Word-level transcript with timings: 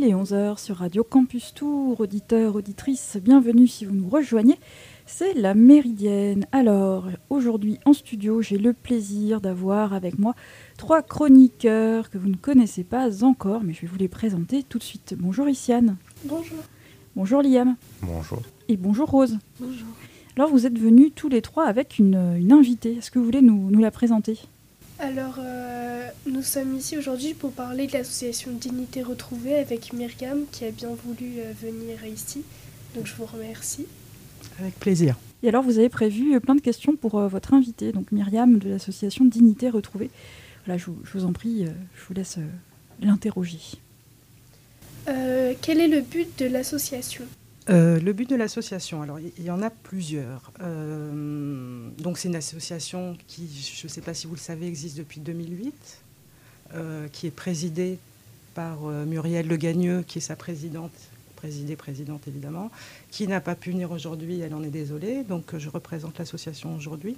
il 0.00 0.06
est 0.08 0.14
11h 0.14 0.58
sur 0.58 0.76
Radio 0.76 1.04
Campus 1.04 1.52
Tour, 1.52 2.00
auditeurs, 2.00 2.56
auditrices, 2.56 3.18
bienvenue 3.22 3.66
si 3.66 3.84
vous 3.84 3.94
nous 3.94 4.08
rejoignez. 4.08 4.58
C'est 5.04 5.34
la 5.34 5.52
Méridienne. 5.52 6.46
Alors, 6.52 7.08
aujourd'hui 7.28 7.78
en 7.84 7.92
studio, 7.92 8.40
j'ai 8.40 8.56
le 8.56 8.72
plaisir 8.72 9.42
d'avoir 9.42 9.92
avec 9.92 10.18
moi 10.18 10.34
trois 10.78 11.02
chroniqueurs 11.02 12.08
que 12.08 12.16
vous 12.16 12.30
ne 12.30 12.36
connaissez 12.36 12.82
pas 12.82 13.22
encore, 13.24 13.62
mais 13.62 13.74
je 13.74 13.82
vais 13.82 13.88
vous 13.88 13.98
les 13.98 14.08
présenter 14.08 14.62
tout 14.62 14.78
de 14.78 14.84
suite. 14.84 15.14
Bonjour 15.18 15.46
Iciane. 15.50 15.98
Bonjour. 16.24 16.58
Bonjour 17.14 17.42
Liam. 17.42 17.76
Bonjour. 18.00 18.40
Et 18.68 18.78
bonjour 18.78 19.10
Rose. 19.10 19.38
Bonjour. 19.58 19.88
Alors, 20.36 20.48
vous 20.48 20.64
êtes 20.64 20.78
venus 20.78 21.12
tous 21.14 21.28
les 21.28 21.42
trois 21.42 21.66
avec 21.66 21.98
une, 21.98 22.36
une 22.38 22.52
invitée. 22.52 22.96
Est-ce 22.96 23.10
que 23.10 23.18
vous 23.18 23.26
voulez 23.26 23.42
nous, 23.42 23.70
nous 23.70 23.80
la 23.80 23.90
présenter? 23.90 24.38
Alors, 25.00 25.36
euh, 25.38 26.08
nous 26.26 26.42
sommes 26.42 26.76
ici 26.76 26.98
aujourd'hui 26.98 27.32
pour 27.32 27.52
parler 27.52 27.86
de 27.86 27.92
l'association 27.92 28.50
Dignité 28.52 29.02
Retrouvée 29.02 29.54
avec 29.54 29.92
Myriam 29.94 30.40
qui 30.52 30.66
a 30.66 30.70
bien 30.70 30.90
voulu 30.90 31.38
euh, 31.38 31.52
venir 31.62 32.04
ici. 32.04 32.42
Donc, 32.94 33.06
je 33.06 33.14
vous 33.14 33.24
remercie. 33.24 33.86
Avec 34.60 34.74
plaisir. 34.78 35.16
Et 35.42 35.48
alors, 35.48 35.62
vous 35.62 35.78
avez 35.78 35.88
prévu 35.88 36.38
plein 36.40 36.54
de 36.54 36.60
questions 36.60 36.96
pour 36.96 37.18
euh, 37.18 37.28
votre 37.28 37.54
invitée, 37.54 37.92
donc 37.92 38.12
Myriam 38.12 38.58
de 38.58 38.68
l'association 38.68 39.24
Dignité 39.24 39.70
Retrouvée. 39.70 40.10
Voilà, 40.66 40.76
je, 40.76 40.86
vous- 40.86 40.98
je 41.04 41.18
vous 41.18 41.24
en 41.24 41.32
prie, 41.32 41.64
euh, 41.64 41.70
je 41.96 42.04
vous 42.06 42.14
laisse 42.14 42.36
euh, 42.36 42.42
l'interroger. 43.00 43.58
Euh, 45.08 45.54
quel 45.62 45.80
est 45.80 45.88
le 45.88 46.02
but 46.02 46.28
de 46.38 46.44
l'association? 46.44 47.24
Euh, 47.70 48.00
le 48.00 48.12
but 48.12 48.28
de 48.28 48.34
l'association, 48.34 49.02
alors 49.02 49.20
il 49.20 49.44
y 49.44 49.50
en 49.50 49.62
a 49.62 49.70
plusieurs. 49.70 50.50
Euh, 50.60 51.88
donc 51.98 52.18
c'est 52.18 52.28
une 52.28 52.36
association 52.36 53.16
qui, 53.28 53.48
je 53.76 53.86
ne 53.86 53.88
sais 53.88 54.00
pas 54.00 54.12
si 54.12 54.26
vous 54.26 54.34
le 54.34 54.40
savez, 54.40 54.66
existe 54.66 54.96
depuis 54.98 55.20
2008, 55.20 56.02
euh, 56.74 57.06
qui 57.12 57.28
est 57.28 57.32
présidée 57.32 57.98
par 58.54 58.80
Muriel 58.82 59.46
Le 59.46 59.56
Gagneux, 59.56 60.02
qui 60.06 60.18
est 60.18 60.22
sa 60.22 60.34
présidente, 60.34 60.90
présidée, 61.36 61.76
présidente 61.76 62.26
évidemment, 62.26 62.72
qui 63.12 63.28
n'a 63.28 63.40
pas 63.40 63.54
pu 63.54 63.70
venir 63.70 63.92
aujourd'hui, 63.92 64.40
elle 64.40 64.54
en 64.54 64.64
est 64.64 64.70
désolée, 64.70 65.22
donc 65.22 65.56
je 65.56 65.68
représente 65.68 66.18
l'association 66.18 66.74
aujourd'hui. 66.74 67.16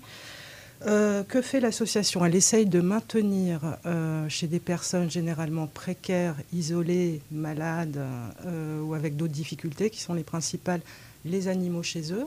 Euh, 0.87 1.23
que 1.23 1.43
fait 1.43 1.61
l'association? 1.61 2.25
Elle 2.25 2.35
essaye 2.35 2.67
de 2.67 2.81
maintenir 2.81 3.79
euh, 3.87 4.29
chez 4.29 4.49
des 4.49 4.59
personnes 4.59 5.11
généralement 5.11 5.69
précaires, 5.69 6.35
isolées, 6.53 7.21
malades 7.31 8.01
euh, 8.47 8.81
ou 8.83 8.95
avec 8.95 9.17
d'autres 9.17 9.33
difficultés, 9.33 9.91
qui 9.91 10.01
sont 10.01 10.15
les 10.15 10.25
principales, 10.25 10.81
les 11.25 11.47
animaux 11.47 11.85
chez 11.85 12.13
eux, 12.13 12.27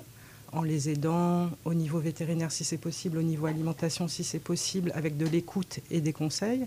en 0.54 0.62
les 0.62 0.90
aidant 0.90 1.50
au 1.66 1.74
niveau 1.74 2.00
vétérinaire 2.00 2.52
si 2.52 2.64
c'est 2.64 2.78
possible, 2.78 3.18
au 3.18 3.24
niveau 3.24 3.46
alimentation 3.46 4.08
si 4.08 4.24
c'est 4.24 4.40
possible, 4.40 4.92
avec 4.96 5.18
de 5.18 5.26
l'écoute 5.26 5.80
et 5.92 6.00
des 6.00 6.14
conseils. 6.14 6.66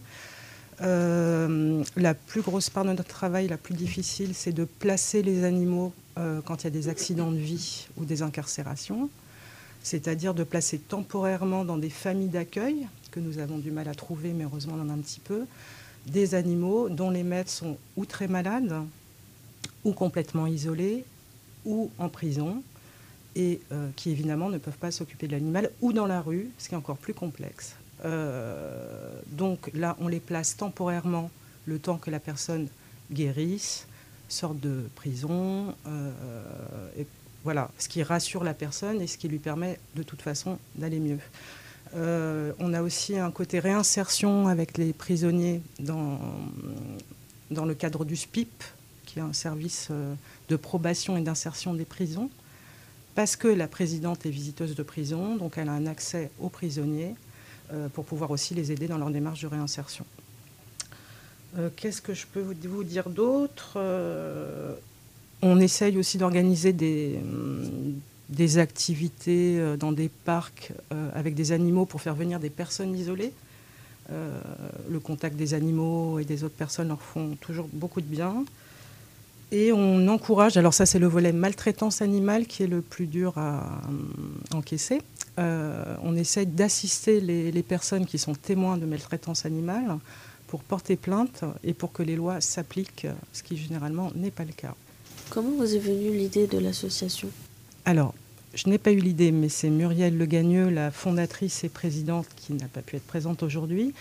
La 0.81 2.15
plus 2.15 2.43
grosse 2.43 2.71
part 2.71 2.85
de 2.85 2.91
notre 2.91 3.05
travail, 3.05 3.49
la 3.49 3.57
plus 3.57 3.75
difficile, 3.75 4.35
c'est 4.35 4.53
de 4.53 4.65
placer 4.65 5.23
les 5.23 5.43
animaux 5.43 5.93
quand 6.15 6.63
il 6.63 6.65
y 6.65 6.67
a 6.69 6.71
des 6.71 6.89
accidents 6.89 7.33
de 7.33 7.39
vie 7.39 7.89
ou 7.97 8.05
des 8.05 8.23
incarcérations 8.23 9.11
c'est-à-dire 9.89 10.35
de 10.35 10.45
placer 10.45 10.79
temporairement 10.79 11.65
dans 11.65 11.79
des 11.79 11.89
familles 11.89 12.29
d'accueil, 12.29 12.87
que 13.11 13.21
nous 13.21 13.39
avons 13.39 13.57
du 13.57 13.71
mal 13.71 13.89
à 13.89 13.95
trouver, 13.95 14.35
mais 14.35 14.45
heureusement 14.45 14.75
on 14.77 14.83
en 14.83 14.91
a 14.91 14.93
un 14.93 14.99
petit 14.99 15.21
peu, 15.21 15.47
des 16.07 16.35
animaux 16.35 16.91
dont 16.91 17.09
les 17.09 17.23
maîtres 17.23 17.51
sont 17.51 17.79
ou 17.97 18.05
très 18.05 18.29
malades, 18.29 18.75
ou 19.85 19.93
complètement 19.93 20.47
isolés, 20.47 21.05
ou 21.65 21.91
en 21.99 22.11
prison, 22.11 22.63
et 23.35 23.61
euh, 23.73 23.89
qui 23.97 24.11
évidemment 24.11 24.51
ne 24.51 24.59
peuvent 24.59 24.77
pas 24.77 24.91
s'occuper 24.91 25.27
de 25.27 25.33
l'animal, 25.33 25.71
ou 25.81 25.95
dans 25.95 26.07
la 26.07 26.21
rue, 26.21 26.51
ce 26.59 26.69
qui 26.69 26.75
est 26.75 26.79
encore 26.79 26.99
plus 26.99 27.15
complexe. 27.15 27.75
Euh, 28.05 29.19
donc 29.29 29.71
là, 29.73 29.97
on 30.01 30.09
les 30.09 30.21
place 30.21 30.55
temporairement 30.55 31.31
le 31.65 31.79
temps 31.79 31.97
que 31.97 32.11
la 32.11 32.21
personne 32.21 32.69
guérisse, 33.11 33.87
sorte 34.29 34.61
de 34.61 34.83
prison, 34.97 35.75
euh, 35.87 36.13
voilà, 37.45 37.71
ce 37.79 37.89
qui 37.89 38.03
rassure 38.03 38.45
la 38.45 38.55
personne 38.55 39.01
et 39.01 39.07
ce 39.07 39.17
qui 39.19 39.29
lui 39.29 39.39
permet 39.39 39.79
de 39.95 40.03
toute 40.03 40.23
façon 40.23 40.59
d'aller 40.75 40.99
mieux. 40.99 41.19
Euh, 41.95 42.53
on 42.59 42.75
a 42.75 42.83
aussi 42.83 43.17
un 43.17 43.31
côté 43.31 43.61
réinsertion 43.61 44.49
avec 44.49 44.77
les 44.77 44.93
prisonniers 44.93 45.63
dans, 45.79 46.19
le 47.51 47.75
cadre 47.75 48.05
du 48.05 48.17
SPIP, 48.17 48.63
qui 49.07 49.19
est 49.19 49.23
un 49.23 49.33
service 49.33 49.89
euh, 49.91 50.15
de 50.49 50.57
probation 50.57 51.17
et 51.17 51.23
d'insertion 51.23 51.75
des 51.75 51.85
prisons, 51.85 52.31
parce 53.15 53.37
que 53.37 53.49
la 53.49 53.69
présidente 53.69 54.27
est 54.27 54.31
visiteuse 54.31 54.75
de 54.75 54.83
prison, 54.83 55.37
donc 55.37 55.57
elle 55.57 55.69
a 55.69 55.73
un 55.73 55.87
accès 55.87 56.31
aux 56.41 56.51
prisonniers 56.51 57.15
euh, 57.73 57.89
pour 57.89 58.05
pouvoir 58.05 58.31
aussi 58.31 58.55
les 58.55 58.71
aider 58.71 58.87
dans 58.87 58.99
leur 58.99 59.11
démarche 59.11 59.43
de 59.43 59.47
réinsertion. 59.47 60.05
Qu'est-ce 61.77 62.03
que 62.03 62.13
je 62.13 62.27
peux 62.27 62.43
vous, 62.43 62.85
dire 62.85 63.09
d'autre? 63.09 63.79
On 65.43 65.61
essaye 65.61 65.99
aussi 65.99 66.19
d'organiser 66.19 66.73
des, 66.73 67.19
hum, 67.23 68.59
activités 68.59 69.59
euh, 69.59 69.77
dans 69.77 69.93
des 69.93 70.09
parcs 70.09 70.73
euh, 70.93 71.11
avec 71.15 71.35
des 71.35 71.53
animaux 71.53 71.87
pour 71.87 72.01
faire 72.01 72.15
venir 72.15 72.41
des 72.41 72.51
personnes 72.51 72.95
isolées. 72.97 73.33
Euh, 74.11 74.41
le 74.91 75.01
contact 75.01 75.37
des 75.37 75.55
animaux 75.55 76.19
et 76.19 76.25
des 76.25 76.45
autres 76.45 76.57
personnes 76.57 76.89
leur 76.89 77.03
font 77.03 77.37
toujours 77.41 77.69
beaucoup 77.73 78.01
de 78.01 78.07
bien. 78.07 78.45
Et 79.51 79.73
on 79.73 80.09
encourage, 80.09 80.57
alors 80.59 80.75
ça 80.75 80.85
c'est 80.85 80.99
le 80.99 81.07
volet 81.07 81.33
maltraitance 81.33 82.03
animale 82.03 82.47
qui 82.47 82.65
est 82.65 82.67
le 82.67 82.83
plus 82.83 83.07
dur 83.07 83.39
à 83.39 83.81
hum, 83.87 84.13
encaisser. 84.53 85.03
On 85.41 86.17
essaye 86.17 86.47
d'assister 86.47 87.21
les 87.21 87.63
personnes 87.63 88.07
qui 88.07 88.19
sont 88.19 88.35
témoins 88.35 88.77
de 88.77 88.87
maltraitance 88.87 89.47
animale 89.47 89.99
pour 90.49 90.65
porter 90.65 90.97
plainte 90.97 91.45
et 91.63 91.75
pour 91.75 91.93
que 91.93 92.03
les 92.03 92.17
lois 92.17 92.41
s'appliquent, 92.41 93.07
ce 93.33 93.45
qui 93.45 93.57
généralement 93.57 94.11
n'est 94.17 94.33
pas 94.33 94.45
le 94.45 94.51
cas. 94.51 94.75
Comment 95.31 95.51
vous 95.51 95.75
est 95.75 95.79
venue 95.79 96.11
l'idée 96.11 96.47
de 96.47 96.59
l'association? 96.59 97.29
Alors, 97.85 98.15
je 98.55 98.69
n'ai 98.69 98.79
pas 98.79 98.93
eu 98.93 98.99
l'idée, 98.99 99.31
mais 99.31 99.51
c'est 99.51 99.69
Muriel 99.69 100.17
Le 100.17 100.25
Gagneux, 100.25 100.71
la 100.71 100.91
fondatrice 100.91 101.65
et 101.65 101.69
présidente, 101.69 102.27
qui 102.35 102.55
n'a 102.55 102.67
pas 102.67 102.81
pu 102.81 102.97
être 102.97 103.07
présente 103.07 103.43
aujourd'hui, 103.43 103.93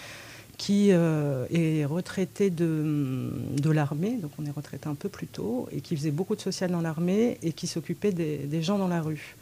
qui 0.58 0.88
euh, 0.92 1.46
est 1.52 1.84
retraitée 1.84 2.50
de, 2.50 3.70
l'armée, 3.70 4.18
donc 4.22 4.32
on 4.40 4.46
est 4.46 4.52
retraité 4.52 4.88
un 4.88 4.96
peu 4.96 5.10
plus 5.10 5.28
tôt, 5.28 5.68
et 5.74 5.82
qui 5.82 5.98
faisait 5.98 6.12
beaucoup 6.12 6.36
de 6.36 6.42
social 6.42 6.72
dans 6.72 6.82
l'armée 6.82 7.38
et 7.44 7.52
qui 7.52 7.68
s'occupait 7.68 8.14
des, 8.14 8.38
des 8.38 8.64
gens 8.64 8.78
dans 8.78 8.88
la 8.88 9.02
rue. 9.02 9.36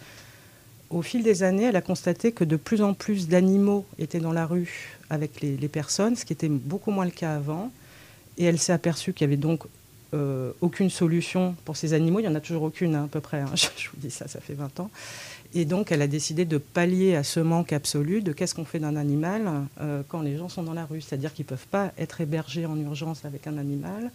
Au 0.89 1.03
fil 1.03 1.21
des 1.21 1.43
années, 1.43 1.65
elle 1.65 1.75
a 1.75 1.81
constaté 1.81 2.31
que 2.31 2.43
de 2.43 2.55
plus 2.55 2.81
en 2.81 2.95
plus 2.95 3.27
d'animaux 3.27 3.85
étaient 3.99 4.19
dans 4.19 4.33
la 4.33 4.47
rue 4.47 4.97
avec 5.11 5.39
les, 5.41 5.55
les 5.55 5.67
personnes, 5.67 6.15
ce 6.15 6.25
qui 6.25 6.33
était 6.33 6.49
beaucoup 6.49 6.89
moins 6.89 7.05
le 7.05 7.11
cas 7.11 7.35
avant. 7.35 7.71
Et 8.37 8.45
elle 8.45 8.59
s'est 8.59 8.73
aperçue 8.73 9.13
qu'il 9.13 9.25
y 9.25 9.29
avait 9.29 9.37
donc 9.37 9.63
euh, 10.13 10.51
aucune 10.61 10.89
solution 10.89 11.55
pour 11.65 11.77
ces 11.77 11.93
animaux. 11.93 12.19
Il 12.19 12.23
n'y 12.23 12.27
en 12.27 12.35
a 12.35 12.39
toujours 12.39 12.63
aucune, 12.63 12.95
hein, 12.95 13.05
à 13.05 13.07
peu 13.07 13.21
près. 13.21 13.41
hein. 13.41 13.51
Je, 13.55 13.89
vous 13.89 13.97
dis 13.97 14.11
ça, 14.11 14.27
ça 14.27 14.39
fait 14.39 14.53
20 14.53 14.79
ans. 14.79 14.89
Et 15.53 15.65
donc, 15.65 15.91
elle 15.91 16.01
a 16.01 16.07
décidé 16.07 16.45
de 16.45 16.57
pallier 16.57 17.15
à 17.15 17.23
ce 17.23 17.39
manque 17.39 17.73
absolu 17.73 18.21
de 18.21 18.31
qu'est-ce 18.33 18.53
qu'on 18.55 18.65
fait 18.65 18.79
d'un 18.79 18.95
animal 18.95 19.49
euh, 19.79 20.03
quand 20.07 20.21
les 20.21 20.37
gens 20.37 20.49
sont 20.49 20.63
dans 20.63 20.73
la 20.73 20.85
rue. 20.85 21.01
C'est-à-dire 21.01 21.33
qu'ils 21.33 21.45
ne 21.45 21.49
peuvent 21.49 21.67
pas 21.67 21.91
être 21.97 22.21
hébergés 22.21 22.65
en 22.65 22.77
urgence 22.77 23.25
avec 23.25 23.47
un 23.47 23.57
animal. 23.57 24.11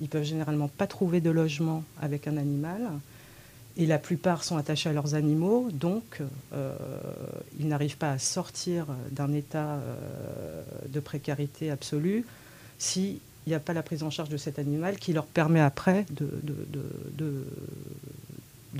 Ils 0.00 0.08
peuvent 0.08 0.24
généralement 0.24 0.68
pas 0.68 0.86
trouver 0.86 1.20
de 1.20 1.30
logement 1.30 1.84
avec 2.00 2.26
un 2.26 2.36
animal. 2.36 2.80
Et 3.76 3.86
la 3.86 3.98
plupart 3.98 4.44
sont 4.44 4.56
attachés 4.56 4.88
à 4.88 4.92
leurs 4.92 5.16
animaux, 5.16 5.68
donc 5.72 6.20
euh, 6.52 6.76
ils 7.58 7.66
n'arrivent 7.66 7.96
pas 7.96 8.12
à 8.12 8.18
sortir 8.18 8.86
d'un 9.10 9.32
état 9.32 9.80
de 10.88 11.00
précarité 11.00 11.72
absolue 11.72 12.24
s'il 13.44 13.50
n'y 13.50 13.56
a 13.56 13.60
pas 13.60 13.74
la 13.74 13.82
prise 13.82 14.02
en 14.02 14.10
charge 14.10 14.30
de 14.30 14.38
cet 14.38 14.58
animal 14.58 14.96
qui 14.96 15.12
leur 15.12 15.26
permet 15.26 15.60
après 15.60 16.06
de, 16.10 16.26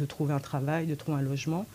trouver 0.07 0.33
un 0.33 0.41
travail, 0.41 0.87
de 0.87 0.95
trouver 0.95 1.19
un 1.19 1.23
logement. 1.23 1.67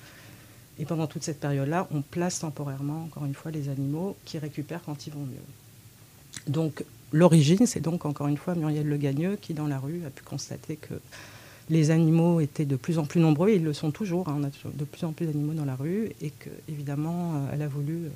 Et 0.80 0.86
pendant 0.86 1.06
toute 1.06 1.24
cette 1.24 1.40
période-là, 1.40 1.88
on 1.92 2.02
place 2.02 2.40
temporairement, 2.40 3.04
encore 3.04 3.26
une 3.26 3.36
fois, 3.36 3.52
les 3.52 3.70
animaux 3.70 4.18
qui 4.26 4.40
récupèrent 4.40 4.82
quand 4.84 5.06
ils 5.06 5.14
vont 5.14 5.22
mieux. 5.22 6.52
Donc 6.52 6.84
l'origine, 7.12 7.68
c'est 7.68 7.80
donc 7.80 8.06
encore 8.06 8.28
une 8.28 8.38
fois 8.38 8.56
Muriel 8.56 8.88
Le 8.88 8.98
Gagneux 8.98 9.38
qui, 9.40 9.54
dans 9.54 9.68
la 9.68 9.78
rue, 9.78 10.02
a 10.08 10.10
pu 10.10 10.24
constater 10.24 10.76
que 10.76 10.96
les 11.70 11.92
animaux 11.92 12.40
étaient 12.40 12.66
de 12.66 12.76
plus 12.76 12.98
en 12.98 13.06
plus 13.06 13.22
nombreux, 13.22 13.50
et 13.50 13.56
ils 13.58 13.64
le 13.64 13.74
sont 13.74 13.92
toujours, 13.92 14.30
hein, 14.30 14.38
on 14.40 14.44
a 14.44 14.50
de 14.74 14.86
plus 14.86 15.06
en 15.06 15.12
plus 15.12 15.28
d'animaux 15.28 15.54
dans 15.54 15.66
la 15.66 15.76
rue, 15.76 16.12
et 16.22 16.32
que 16.32 16.50
évidemment, 16.68 17.36
euh, 17.36 17.52
elle 17.54 17.62
a 17.62 17.68
voulu, 17.68 18.06
euh, 18.06 18.10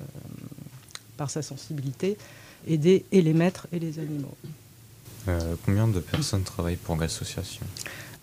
par 1.16 1.30
sa 1.30 1.42
sensibilité, 1.42 2.16
aider 2.66 3.04
et 3.12 3.22
les 3.22 3.34
maîtres 3.34 3.68
et 3.72 3.78
les 3.78 4.00
animaux. 4.00 4.36
Euh, 5.28 5.54
combien 5.64 5.88
de 5.88 6.00
personnes 6.00 6.42
travaillent 6.42 6.76
pour 6.76 6.96
l'association? 6.96 7.64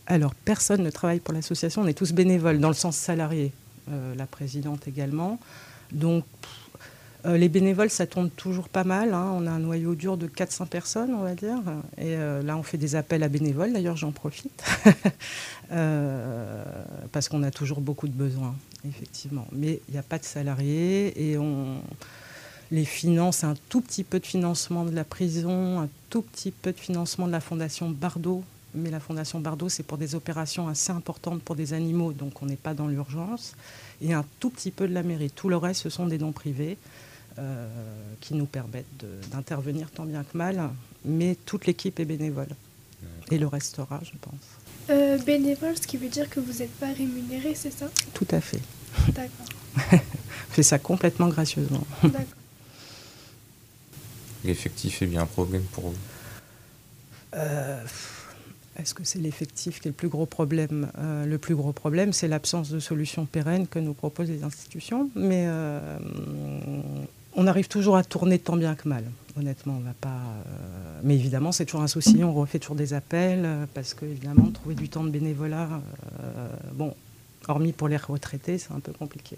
Alors, 0.07 0.35
personne 0.35 0.83
ne 0.83 0.89
travaille 0.89 1.19
pour 1.19 1.33
l'association, 1.33 1.81
on 1.83 1.87
est 1.87 1.93
tous 1.93 2.11
bénévoles, 2.13 2.59
dans 2.59 2.67
le 2.67 2.73
sens 2.73 2.97
salarié, 2.97 3.51
euh, 3.89 4.13
la 4.15 4.25
présidente 4.25 4.87
également. 4.87 5.39
Donc, 5.91 6.25
euh, 7.25 7.37
les 7.37 7.49
bénévoles, 7.49 7.89
ça 7.89 8.07
tourne 8.07 8.29
toujours 8.29 8.67
pas 8.67 8.83
mal. 8.83 9.13
hein. 9.13 9.31
On 9.35 9.45
a 9.47 9.51
un 9.51 9.59
noyau 9.59 9.95
dur 9.95 10.17
de 10.17 10.27
400 10.27 10.65
personnes, 10.65 11.13
on 11.13 11.21
va 11.21 11.35
dire. 11.35 11.59
Et 11.97 12.15
là, 12.15 12.57
on 12.57 12.63
fait 12.63 12.77
des 12.77 12.95
appels 12.95 13.21
à 13.23 13.29
bénévoles, 13.29 13.73
d'ailleurs, 13.73 13.97
j'en 13.97 14.11
profite. 14.11 14.63
Parce 17.11 17.29
qu'on 17.29 17.43
a 17.43 17.51
toujours 17.51 17.79
beaucoup 17.81 18.07
de 18.07 18.13
besoins, 18.13 18.55
effectivement. 18.87 19.47
Mais 19.51 19.81
il 19.87 19.91
n'y 19.93 19.99
a 19.99 20.03
pas 20.03 20.17
de 20.17 20.25
salariés 20.25 21.31
et 21.31 21.37
on 21.37 21.81
les 22.71 22.85
finances, 22.85 23.43
un 23.43 23.55
tout 23.69 23.81
petit 23.81 24.03
peu 24.03 24.19
de 24.19 24.25
financement 24.25 24.85
de 24.85 24.91
la 24.91 25.03
prison, 25.03 25.81
un 25.81 25.89
tout 26.09 26.21
petit 26.21 26.51
peu 26.51 26.71
de 26.71 26.79
financement 26.79 27.27
de 27.27 27.31
la 27.31 27.41
fondation 27.41 27.89
Bardot 27.89 28.43
mais 28.73 28.89
la 28.89 28.99
Fondation 28.99 29.39
Bardot, 29.39 29.69
c'est 29.69 29.83
pour 29.83 29.97
des 29.97 30.15
opérations 30.15 30.67
assez 30.67 30.91
importantes 30.91 31.41
pour 31.41 31.55
des 31.55 31.73
animaux, 31.73 32.13
donc 32.13 32.41
on 32.41 32.45
n'est 32.45 32.55
pas 32.55 32.73
dans 32.73 32.87
l'urgence. 32.87 33.53
Et 34.01 34.13
un 34.13 34.25
tout 34.39 34.49
petit 34.49 34.71
peu 34.71 34.87
de 34.87 34.93
la 34.93 35.03
mairie. 35.03 35.29
Tout 35.29 35.49
le 35.49 35.57
reste, 35.57 35.81
ce 35.81 35.89
sont 35.89 36.07
des 36.07 36.17
dons 36.17 36.31
privés 36.31 36.77
euh, 37.37 37.67
qui 38.19 38.33
nous 38.33 38.45
permettent 38.45 39.05
d'intervenir 39.31 39.89
tant 39.91 40.05
bien 40.05 40.23
que 40.23 40.37
mal, 40.37 40.69
mais 41.05 41.37
toute 41.45 41.65
l'équipe 41.65 41.99
est 41.99 42.05
bénévole. 42.05 42.49
Et 43.29 43.37
le 43.37 43.47
restera, 43.47 43.99
je 44.03 44.17
pense. 44.19 44.33
Euh, 44.89 45.17
bénévole, 45.19 45.77
ce 45.77 45.87
qui 45.87 45.97
veut 45.97 46.09
dire 46.09 46.29
que 46.29 46.39
vous 46.39 46.59
n'êtes 46.59 46.73
pas 46.73 46.91
rémunéré, 46.91 47.55
c'est 47.55 47.71
ça? 47.71 47.89
Tout 48.13 48.27
à 48.31 48.41
fait. 48.41 48.61
D'accord. 49.09 50.01
Fait 50.49 50.63
ça 50.63 50.79
complètement 50.79 51.29
gracieusement. 51.29 51.85
D'accord. 52.03 52.40
L'effectif 54.43 55.01
est 55.01 55.05
bien 55.05 55.21
un 55.21 55.25
problème 55.25 55.63
pour 55.71 55.85
vous 55.85 55.97
euh, 57.35 57.83
Est-ce 58.77 58.93
que 58.93 59.03
c'est 59.03 59.19
l'effectif 59.19 59.79
qui 59.79 59.87
est 59.87 59.91
le 59.91 59.95
plus 59.95 60.09
gros 60.09 60.25
problème 60.25 60.91
euh, 60.97 61.25
Le 61.25 61.37
plus 61.37 61.55
gros 61.55 61.71
problème, 61.71 62.13
c'est 62.13 62.27
l'absence 62.27 62.69
de 62.69 62.79
solutions 62.79 63.25
pérennes 63.25 63.67
que 63.67 63.79
nous 63.79 63.93
proposent 63.93 64.29
les 64.29 64.43
institutions. 64.43 65.09
Mais 65.15 65.45
euh, 65.47 65.97
on 67.35 67.47
arrive 67.47 67.67
toujours 67.67 67.97
à 67.97 68.03
tourner 68.03 68.39
tant 68.39 68.57
bien 68.57 68.75
que 68.75 68.89
mal. 68.89 69.05
Honnêtement, 69.37 69.77
on 69.77 69.81
va 69.81 69.93
pas. 69.93 70.19
mais 71.03 71.15
évidemment, 71.15 71.53
c'est 71.53 71.65
toujours 71.65 71.81
un 71.81 71.87
souci. 71.87 72.21
On 72.21 72.33
refait 72.33 72.59
toujours 72.59 72.75
des 72.75 72.93
appels 72.93 73.47
parce 73.73 73.93
que, 73.93 74.05
évidemment, 74.05 74.49
trouver 74.51 74.75
du 74.75 74.89
temps 74.89 75.05
de 75.05 75.09
bénévolat, 75.09 75.69
bon, 76.73 76.93
hormis 77.47 77.71
pour 77.71 77.87
les 77.87 77.95
retraités, 77.95 78.57
c'est 78.57 78.73
un 78.73 78.81
peu 78.81 78.91
compliqué. 78.91 79.37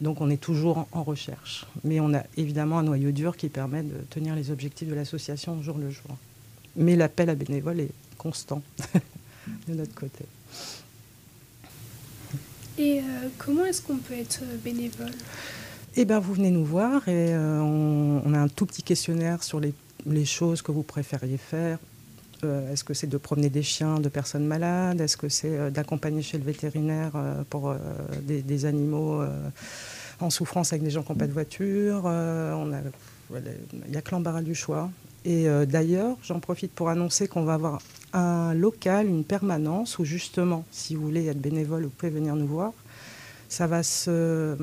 Donc 0.00 0.20
on 0.20 0.30
est 0.30 0.40
toujours 0.40 0.86
en 0.92 1.02
recherche. 1.02 1.66
Mais 1.84 2.00
on 2.00 2.14
a 2.14 2.22
évidemment 2.36 2.78
un 2.78 2.84
noyau 2.84 3.10
dur 3.10 3.36
qui 3.36 3.48
permet 3.48 3.82
de 3.82 3.96
tenir 4.10 4.34
les 4.34 4.50
objectifs 4.50 4.88
de 4.88 4.94
l'association 4.94 5.60
jour 5.62 5.78
le 5.78 5.90
jour. 5.90 6.16
Mais 6.76 6.96
l'appel 6.96 7.30
à 7.30 7.34
bénévoles 7.34 7.80
est 7.80 7.92
constant 8.16 8.62
de 9.68 9.74
notre 9.74 9.94
côté. 9.94 10.24
Et 12.78 13.00
euh, 13.00 13.28
comment 13.38 13.64
est-ce 13.64 13.82
qu'on 13.82 13.96
peut 13.96 14.14
être 14.14 14.42
bénévole? 14.62 15.10
Eh 15.96 16.04
bien, 16.04 16.20
vous 16.20 16.34
venez 16.34 16.50
nous 16.50 16.64
voir 16.64 17.08
et 17.08 17.34
euh, 17.34 17.58
on, 17.60 18.32
a 18.34 18.38
un 18.38 18.48
tout 18.48 18.66
petit 18.66 18.84
questionnaire 18.84 19.42
sur 19.42 19.58
les, 19.58 19.74
choses 20.24 20.62
que 20.62 20.70
vous 20.70 20.84
préfériez 20.84 21.38
faire. 21.38 21.78
Euh, 22.44 22.72
est-ce 22.72 22.84
que 22.84 22.94
c'est 22.94 23.06
de 23.06 23.16
promener 23.16 23.50
des 23.50 23.62
chiens 23.62 23.98
de 24.00 24.08
personnes 24.08 24.46
malades? 24.46 25.00
Est-ce 25.00 25.16
que 25.16 25.28
c'est 25.28 25.70
d'accompagner 25.70 26.22
chez 26.22 26.38
le 26.38 26.44
vétérinaire 26.44 27.12
pour 27.50 27.74
des, 28.22 28.64
animaux 28.64 29.22
en 30.20 30.30
souffrance 30.30 30.72
avec 30.72 30.82
des 30.82 30.90
gens 30.90 31.02
qui 31.02 31.12
n'ont 31.12 31.18
pas 31.18 31.26
de 31.26 31.32
voiture 31.32 32.10
Il 33.30 33.90
n'y 33.90 33.96
a 33.96 34.02
que 34.02 34.10
l'embarras 34.10 34.42
du 34.42 34.54
choix. 34.54 34.90
Et 35.24 35.48
euh, 35.48 35.66
d'ailleurs, 35.66 36.16
j'en 36.22 36.40
profite 36.40 36.72
pour 36.72 36.88
annoncer 36.88 37.28
qu'on 37.28 37.42
va 37.42 37.54
avoir 37.54 37.82
un 38.12 38.54
local, 38.54 39.06
une 39.06 39.24
permanence, 39.24 39.98
où 39.98 40.04
justement, 40.04 40.64
si 40.70 40.94
vous 40.94 41.02
voulez 41.02 41.26
être 41.26 41.40
bénévole, 41.40 41.84
vous 41.84 41.90
pouvez 41.90 42.10
venir 42.10 42.36
nous 42.36 42.46
voir. 42.46 42.72
Ça 43.50 43.66
va 43.66 43.82
se 43.82 44.10
euh, 44.10 44.56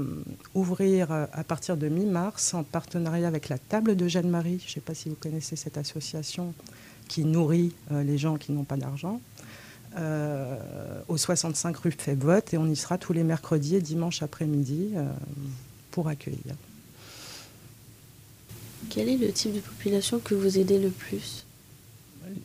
ouvrir 0.54 1.12
euh, 1.12 1.26
à 1.34 1.44
partir 1.44 1.76
de 1.76 1.88
mi-mars 1.88 2.54
en 2.54 2.64
partenariat 2.64 3.28
avec 3.28 3.50
la 3.50 3.58
Table 3.58 3.96
de 3.96 4.08
Jeanne-Marie. 4.08 4.60
Je 4.64 4.70
ne 4.70 4.74
sais 4.74 4.82
pas 4.82 4.94
si 4.94 5.10
vous 5.10 5.16
connaissez 5.16 5.56
cette 5.56 5.78
association 5.78 6.54
qui 7.08 7.26
nourrit 7.26 7.74
les 7.92 8.18
gens 8.18 8.38
qui 8.38 8.52
n'ont 8.52 8.64
pas 8.64 8.78
d'argent. 8.78 9.22
au 11.08 11.18
65 11.18 11.78
rue 11.78 11.92
Febvot 11.92 12.42
et 12.52 12.58
on 12.58 12.68
y 12.68 12.76
sera 12.76 12.98
tous 12.98 13.14
les 13.14 13.24
mercredis 13.24 13.76
et 13.76 13.82
dimanches 13.82 14.22
après-midi 14.22 14.94
pour 15.92 16.08
accueillir. 16.08 16.56
Quel 18.90 19.10
est 19.10 19.18
le 19.18 19.32
type 19.32 19.54
de 19.54 19.60
population 19.60 20.20
que 20.20 20.36
vous 20.36 20.58
aidez 20.58 20.80
le 20.80 20.90
plus? 20.90 21.46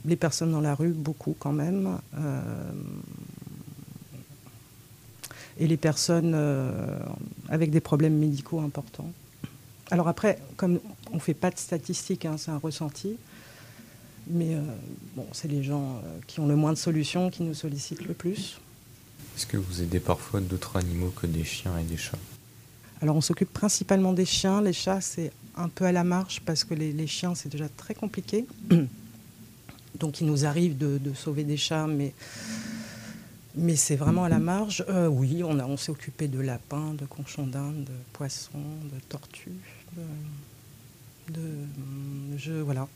Les 0.04 0.16
personnes 0.16 0.52
dans 0.52 0.60
la 0.60 0.74
rue, 0.74 0.90
beaucoup 0.90 1.34
quand 1.38 1.52
même. 1.52 1.98
Euh, 2.18 2.72
et 5.58 5.66
les 5.66 5.76
personnes 5.76 6.32
euh, 6.34 6.98
avec 7.48 7.70
des 7.70 7.80
problèmes 7.80 8.16
médicaux 8.16 8.60
importants. 8.60 9.10
Alors 9.90 10.08
après, 10.08 10.38
comme 10.56 10.80
on 11.12 11.16
ne 11.16 11.20
fait 11.20 11.34
pas 11.34 11.50
de 11.50 11.58
statistiques, 11.58 12.24
hein, 12.24 12.36
c'est 12.38 12.50
un 12.50 12.58
ressenti, 12.58 13.16
mais 14.30 14.54
euh, 14.54 14.60
bon, 15.16 15.26
c'est 15.32 15.48
les 15.48 15.62
gens 15.62 16.02
qui 16.26 16.40
ont 16.40 16.46
le 16.46 16.56
moins 16.56 16.72
de 16.72 16.78
solutions 16.78 17.30
qui 17.30 17.42
nous 17.42 17.54
sollicitent 17.54 18.06
le 18.06 18.14
plus. 18.14 18.58
Est-ce 19.36 19.46
que 19.46 19.56
vous 19.56 19.82
aidez 19.82 20.00
parfois 20.00 20.40
d'autres 20.40 20.76
animaux 20.76 21.12
que 21.16 21.26
des 21.26 21.44
chiens 21.44 21.76
et 21.78 21.84
des 21.84 21.96
chats? 21.96 22.18
Alors 23.02 23.16
on 23.16 23.20
s'occupe 23.20 23.52
principalement 23.52 24.12
des 24.12 24.26
chiens, 24.26 24.60
les 24.60 24.74
chats 24.74 25.00
c'est 25.00 25.32
un 25.56 25.68
peu 25.68 25.84
à 25.84 25.92
la 25.92 26.04
marche 26.04 26.40
parce 26.40 26.64
que 26.64 26.74
les, 26.74 27.06
chiens, 27.06 27.34
c'est 27.34 27.48
déjà 27.48 27.68
très 27.68 27.94
compliqué. 27.94 28.46
Donc 29.98 30.20
il 30.20 30.26
nous 30.26 30.46
arrive 30.46 30.76
de, 30.78 31.00
sauver 31.14 31.44
des 31.44 31.56
chats, 31.56 31.86
mais, 31.86 32.14
mais 33.54 33.76
c'est 33.76 33.96
vraiment 33.96 34.24
à 34.24 34.28
la 34.28 34.38
marge. 34.38 34.84
Euh, 34.88 35.08
oui, 35.08 35.42
on, 35.42 35.58
on 35.58 35.76
s'est 35.76 35.90
occupé 35.90 36.28
de 36.28 36.40
lapins, 36.40 36.94
de 36.94 37.04
conchons 37.04 37.46
d'Inde, 37.46 37.84
de 37.84 37.92
poissons, 38.12 38.58
de 38.84 39.00
tortues, 39.08 39.50
de, 41.28 41.40
je, 42.36 42.52
voilà. 42.52 42.88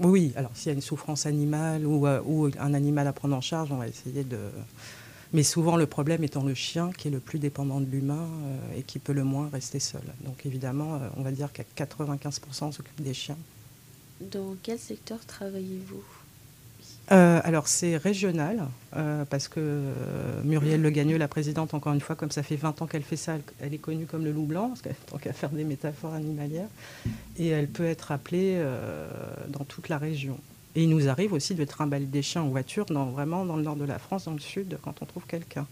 Oui, 0.00 0.32
alors 0.36 0.52
s'il 0.54 0.68
y 0.68 0.70
a 0.70 0.74
une 0.74 0.80
souffrance 0.80 1.26
animale 1.26 1.84
ou, 1.84 2.06
euh, 2.06 2.20
ou, 2.24 2.50
un 2.58 2.74
animal 2.74 3.06
à 3.06 3.12
prendre 3.12 3.34
en 3.34 3.40
charge, 3.40 3.72
on 3.72 3.76
va 3.76 3.88
essayer 3.88 4.22
de, 4.22 4.38
mais 5.32 5.42
souvent, 5.42 5.76
le 5.76 5.86
problème 5.86 6.24
étant 6.24 6.42
le 6.42 6.54
chien 6.54 6.90
qui 6.96 7.08
est 7.08 7.10
le 7.10 7.20
plus 7.20 7.38
dépendant 7.38 7.80
de 7.80 7.86
l'humain 7.86 8.26
euh, 8.26 8.78
et 8.78 8.82
qui 8.82 8.98
peut 8.98 9.12
le 9.12 9.24
moins 9.24 9.50
rester 9.50 9.78
seul. 9.78 10.02
Donc 10.24 10.46
évidemment, 10.46 10.94
euh, 10.94 11.08
on 11.16 11.22
va 11.22 11.32
dire 11.32 11.52
qu'à 11.52 11.64
95% 11.76 12.72
s'occupe 12.72 13.02
des 13.02 13.14
chiens. 13.14 13.36
Dans 14.20 14.56
quel 14.62 14.78
secteur 14.78 15.18
travaillez-vous? 15.26 16.02
Euh, 17.10 17.40
alors 17.44 17.68
c'est 17.68 17.96
régional, 17.96 18.60
parce 19.30 19.48
que 19.48 19.82
Muriel 20.44 20.82
Le 20.82 20.90
Gagneux, 20.90 21.18
la 21.18 21.28
présidente, 21.28 21.72
encore 21.74 21.92
une 21.92 22.00
fois, 22.00 22.16
comme 22.16 22.30
ça 22.30 22.42
fait 22.42 22.56
20 22.56 22.82
ans 22.82 22.86
qu'elle 22.86 23.02
fait 23.02 23.16
ça, 23.16 23.36
elle, 23.60 23.74
est 23.74 23.78
connue 23.78 24.06
comme 24.06 24.24
le 24.24 24.32
loup 24.32 24.46
blanc, 24.46 24.68
parce 24.68 24.82
qu'elle 24.82 24.94
tant 25.06 25.18
qu'à 25.18 25.32
faire 25.32 25.50
des 25.50 25.64
métaphores 25.64 26.14
animalières, 26.14 26.68
et 27.38 27.48
elle 27.48 27.68
peut 27.68 27.86
être 27.86 28.12
appelée 28.12 28.62
dans 29.48 29.64
toute 29.64 29.88
la 29.88 29.98
région. 29.98 30.38
Et 30.74 30.82
il 30.82 30.90
nous 30.90 31.08
arrive 31.08 31.32
aussi 31.32 31.54
de 31.54 31.64
trimballer 31.64 32.06
des 32.06 32.22
chiens 32.22 32.42
en 32.42 32.48
voiture, 32.48 32.86
dans, 32.86 33.06
vraiment 33.06 33.44
dans 33.44 33.56
le 33.56 33.62
nord 33.62 33.76
de 33.76 33.84
la 33.84 33.98
France, 33.98 34.26
dans 34.26 34.32
le 34.32 34.38
sud, 34.38 34.78
quand 34.82 35.02
on 35.02 35.06
trouve 35.06 35.24
quelqu'un. 35.26 35.66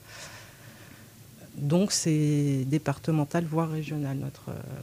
Donc 1.57 1.93
c'est 1.93 2.65
départemental, 2.67 3.45
voire 3.45 3.71
régional, 3.71 4.17
notre, 4.17 4.51
euh, 4.51 4.83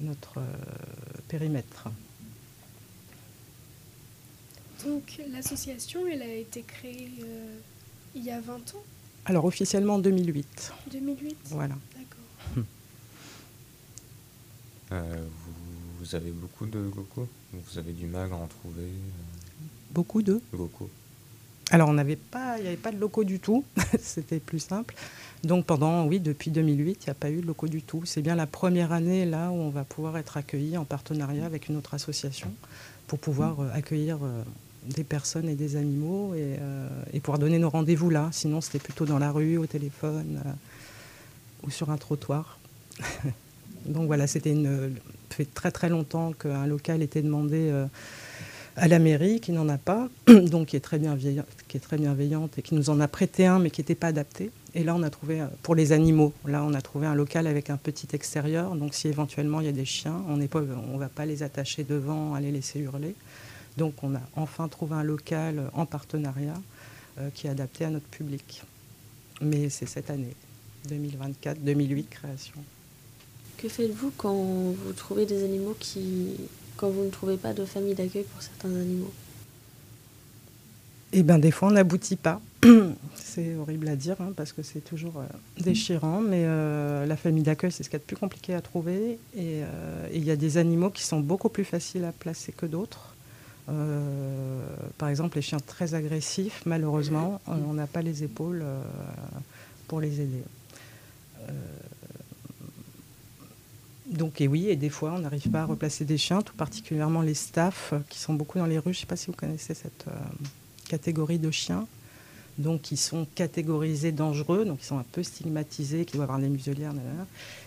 notre 0.00 0.38
euh, 0.38 0.42
périmètre. 1.28 1.88
Donc 4.84 5.20
l'association, 5.32 6.06
elle 6.06 6.22
a 6.22 6.34
été 6.34 6.62
créée 6.62 7.10
euh, 7.22 7.58
il 8.14 8.24
y 8.24 8.30
a 8.30 8.40
20 8.40 8.54
ans 8.74 8.82
Alors 9.24 9.44
officiellement 9.44 9.94
en 9.94 9.98
2008. 9.98 10.72
2008 10.92 11.36
Voilà. 11.46 11.74
D'accord. 11.96 12.64
Vous 16.00 16.14
avez 16.14 16.30
beaucoup 16.30 16.66
de 16.66 16.78
locaux 16.78 17.28
Vous 17.52 17.78
avez 17.78 17.92
du 17.92 18.06
mal 18.06 18.30
à 18.32 18.36
en 18.36 18.46
trouver 18.46 18.82
euh? 18.82 19.64
Beaucoup 19.90 20.22
de? 20.22 20.40
Alors, 21.70 21.88
on 21.88 21.94
n'avait 21.94 22.16
pas, 22.16 22.58
il 22.58 22.62
n'y 22.62 22.68
avait 22.68 22.76
pas 22.76 22.92
de 22.92 22.98
locaux 22.98 23.24
du 23.24 23.38
tout. 23.38 23.64
C'était 24.00 24.40
plus 24.40 24.58
simple. 24.58 24.94
Donc, 25.44 25.64
pendant, 25.66 26.04
oui, 26.06 26.20
depuis 26.20 26.50
2008, 26.50 26.90
il 26.90 27.06
n'y 27.06 27.10
a 27.10 27.14
pas 27.14 27.30
eu 27.30 27.40
de 27.40 27.46
locaux 27.46 27.68
du 27.68 27.82
tout. 27.82 28.02
C'est 28.04 28.22
bien 28.22 28.34
la 28.34 28.46
première 28.46 28.92
année 28.92 29.24
là 29.24 29.50
où 29.50 29.54
on 29.54 29.70
va 29.70 29.84
pouvoir 29.84 30.18
être 30.18 30.36
accueilli 30.36 30.76
en 30.76 30.84
partenariat 30.84 31.46
avec 31.46 31.68
une 31.68 31.76
autre 31.76 31.94
association 31.94 32.52
pour 33.06 33.18
pouvoir 33.18 33.60
euh, 33.60 33.70
accueillir 33.72 34.18
euh, 34.22 34.42
des 34.86 35.04
personnes 35.04 35.48
et 35.48 35.54
des 35.54 35.76
animaux 35.76 36.34
et, 36.34 36.56
et 37.12 37.20
pouvoir 37.20 37.38
donner 37.38 37.58
nos 37.58 37.70
rendez-vous 37.70 38.10
là. 38.10 38.28
Sinon, 38.32 38.60
c'était 38.60 38.78
plutôt 38.78 39.06
dans 39.06 39.18
la 39.18 39.30
rue, 39.30 39.56
au 39.56 39.66
téléphone 39.66 40.42
ou 41.62 41.70
sur 41.70 41.90
un 41.90 41.96
trottoir. 41.96 42.58
Donc 43.86 44.06
voilà, 44.06 44.26
c'était 44.26 44.52
une, 44.52 44.94
fait 45.34 45.52
très 45.52 45.70
très 45.70 45.88
longtemps 45.88 46.32
qu'un 46.32 46.66
local 46.66 47.02
était 47.02 47.22
demandé 47.22 47.68
euh, 47.70 47.86
à 48.76 48.88
la 48.88 48.98
mairie, 48.98 49.40
qui 49.40 49.52
n'en 49.52 49.68
a 49.68 49.78
pas, 49.78 50.08
donc 50.28 50.68
qui 50.68 50.76
est, 50.76 50.80
très 50.80 50.98
bienveillante, 50.98 51.46
qui 51.68 51.76
est 51.76 51.80
très 51.80 51.98
bienveillante 51.98 52.58
et 52.58 52.62
qui 52.62 52.74
nous 52.74 52.90
en 52.90 53.00
a 53.00 53.08
prêté 53.08 53.46
un, 53.46 53.58
mais 53.58 53.70
qui 53.70 53.80
n'était 53.80 53.94
pas 53.94 54.08
adapté. 54.08 54.50
Et 54.74 54.84
là, 54.84 54.94
on 54.94 55.02
a 55.02 55.10
trouvé, 55.10 55.40
euh, 55.40 55.46
pour 55.62 55.74
les 55.74 55.92
animaux, 55.92 56.32
là, 56.46 56.64
on 56.64 56.72
a 56.74 56.80
trouvé 56.80 57.06
un 57.06 57.14
local 57.14 57.46
avec 57.46 57.70
un 57.70 57.76
petit 57.76 58.08
extérieur. 58.12 58.74
Donc, 58.76 58.94
si 58.94 59.08
éventuellement 59.08 59.60
il 59.60 59.66
y 59.66 59.68
a 59.68 59.72
des 59.72 59.84
chiens, 59.84 60.22
on 60.28 60.36
ne 60.36 60.98
va 60.98 61.08
pas 61.08 61.26
les 61.26 61.42
attacher 61.42 61.84
devant, 61.84 62.34
à 62.34 62.40
les 62.40 62.50
laisser 62.50 62.80
hurler. 62.80 63.14
Donc, 63.76 63.94
on 64.02 64.14
a 64.14 64.20
enfin 64.36 64.68
trouvé 64.68 64.94
un 64.94 65.02
local 65.02 65.70
en 65.72 65.86
partenariat 65.86 66.60
euh, 67.18 67.28
qui 67.34 67.46
est 67.46 67.50
adapté 67.50 67.84
à 67.84 67.90
notre 67.90 68.06
public. 68.06 68.62
Mais 69.40 69.68
c'est 69.68 69.86
cette 69.86 70.10
année, 70.10 70.34
2024-2008, 70.88 72.06
création. 72.08 72.54
Que 73.56 73.68
faites-vous 73.68 74.12
quand 74.16 74.34
vous 74.34 74.92
trouvez 74.96 75.26
des 75.26 75.44
animaux 75.44 75.76
qui. 75.78 76.34
quand 76.76 76.88
vous 76.90 77.04
ne 77.04 77.10
trouvez 77.10 77.36
pas 77.36 77.52
de 77.52 77.64
famille 77.64 77.94
d'accueil 77.94 78.24
pour 78.24 78.42
certains 78.42 78.74
animaux? 78.74 79.12
Eh 81.12 81.22
bien, 81.22 81.38
des 81.38 81.50
fois, 81.50 81.68
on 81.68 81.72
n'aboutit 81.72 82.16
pas. 82.16 82.40
c'est 83.14 83.54
horrible 83.56 83.88
à 83.88 83.96
dire, 83.96 84.16
hein, 84.20 84.32
parce 84.36 84.52
que 84.52 84.62
c'est 84.62 84.80
toujours 84.80 85.18
euh, 85.18 85.62
déchirant, 85.62 86.20
mais 86.20 86.42
euh, 86.44 87.06
la 87.06 87.16
famille 87.16 87.44
d'accueil, 87.44 87.70
c'est 87.70 87.82
ce 87.84 87.90
qui 87.90 87.96
est 87.96 88.00
le 88.00 88.04
plus 88.04 88.16
compliqué 88.16 88.54
à 88.54 88.60
trouver. 88.60 89.18
Et 89.36 89.60
il 90.12 90.24
y 90.24 90.32
a 90.32 90.36
des 90.36 90.58
animaux 90.58 90.90
qui 90.90 91.02
sont 91.02 91.20
beaucoup 91.20 91.48
plus 91.48 91.64
faciles 91.64 92.04
à 92.04 92.12
placer 92.12 92.52
que 92.52 92.66
d'autres. 92.66 93.13
Par 93.66 95.08
exemple, 95.08 95.36
les 95.36 95.42
chiens 95.42 95.58
très 95.58 95.94
agressifs, 95.94 96.62
malheureusement, 96.66 97.40
on 97.46 97.74
n'a 97.74 97.86
pas 97.86 98.02
les 98.02 98.22
épaules 98.22 98.64
pour 99.88 100.00
les 100.00 100.20
aider. 100.20 100.42
donc, 104.06 104.40
et 104.40 104.48
oui, 104.48 104.68
et 104.68 104.76
des 104.76 104.90
fois, 104.90 105.12
on 105.12 105.20
n'arrive 105.20 105.50
pas 105.50 105.62
à 105.62 105.64
replacer 105.64 106.04
des 106.04 106.18
chiens, 106.18 106.42
tout 106.42 106.54
particulièrement 106.54 107.22
les 107.22 107.34
staffs 107.34 107.94
qui 108.10 108.18
sont 108.18 108.34
beaucoup 108.34 108.58
dans 108.58 108.66
les 108.66 108.78
rues. 108.78 108.92
Je 108.92 108.98
ne 108.98 109.00
sais 109.00 109.06
pas 109.06 109.16
si 109.16 109.26
vous 109.26 109.32
connaissez 109.36 109.74
cette 109.74 110.06
catégorie 110.88 111.38
de 111.38 111.50
chiens 111.50 111.86
donc 112.58 112.82
qui 112.82 112.96
sont 112.96 113.26
catégorisés 113.34 114.12
dangereux, 114.12 114.64
donc 114.64 114.78
ils 114.82 114.86
sont 114.86 114.98
un 114.98 115.04
peu 115.10 115.22
stigmatisés, 115.22 116.04
qui 116.04 116.16
doivent 116.16 116.30
avoir 116.30 116.38
les 116.38 116.48
muselières. 116.48 116.92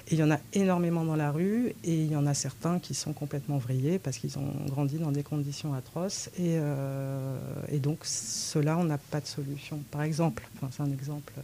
Et 0.07 0.13
il 0.13 0.19
y 0.19 0.23
en 0.23 0.31
a 0.31 0.39
énormément 0.53 1.03
dans 1.03 1.15
la 1.15 1.31
rue, 1.31 1.73
et 1.83 2.03
il 2.03 2.11
y 2.11 2.15
en 2.15 2.25
a 2.25 2.33
certains 2.33 2.79
qui 2.79 2.93
sont 2.93 3.13
complètement 3.13 3.57
vrillés 3.57 3.99
parce 3.99 4.17
qu'ils 4.17 4.37
ont 4.37 4.53
grandi 4.67 4.97
dans 4.97 5.11
des 5.11 5.23
conditions 5.23 5.73
atroces. 5.73 6.29
Et, 6.37 6.57
euh, 6.57 7.37
donc 7.79 7.99
cela, 8.03 8.77
on 8.77 8.85
n'a 8.85 8.97
pas 8.97 9.19
de 9.19 9.27
solution. 9.27 9.79
Par 9.91 10.03
exemple, 10.03 10.47
enfin, 10.55 10.69
c'est 10.71 10.83
un 10.83 10.91
exemple. 10.91 11.33
Euh, 11.37 11.41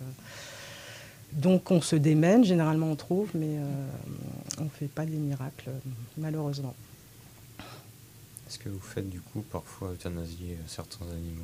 donc 1.33 1.71
on 1.71 1.81
se 1.81 1.95
démène, 1.95 2.43
généralement 2.43 2.91
on 2.91 2.95
trouve, 2.95 3.29
mais 3.33 3.57
euh, 3.57 3.87
on 4.59 4.65
ne 4.65 4.69
fait 4.69 4.87
pas 4.87 5.05
des 5.05 5.17
miracles, 5.17 5.71
malheureusement. 6.17 6.75
Est-ce 8.47 8.59
que 8.59 8.69
vous 8.69 8.79
faites 8.79 9.09
du 9.09 9.19
coup 9.19 9.41
parfois 9.41 9.93
euthanasier 9.93 10.57
certains 10.67 11.05
animaux? 11.05 11.43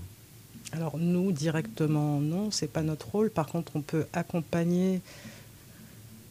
Alors 0.72 0.98
nous, 0.98 1.32
directement, 1.32 2.20
non, 2.20 2.52
c'est 2.52 2.72
pas 2.72 2.84
notre 2.84 3.10
rôle. 3.10 3.30
Par 3.30 3.48
contre, 3.48 3.72
on 3.76 3.82
peut 3.82 4.06
accompagner 4.14 5.02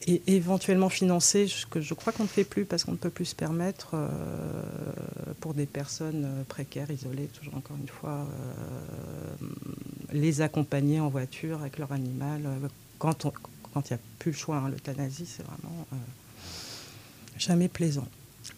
et 0.08 0.22
éventuellement 0.26 0.88
financer, 0.88 1.48
ce 1.48 1.66
que 1.66 1.80
je 1.80 1.92
crois 1.92 2.12
qu'on 2.12 2.22
ne 2.22 2.28
fait 2.28 2.44
plus 2.44 2.64
parce 2.64 2.84
qu'on 2.84 2.92
ne 2.92 2.96
peut 2.96 3.10
plus 3.10 3.26
se 3.26 3.34
permettre 3.34 3.90
euh, 3.92 4.08
pour 5.40 5.52
des 5.52 5.66
personnes 5.66 6.24
euh, 6.24 6.44
précaires, 6.44 6.90
isolées, 6.90 7.26
toujours 7.26 7.56
encore 7.56 7.76
une 7.78 7.88
fois, 7.88 8.26
euh, 8.26 9.46
les 10.12 10.40
accompagner 10.40 10.98
en 11.00 11.08
voiture 11.08 11.60
avec 11.60 11.78
leur 11.78 11.92
animal. 11.92 12.42
quand 12.98 13.26
il 13.26 13.92
n'y 13.92 13.92
a 13.92 13.98
plus 14.18 14.30
le 14.30 14.36
choix, 14.36 14.56
hein, 14.56 14.70
l'euthanasie, 14.70 15.26
c'est 15.26 15.42
vraiment 15.42 15.86
jamais 17.36 17.68
plaisant. 17.68 18.08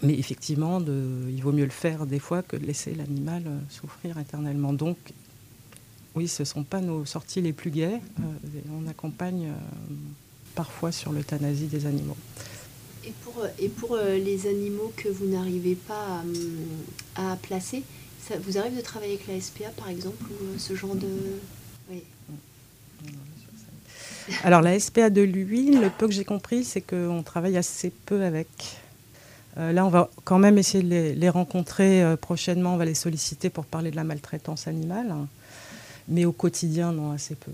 Mais 0.03 0.15
effectivement, 0.15 0.81
il 0.81 1.43
vaut 1.43 1.53
mieux 1.53 1.65
le 1.65 1.71
faire 1.71 2.07
des 2.07 2.21
fois 2.21 2.43
que 2.43 2.57
de 2.57 2.65
laisser 2.65 2.95
l'animal 2.95 3.43
souffrir 3.69 4.19
éternellement. 4.19 4.73
Donc, 4.73 4.97
oui, 6.15 6.29
ce 6.29 6.43
ne 6.43 6.47
sont 6.47 6.65
pas 6.65 6.81
nos 6.81 7.05
sorties 7.05 7.41
les 7.41 7.53
plus 7.53 7.71
gaies. 7.71 8.01
Euh, 8.21 8.61
on 8.73 8.89
accompagne 8.89 9.47
euh, 9.47 9.95
parfois 10.55 10.93
sur 10.93 11.13
l'euthanasie 11.13 11.67
des 11.67 11.87
animaux. 11.87 12.17
Et 13.05 13.13
pour, 13.23 13.43
euh, 13.43 13.49
et 13.59 13.69
pour 13.69 13.97
les 13.97 14.47
animaux 14.47 14.93
que 14.97 15.09
vous 15.09 15.27
n'arrivez 15.27 15.75
pas 15.75 16.23
à, 17.17 17.37
placer, 17.37 17.83
ça 18.21 18.35
vous 18.39 18.59
arrive 18.59 18.77
de 18.77 18.83
travailler 18.83 19.15
avec 19.15 19.29
la 19.29 19.41
SPA 19.41 19.71
par 19.77 19.89
exemple 19.89 20.25
ou 20.25 20.59
ce 20.59 20.75
genre 20.75 20.95
de. 20.95 21.09
Oui. 21.91 22.03
Alors 24.45 24.63
la 24.63 24.79
SPA 24.79 25.11
de 25.11 25.23
l'huile, 25.23 25.81
le 25.81 25.91
peu 25.91 26.07
que 26.07 26.13
j'ai 26.13 26.25
compris, 26.25 26.65
c'est 26.65 26.83
qu'on 26.83 27.23
travaille 27.23 27.57
assez 27.57 27.91
peu 27.91 28.23
avec. 28.23 28.49
là, 29.57 29.85
on 29.87 29.89
va 29.89 30.11
quand 30.25 30.39
même 30.39 30.59
essayer 30.59 30.85
de 30.85 30.89
les, 30.89 31.15
les 31.15 31.29
rencontrer 31.29 32.05
prochainement. 32.21 32.75
On 32.75 32.77
va 32.77 32.85
les 32.85 32.95
solliciter 32.95 33.49
pour 33.49 33.65
parler 33.65 33.91
de 33.91 33.97
la 33.97 34.05
maltraitance 34.05 34.69
animale 34.69 35.15
mais 36.11 36.25
au 36.25 36.33
quotidien, 36.33 36.93
non, 36.93 37.13
assez 37.13 37.35
peu. 37.35 37.53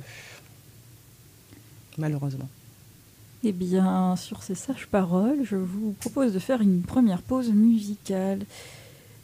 Malheureusement. 1.99 2.49
Eh 3.45 3.53
bien, 3.53 4.17
sur 4.17 4.43
ces 4.43 4.55
sages 4.55 4.89
paroles, 4.89 5.45
je 5.45 5.57
vous 5.57 5.95
propose 6.01 6.33
de 6.33 6.39
faire 6.39 6.61
une 6.63 6.83
première 6.83 7.23
pause 7.23 7.51
musicale. 7.51 8.41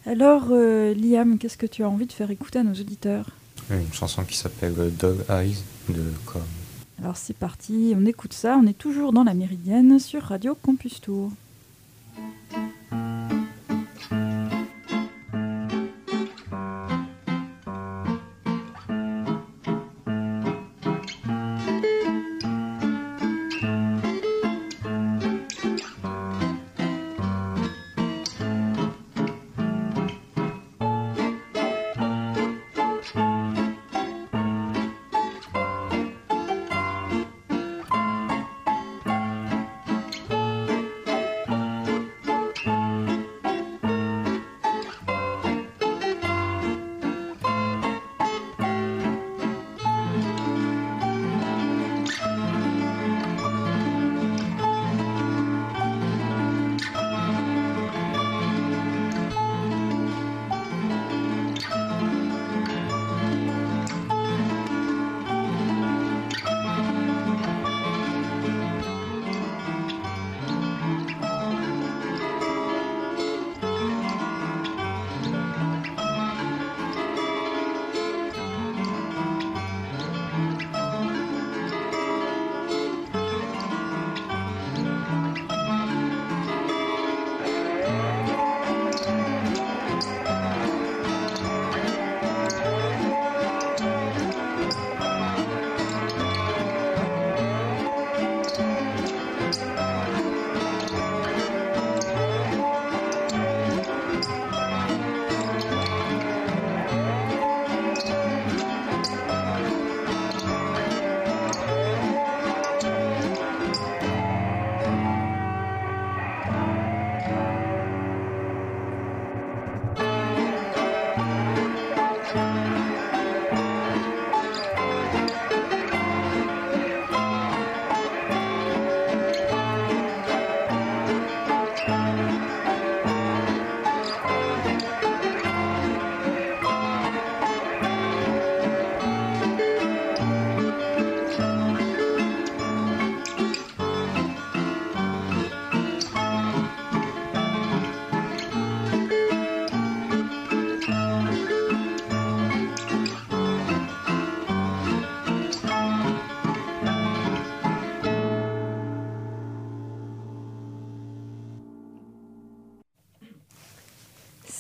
Alors, 0.06 0.48
euh, 0.50 0.94
Liam, 0.94 1.38
qu'est-ce 1.38 1.56
que 1.56 1.66
tu 1.66 1.82
as 1.82 1.88
envie 1.88 2.06
de 2.06 2.12
faire 2.12 2.30
écouter 2.30 2.60
à 2.60 2.62
nos 2.62 2.74
auditeurs? 2.74 3.30
Une 3.70 3.92
chanson 3.92 4.22
qui 4.24 4.36
s'appelle 4.36 4.74
Dog 4.98 5.24
Eyes 5.28 5.56
de 5.88 6.04
Com. 6.26 6.42
Alors 7.00 7.16
c'est 7.16 7.36
parti, 7.36 7.94
on 7.96 8.06
écoute 8.06 8.32
ça, 8.32 8.56
on 8.62 8.66
est 8.66 8.78
toujours 8.78 9.12
dans 9.12 9.24
la 9.24 9.34
Méridienne 9.34 9.98
sur 9.98 10.22
Radio 10.22 10.54
Campus 10.54 11.00
Tour. 11.00 11.32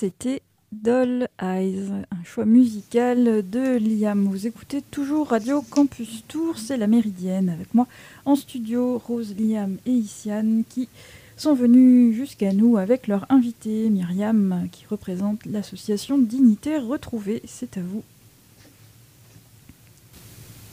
C'était 0.02 0.42
Doll 0.72 1.28
Eyes, 1.40 1.92
un 2.10 2.24
choix 2.24 2.44
musical 2.44 3.48
de 3.48 3.78
Liam. 3.78 4.26
Vous 4.26 4.48
écoutez 4.48 4.82
toujours 4.82 5.28
Radio 5.28 5.62
Campus 5.62 6.24
Tour, 6.26 6.58
c'est 6.58 6.76
la 6.76 6.88
Méridienne 6.88 7.48
avec 7.48 7.72
moi 7.72 7.86
en 8.24 8.34
studio, 8.34 8.98
Rose, 8.98 9.36
Liam 9.38 9.76
et 9.86 9.92
Isiane 9.92 10.64
qui 10.68 10.88
sont 11.36 11.54
venus 11.54 12.16
jusqu'à 12.16 12.52
nous 12.52 12.78
avec 12.78 13.06
leur 13.06 13.26
invité 13.30 13.88
Myriam 13.90 14.66
qui 14.72 14.86
représente 14.90 15.46
l'association 15.46 16.18
Dignité 16.18 16.78
Retrouvée. 16.78 17.40
C'est 17.46 17.78
à 17.78 17.80
vous. 17.80 18.02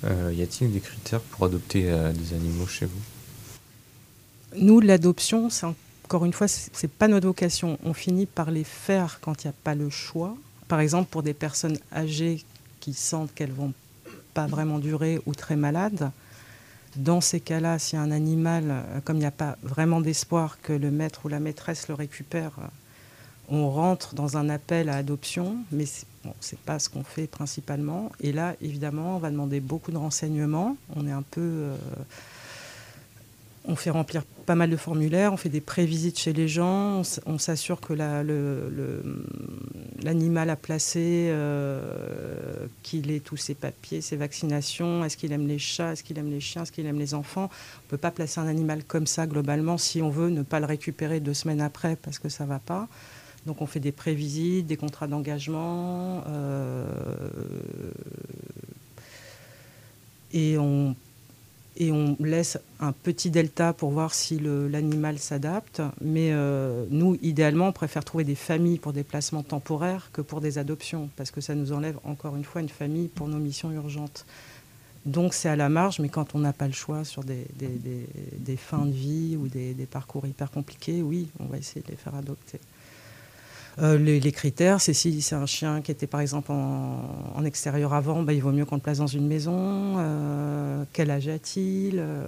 Euh, 0.06 0.34
y 0.36 0.42
a-t-il 0.42 0.72
des 0.72 0.80
critères 0.80 1.22
pour 1.22 1.46
adopter 1.46 1.88
euh, 1.92 2.12
des 2.14 2.34
animaux 2.34 2.66
chez 2.66 2.88
vous? 2.88 3.02
Nous, 4.56 4.80
l'adoption, 4.80 5.52
c'est 5.52 5.68
encore 6.10 6.26
une 6.26 6.34
fois, 6.34 6.48
c'est 6.48 6.92
pas 6.92 7.08
notre 7.08 7.28
vocation. 7.28 7.78
On 7.84 7.94
finit 7.94 8.26
par 8.26 8.50
les 8.50 8.64
faire 8.64 9.20
quand 9.22 9.44
il 9.44 9.48
n'y 9.48 9.52
a 9.52 9.56
pas 9.64 9.76
le 9.76 9.92
choix. 9.92 10.36
Par 10.68 10.80
exemple, 10.80 11.08
pour 11.12 11.22
des 11.22 11.36
personnes 11.36 11.78
âgées 11.94 12.44
qui 12.80 12.94
sentent 12.94 13.32
qu'elles 13.36 13.52
vont 13.52 13.74
pas 14.34 14.48
vraiment 14.48 14.80
durer 14.80 15.22
ou 15.28 15.36
très 15.36 15.56
malades, 15.56 16.10
dans 16.96 17.22
ces 17.22 17.40
cas-là, 17.40 17.78
si 17.78 17.96
un 17.96 18.10
animal, 18.10 18.64
euh, 18.70 19.02
comme 19.04 19.18
il 19.18 19.20
n'y 19.20 19.26
a 19.28 19.32
pas 19.32 19.56
vraiment 19.62 20.02
d'espoir 20.02 20.60
que 20.64 20.74
le 20.74 20.90
maître 20.90 21.22
ou 21.26 21.28
la 21.28 21.40
maîtresse 21.40 21.88
le 21.90 21.94
récupère, 21.94 22.54
on 23.48 23.70
rentre 23.70 24.16
dans 24.16 24.36
un 24.36 24.50
appel 24.50 24.90
à 24.90 24.96
adoption, 24.96 25.58
mais 25.72 25.86
ce 25.86 26.06
n'est 26.26 26.60
pas 26.66 26.80
ce 26.80 26.90
qu'on 26.90 27.04
fait 27.04 27.28
principalement. 27.28 28.12
Et 28.20 28.32
là, 28.32 28.56
évidemment, 28.62 29.18
on 29.18 29.20
va 29.20 29.30
demander 29.30 29.60
beaucoup 29.60 29.92
de 29.92 29.98
renseignements. 29.98 30.76
On 30.96 31.06
est 31.06 31.12
un 31.12 31.22
peu. 31.22 31.42
Euh, 31.42 31.78
on 33.70 33.76
fait 33.76 33.92
remplir 33.92 34.24
pas 34.46 34.56
mal 34.56 34.72
de 34.72 34.76
formulaires, 34.76 35.32
on 35.32 35.38
fait 35.38 35.50
des 35.50 35.62
prévisites 35.62 36.18
chez 36.18 36.34
les 36.34 36.48
gens, 36.48 37.04
on, 37.28 37.38
s'assure 37.38 37.80
que 37.80 37.94
l'animal 40.04 40.50
a 40.50 40.56
placé, 40.56 41.28
euh, 41.30 42.66
qu'il 42.82 43.12
ait 43.12 43.20
tous 43.20 43.38
ses 43.38 43.54
papiers, 43.54 44.02
ses 44.02 44.16
vaccinations, 44.16 45.06
est-ce 45.06 45.18
qu'il 45.18 45.32
aime 45.34 45.48
les 45.48 45.60
chats, 45.60 45.92
est-ce 45.92 46.04
qu'il 46.04 46.18
aime 46.18 46.32
les 46.32 46.40
chiens, 46.40 46.64
est-ce 46.64 46.72
qu'il 46.72 46.88
aime 46.88 46.98
les 46.98 47.14
enfants. 47.14 47.52
On 47.52 47.86
ne 47.86 47.90
peut 47.90 47.98
pas 47.98 48.10
placer 48.10 48.40
un 48.40 48.48
animal 48.48 48.84
comme 48.84 49.06
ça 49.06 49.28
globalement 49.28 49.78
si 49.78 50.02
on 50.02 50.10
veut 50.10 50.30
ne 50.30 50.42
pas 50.42 50.60
le 50.60 50.66
récupérer 50.66 51.20
deux 51.20 51.36
semaines 51.36 51.62
après 51.62 51.96
parce 51.96 52.18
que 52.18 52.28
ça 52.28 52.46
ne 52.46 52.50
va 52.50 52.58
pas. 52.58 52.88
Donc 53.46 53.62
on 53.62 53.68
fait 53.68 53.80
des 53.80 53.92
prévisites, 53.92 54.66
des 54.66 54.78
contrats 54.78 55.08
d'engagement. 55.08 56.24
Euh, 56.28 56.86
et, 60.34 60.58
on, 60.58 60.96
et 61.80 61.92
on 61.92 62.18
laisse 62.20 62.60
un 62.82 62.92
petit 62.92 63.30
delta 63.30 63.72
pour 63.72 63.92
voir 63.92 64.14
si 64.14 64.40
l'animal 64.40 65.18
s'adapte. 65.18 65.82
Mais 66.02 66.30
euh, 66.32 66.86
nous, 66.90 67.18
idéalement, 67.22 67.70
on 67.70 67.72
préfère 67.72 68.04
trouver 68.04 68.26
des 68.26 68.36
familles 68.36 68.80
pour 68.80 68.92
des 68.92 69.04
placements 69.04 69.44
temporaires 69.44 70.10
que 70.12 70.22
pour 70.22 70.42
des 70.42 70.58
adoptions, 70.58 71.10
parce 71.16 71.32
que 71.32 71.42
ça 71.42 71.56
nous 71.56 71.72
enlève 71.72 71.98
encore 72.04 72.36
une 72.36 72.44
fois 72.44 72.62
une 72.62 72.70
famille 72.70 73.08
pour 73.08 73.30
nos 73.30 73.40
missions 73.40 73.72
urgentes. 73.72 74.26
Donc 75.06 75.34
c'est 75.34 75.50
à 75.50 75.56
la 75.56 75.70
marge, 75.70 76.00
mais 76.00 76.10
quand 76.10 76.36
on 76.36 76.40
n'a 76.40 76.52
pas 76.52 76.68
le 76.68 76.74
choix 76.74 77.06
sur 77.06 77.24
des, 77.24 77.48
des, 77.58 78.58
fins 78.58 78.86
de 78.86 78.92
vie 78.92 79.38
ou 79.38 79.48
des, 79.48 79.88
parcours 79.90 80.28
hyper 80.28 80.52
compliqués, 80.52 81.02
oui, 81.02 81.30
on 81.40 81.46
va 81.46 81.58
essayer 81.58 81.82
de 81.82 81.90
les 81.90 81.96
faire 81.96 82.16
adopter. 82.16 82.60
Euh, 83.82 83.98
les, 83.98 84.32
critères, 84.32 84.82
c'est 84.82 84.94
si 84.94 85.22
c'est 85.22 85.36
un 85.36 85.46
chien 85.46 85.82
qui 85.82 85.92
était 85.92 86.08
par 86.08 86.20
exemple 86.20 86.52
en, 86.52 87.44
extérieur 87.46 87.94
avant, 87.94 88.24
bah, 88.24 88.34
il 88.34 88.42
vaut 88.42 88.52
mieux 88.52 88.66
qu'on 88.66 88.76
le 88.76 88.82
place 88.82 88.98
dans 88.98 89.08
une 89.08 89.28
maison. 89.28 89.96
Euh, 89.98 90.84
quel 90.92 91.12
âge 91.12 91.28
a-t-il? 91.28 91.98
Euh, 92.00 92.26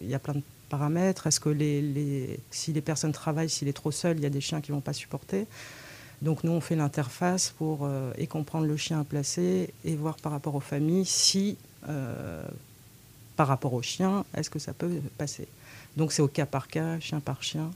Il 0.00 0.08
y 0.08 0.14
a 0.14 0.18
plein 0.18 0.34
de 0.34 0.42
paramètres. 0.68 1.26
Est-ce 1.26 1.40
que 1.40 1.48
les, 1.48 2.40
si 2.50 2.72
les 2.72 2.80
personnes 2.80 3.12
travaillent, 3.12 3.50
s'il 3.50 3.68
est 3.68 3.72
trop 3.72 3.92
seul, 3.92 4.16
il 4.16 4.22
y 4.22 4.26
a 4.26 4.30
des 4.30 4.40
chiens 4.40 4.60
qui 4.60 4.72
ne 4.72 4.76
vont 4.76 4.80
pas 4.80 4.92
supporter? 4.92 5.46
Donc 6.20 6.44
nous, 6.44 6.52
on 6.52 6.60
fait 6.60 6.76
l'interface 6.76 7.50
pour 7.56 7.88
et 8.16 8.28
comprendre 8.28 8.66
le 8.66 8.76
chien 8.76 9.00
à 9.00 9.04
placer 9.04 9.72
et 9.84 9.96
voir 9.96 10.16
par 10.16 10.30
rapport 10.30 10.54
aux 10.54 10.60
familles 10.60 11.04
si, 11.04 11.56
par 13.36 13.48
rapport 13.48 13.74
au 13.74 13.82
chien, 13.82 14.24
est-ce 14.36 14.48
que 14.48 14.60
ça 14.60 14.72
peut 14.72 15.00
passer? 15.18 15.48
Donc 15.96 16.12
c'est 16.12 16.22
au 16.22 16.28
cas 16.28 16.46
par 16.46 16.68
cas, 16.68 17.00
chien 17.00 17.18
par 17.18 17.42
chien. 17.42 17.70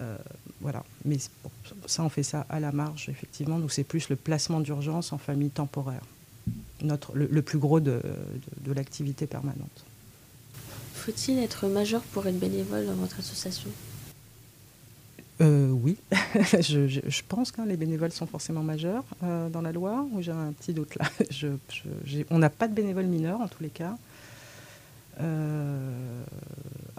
Euh, 0.00 0.16
voilà. 0.60 0.84
Mais 1.04 1.18
ça, 1.86 2.02
on 2.02 2.08
fait 2.08 2.22
ça 2.22 2.46
à 2.48 2.60
la 2.60 2.72
marge, 2.72 3.08
effectivement. 3.08 3.58
Nous, 3.58 3.68
c'est 3.68 3.84
plus 3.84 4.08
le 4.08 4.16
placement 4.16 4.60
d'urgence 4.60 5.12
en 5.12 5.18
famille 5.18 5.50
temporaire. 5.50 6.02
Notre, 6.82 7.12
le, 7.14 7.42
plus 7.42 7.58
gros 7.58 7.80
de, 7.80 8.00
l'activité 8.66 9.26
permanente. 9.26 9.84
Faut-il 10.94 11.38
être 11.38 11.66
majeur 11.68 12.02
pour 12.02 12.26
être 12.26 12.38
bénévole 12.38 12.86
dans 12.86 12.94
votre 12.94 13.18
association? 13.18 13.70
Euh, 15.40 15.70
oui, 15.70 15.96
je, 16.12 17.22
pense 17.26 17.50
que 17.50 17.62
les 17.62 17.76
bénévoles 17.76 18.12
sont 18.12 18.26
forcément 18.26 18.62
majeurs 18.62 19.04
euh, 19.22 19.48
dans 19.48 19.62
la 19.62 19.72
loi, 19.72 20.06
ou 20.12 20.20
j'ai 20.20 20.32
un 20.32 20.52
petit 20.52 20.74
doute 20.74 20.96
là. 20.96 21.06
on 22.30 22.38
n'a 22.38 22.50
pas 22.50 22.68
de 22.68 22.74
bénévoles 22.74 23.06
mineurs 23.06 23.40
en 23.40 23.48
tous 23.48 23.62
les 23.62 23.70
cas. 23.70 23.96
Euh, 25.20 26.22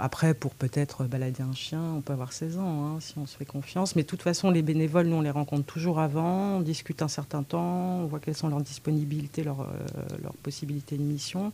après, 0.02 0.34
pour 0.34 0.56
peut-être 0.56 1.04
balader 1.04 1.44
un 1.44 1.54
chien, 1.54 1.80
on 1.96 2.02
peut 2.02 2.14
avoir 2.14 2.34
16 2.34 2.58
ans, 2.58 2.86
hein, 2.86 2.98
si 3.00 3.14
on 3.18 3.28
se 3.28 3.38
fait 3.38 3.46
confiance. 3.46 3.96
Mais 3.96 4.02
de 4.02 4.08
toute 4.08 4.24
façon, 4.24 4.50
les 4.50 4.64
bénévoles, 4.64 5.06
nous, 5.06 5.18
on 5.18 5.22
les 5.22 5.30
rencontre 5.30 5.64
toujours 5.64 6.00
avant, 6.00 6.58
on 6.58 6.62
discute 6.62 7.04
un 7.04 7.08
certain 7.08 7.44
temps, 7.44 8.00
on 8.00 8.06
voit 8.08 8.20
quelles 8.20 8.36
sont 8.36 8.50
leurs 8.50 8.62
disponibilités, 8.62 9.44
leurs, 9.44 9.62
euh, 9.62 10.30
possibilités 10.42 10.98
de 10.98 11.04
mission. 11.04 11.54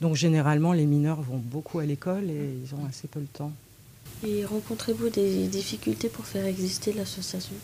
Donc, 0.00 0.16
généralement, 0.16 0.72
les 0.72 0.86
mineurs 0.86 1.20
vont 1.20 1.36
beaucoup 1.36 1.80
à 1.80 1.84
l'école 1.84 2.30
et 2.30 2.58
ils 2.64 2.74
ont 2.74 2.86
assez 2.88 3.08
peu 3.08 3.20
le 3.20 3.26
temps. 3.26 3.52
Et 4.26 4.46
rencontrez-vous 4.46 5.10
des 5.10 5.46
difficultés 5.48 6.08
pour 6.08 6.24
faire 6.24 6.46
exister 6.46 6.94
l'association? 6.94 7.54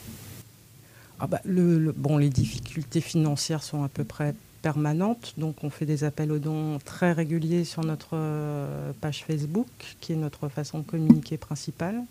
Ah 1.21 1.27
bah, 1.27 1.41
le, 1.47 1.91
bon, 1.97 2.19
les 2.19 2.29
difficultés 2.29 3.01
financières 3.01 3.63
sont 3.63 3.83
à 3.83 3.89
peu 3.89 4.05
près 4.05 4.35
permanente. 4.63 5.35
Donc 5.39 5.65
on 5.65 5.71
fait 5.71 5.87
des 5.87 6.05
appels 6.05 6.33
aux 6.33 6.39
dons 6.39 6.79
très 6.85 7.13
réguliers 7.13 7.65
sur 7.65 7.85
notre 7.85 8.11
euh, 8.15 8.93
page 9.01 9.25
Facebook, 9.25 9.67
qui 10.01 10.13
est 10.13 10.17
notre 10.17 10.49
façon 10.49 10.81
de 10.81 10.85
communiquer 10.85 11.37
principale. 11.37 12.03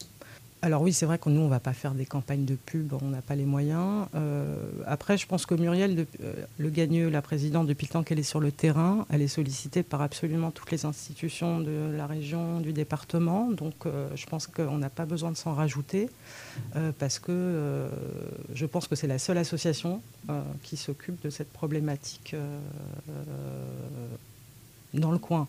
Alors 0.63 0.82
oui, 0.82 0.91
c'est 0.91 1.06
vrai 1.06 1.20
que 1.20 1.30
nous, 1.30 1.41
on 1.41 1.46
ne 1.46 1.50
va 1.50 1.60
pas 1.60 1.74
faire 1.74 1.93
des 1.93 2.06
campagnes 2.06 2.43
de 2.43 2.56
pub, 2.56 2.93
on 3.02 3.10
n'a 3.10 3.22
pas 3.22 3.36
les 3.36 3.46
moyens. 3.46 4.08
Euh, 4.15 4.56
après, 4.88 5.15
je 5.15 5.28
pense 5.28 5.46
que 5.46 5.54
Muriel, 5.54 6.08
euh, 6.24 6.34
le 6.58 6.70
gagneux, 6.72 7.10
la 7.10 7.22
présidente, 7.22 7.67
depuis 7.67 7.86
le 7.86 7.91
temps 7.93 8.02
qu'elle 8.02 8.17
est 8.17 8.24
sur 8.24 8.39
le 8.39 8.52
terrain, 8.52 9.06
elle 9.12 9.22
est 9.22 9.28
sollicitée 9.28 9.84
par 9.84 10.02
absolument 10.02 10.50
toutes 10.50 10.72
les 10.72 10.86
institutions 10.86 11.60
de 11.60 11.91
la 11.96 12.08
région, 12.08 12.60
du 12.60 12.74
département. 12.74 13.52
Donc 13.52 13.76
je 14.15 14.26
pense 14.26 14.48
qu'on 14.48 14.80
n'a 14.80 14.89
pas 14.89 15.06
besoin 15.06 15.32
de 15.32 15.38
s'en 15.38 15.54
rajouter, 15.54 16.10
parce 17.00 17.20
que 17.20 17.88
je 18.54 18.65
pense 18.65 18.88
que 18.88 18.96
c'est 18.96 19.08
la 19.08 19.20
seule 19.20 19.38
association 19.38 20.02
qui 20.63 20.78
s'occupe 20.78 21.22
de 21.24 21.30
cette 21.30 21.52
problématique 21.52 22.36
dans 24.93 25.12
le 25.12 25.20
coin. 25.20 25.48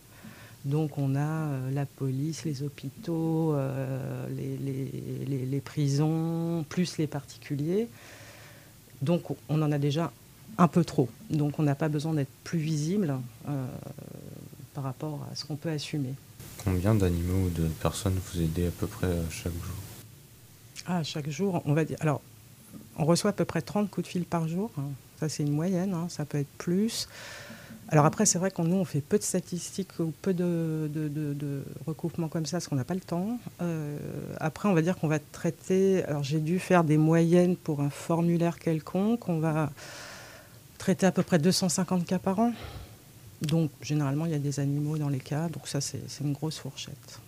Donc 0.65 0.99
on 0.99 1.15
a 1.15 1.21
euh, 1.21 1.71
la 1.71 1.87
police, 1.87 2.45
les 2.45 2.63
hôpitaux, 2.63 3.55
euh, 3.55 4.27
les, 4.31 5.61
prisons, 5.61 6.65
plus 6.69 6.99
les 6.99 7.07
particuliers. 7.07 7.89
Donc 9.03 9.25
on 9.49 9.63
en 9.63 9.73
a 9.73 9.79
déjà 9.79 10.13
un 10.59 10.69
peu 10.69 10.85
trop. 10.85 11.09
Donc 11.31 11.59
on 11.59 11.63
n'a 11.63 11.75
pas 11.75 11.89
besoin 11.89 12.15
d'être 12.15 12.33
plus 12.45 12.59
visible 12.59 13.15
euh, 13.49 13.67
par 14.75 14.85
rapport 14.85 15.27
à 15.31 15.35
ce 15.35 15.45
qu'on 15.45 15.57
peut 15.57 15.71
assumer. 15.71 16.15
Combien 16.65 16.95
d'animaux 16.95 17.47
ou 17.47 17.51
de 17.51 17.69
personnes 17.81 18.19
vous 18.33 18.43
aidez 18.43 18.67
à 18.67 18.71
peu 18.71 18.87
près 18.87 19.15
chaque 19.31 19.53
jour? 19.53 19.77
Ah, 20.87 21.03
chaque 21.03 21.31
jour, 21.31 21.63
on 21.67 21.73
va 21.73 21.85
dire. 21.85 21.99
Alors, 22.01 22.21
on 22.97 23.05
reçoit 23.05 23.31
à 23.31 23.33
peu 23.33 23.45
près 23.45 23.63
30 23.63 23.91
coups 23.91 24.07
de 24.07 24.11
fil 24.11 24.25
par 24.25 24.49
jour. 24.49 24.71
Ça, 25.21 25.29
c'est 25.29 25.43
une 25.43 25.53
moyenne, 25.53 25.95
hein. 25.95 26.07
ça 26.09 26.25
peut 26.25 26.39
être 26.39 26.53
plus. 26.59 27.09
Alors 27.91 28.05
après, 28.05 28.27
c'est 28.27 28.39
vrai 28.39 28.51
qu'on 28.51 28.65
nous, 28.65 28.77
on 28.77 28.85
fait 28.85 29.01
peu 29.01 29.17
de 29.17 29.23
statistiques 29.23 29.99
ou 29.99 30.13
peu 30.21 30.35
de, 30.35 30.91
de, 30.93 31.63
recoupements 31.87 32.29
comme 32.29 32.45
ça, 32.45 32.59
parce 32.59 32.69
qu'on 32.69 32.77
n'a 32.77 32.85
pas 32.85 32.95
le 32.95 33.01
temps. 33.01 33.39
Euh, 33.63 33.97
après, 34.39 34.69
on 34.69 34.75
va 34.75 34.83
dire 34.83 34.99
qu'on 34.99 35.09
va 35.09 35.19
traiter... 35.19 36.05
Alors 36.05 36.23
j'ai 36.23 36.41
dû 36.41 36.59
faire 36.59 36.85
des 36.85 36.99
moyennes 36.99 37.57
pour 37.57 37.81
un 37.81 37.89
formulaire 37.89 38.59
quelconque. 38.59 39.29
On 39.29 39.39
va 39.39 39.71
traiter 40.77 41.07
à 41.07 41.13
peu 41.13 41.23
près 41.23 41.39
250 41.39 42.05
cas 42.05 42.19
par 42.19 42.39
an. 42.41 42.53
Donc 43.41 43.71
généralement, 43.81 44.27
il 44.27 44.33
y 44.33 44.35
a 44.37 44.39
des 44.39 44.61
animaux 44.61 44.99
dans 44.99 45.09
les 45.09 45.21
cas. 45.21 45.49
Donc 45.49 45.67
ça, 45.67 45.81
c'est 45.81 46.03
une 46.21 46.35
grosse 46.35 46.59
fourchette. 46.59 47.21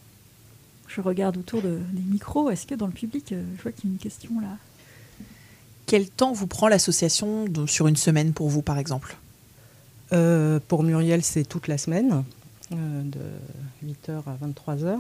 Je 0.89 1.01
regarde 1.01 1.39
autour 1.39 1.63
des 1.63 2.03
micros. 2.11 2.51
Est-ce 2.51 2.67
que 2.67 2.75
dans 2.75 2.87
le 2.87 2.93
public, 2.93 3.33
euh, 3.33 3.43
je 3.57 3.63
vois 3.63 3.73
qu'il 3.73 3.89
y 3.89 3.93
a 3.93 3.95
une 3.95 3.99
question 3.99 4.41
là? 4.41 4.59
Quel 5.87 6.09
temps 6.11 6.33
vous 6.33 6.47
prend 6.47 6.69
l'association 6.69 7.47
sur 7.67 7.89
une 7.89 7.97
semaine 7.97 8.33
pour 8.33 8.49
vous, 8.49 8.61
par 8.61 8.79
exemple? 8.79 9.17
Euh, 10.13 10.59
pour 10.67 10.83
Muriel, 10.83 11.23
c'est 11.23 11.45
toute 11.45 11.69
la 11.69 11.79
semaine, 11.79 12.25
euh, 12.73 13.03
de 13.03 13.21
8h 13.87 14.23
à 14.27 14.47
23h. 14.47 14.99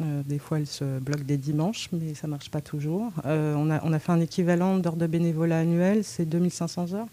Euh, 0.00 0.22
des 0.24 0.38
fois, 0.38 0.58
elle 0.58 0.66
se 0.66 0.98
bloque 0.98 1.24
des 1.24 1.36
dimanches, 1.36 1.88
mais 1.92 2.14
ça 2.14 2.26
ne 2.26 2.30
marche 2.30 2.50
pas 2.50 2.60
toujours. 2.60 3.12
On 3.24 3.70
a, 3.70 3.80
on, 3.84 3.92
a, 3.92 3.98
fait 3.98 4.12
un 4.12 4.20
équivalent 4.20 4.78
d'heures 4.78 4.96
de 4.96 5.06
bénévolat 5.06 5.60
annuel, 5.60 6.04
c'est 6.04 6.24
2500 6.24 6.94
heures, 6.94 7.08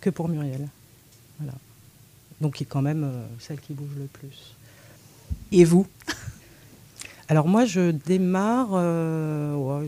que 0.00 0.10
pour 0.10 0.28
Muriel. 0.28 0.68
Voilà. 1.38 1.54
Donc, 2.40 2.54
qui 2.54 2.64
est 2.64 2.66
quand 2.66 2.82
même 2.82 3.10
celle 3.40 3.58
qui 3.60 3.72
bouge 3.72 3.96
le 3.98 4.06
plus. 4.06 4.54
Et 5.50 5.64
vous? 5.64 5.86
Alors 7.30 7.48
moi, 7.48 7.64
je 7.64 7.90
démarre, 7.90 8.70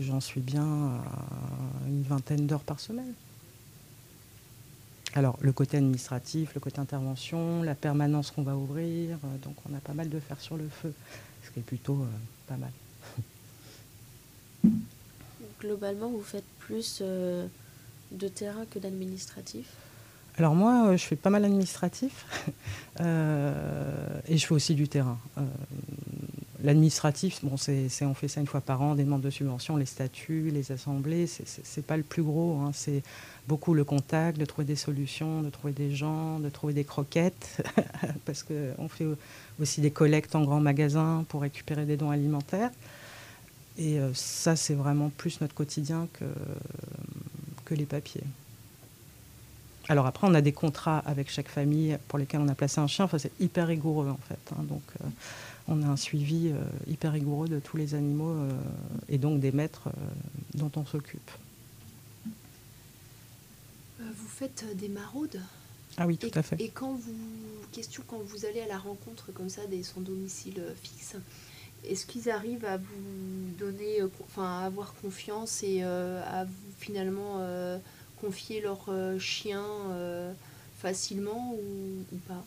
j'en 0.01 0.19
suis 0.19 0.41
bien 0.41 0.63
à 0.63 1.87
une 1.87 2.03
vingtaine 2.03 2.45
d'heures 2.45 2.59
par 2.61 2.79
semaine. 2.79 3.13
Alors, 5.13 5.37
le 5.41 5.51
côté 5.51 5.77
administratif, 5.77 6.53
le 6.53 6.61
côté 6.61 6.79
intervention, 6.79 7.63
la 7.63 7.75
permanence 7.75 8.31
qu'on 8.31 8.43
va 8.43 8.55
ouvrir, 8.55 9.17
euh, 9.23 9.37
donc 9.43 9.55
on 9.69 9.75
a 9.75 9.79
pas 9.79 9.93
mal 9.93 10.09
de 10.09 10.19
faire 10.19 10.39
sur 10.39 10.55
le 10.55 10.69
feu, 10.69 10.93
ce 11.43 11.51
qui 11.51 11.59
est 11.59 11.63
plutôt 11.63 12.01
euh, 12.01 12.07
pas 12.47 12.55
mal. 12.55 12.71
Globalement, 15.59 16.09
vous 16.09 16.23
faites 16.23 16.45
plus 16.59 16.99
euh, 17.01 17.45
de 18.11 18.27
terrain 18.27 18.65
que 18.69 18.79
d'administratif? 18.79 19.67
Alors 20.37 20.55
moi, 20.55 20.95
je 20.95 21.03
fais 21.03 21.17
pas 21.17 21.29
mal 21.29 21.41
d'administratif 21.41 22.25
euh, 23.01 24.21
et 24.27 24.37
je 24.37 24.47
fais 24.47 24.53
aussi 24.53 24.75
du 24.75 24.87
terrain. 24.87 25.19
L'administratif, 26.63 27.43
bon, 27.43 27.53
on 27.53 27.57
fait 28.13 28.27
ça 28.27 28.39
une 28.39 28.47
fois 28.47 28.61
par 28.61 28.81
an, 28.81 28.95
des 28.95 29.03
demandes 29.03 29.21
de 29.21 29.29
subventions, 29.29 29.77
les 29.77 29.85
statuts, 29.85 30.51
les 30.53 30.71
assemblées, 30.71 31.25
c'est, 31.27 31.85
pas 31.85 31.97
le 31.97 32.03
plus 32.03 32.21
gros. 32.21 32.59
Hein. 32.59 32.71
c'est 32.73 33.03
beaucoup 33.47 33.73
le 33.73 33.83
contact, 33.83 34.37
de 34.37 34.45
trouver 34.45 34.65
des 34.65 34.75
solutions, 34.75 35.41
de 35.41 35.49
trouver 35.49 35.73
des 35.73 35.95
gens, 35.95 36.39
de 36.39 36.49
trouver 36.49 36.73
des 36.73 36.83
croquettes, 36.83 37.63
parce 38.25 38.43
qu'on 38.43 38.87
fait 38.87 39.07
aussi 39.59 39.81
des 39.81 39.91
collectes 39.91 40.35
en 40.35 40.43
grands 40.43 40.59
magasins 40.59 41.25
pour 41.29 41.41
récupérer 41.41 41.85
des 41.85 41.97
dons 41.97 42.11
alimentaires. 42.11 42.71
Et 43.77 43.99
euh, 43.99 44.13
ça, 44.13 44.55
c'est 44.55 44.75
vraiment 44.75 45.09
plus 45.09 45.41
notre 45.41 45.55
quotidien 45.55 46.07
que, 46.13 46.25
que 47.65 47.73
les 47.73 47.85
papiers. 47.85 48.23
Alors 49.87 50.05
après, 50.05 50.27
on 50.27 50.33
a 50.33 50.41
des 50.41 50.53
contrats 50.53 50.99
avec 50.99 51.29
chaque 51.29 51.49
famille 51.49 51.97
pour 52.07 52.19
lesquels 52.19 52.39
on 52.39 52.47
a 52.47 52.55
placé 52.55 52.79
un 52.79 52.87
chien. 52.87 53.05
Enfin, 53.05 53.17
c'est 53.17 53.31
hyper 53.39 53.67
rigoureux 53.67 54.09
en 54.09 54.19
fait. 54.27 54.39
Hein. 54.53 54.63
donc, 54.63 54.83
euh, 55.03 55.07
on 55.71 55.81
a 55.83 55.87
un 55.87 55.97
suivi 55.97 56.49
euh, 56.49 56.61
hyper 56.87 57.13
rigoureux 57.13 57.47
de 57.47 57.59
tous 57.59 57.77
les 57.77 57.95
animaux 57.95 58.35
et 59.09 59.17
donc 59.17 59.39
des 59.39 59.51
maîtres 59.51 59.89
dont 60.53 60.71
on 60.75 60.85
s'occupe. 60.85 61.31
Vous 63.99 64.27
faites 64.27 64.65
des 64.77 64.89
maraudes 64.89 65.41
Ah 65.97 66.07
oui, 66.07 66.17
tout 66.17 66.31
à 66.33 66.41
fait. 66.41 66.59
Et 66.59 66.69
quand 66.69 66.93
vous, 66.93 67.13
question, 67.71 68.03
quand 68.07 68.19
vous 68.19 68.45
allez 68.45 68.61
à 68.61 68.67
la 68.67 68.77
rencontre 68.77 69.31
comme 69.31 69.49
ça 69.49 69.65
des 69.67 69.83
sans 69.83 70.01
domicile 70.01 70.61
fixe, 70.81 71.15
est-ce 71.87 72.05
qu'ils 72.05 72.29
arrivent 72.29 72.65
à 72.65 72.77
vous 72.77 73.51
donner, 73.57 74.01
euh, 74.01 74.07
enfin, 74.25 74.59
à 74.59 74.65
avoir 74.65 74.93
confiance 75.01 75.63
et 75.63 75.79
euh, 75.83 76.21
à 76.25 76.45
vous 76.45 76.71
finalement 76.79 77.37
euh, 77.39 77.77
confier 78.19 78.61
leur 78.61 78.87
chien 79.19 79.63
facilement 80.77 81.55
ou, 81.55 82.17
pas? 82.27 82.43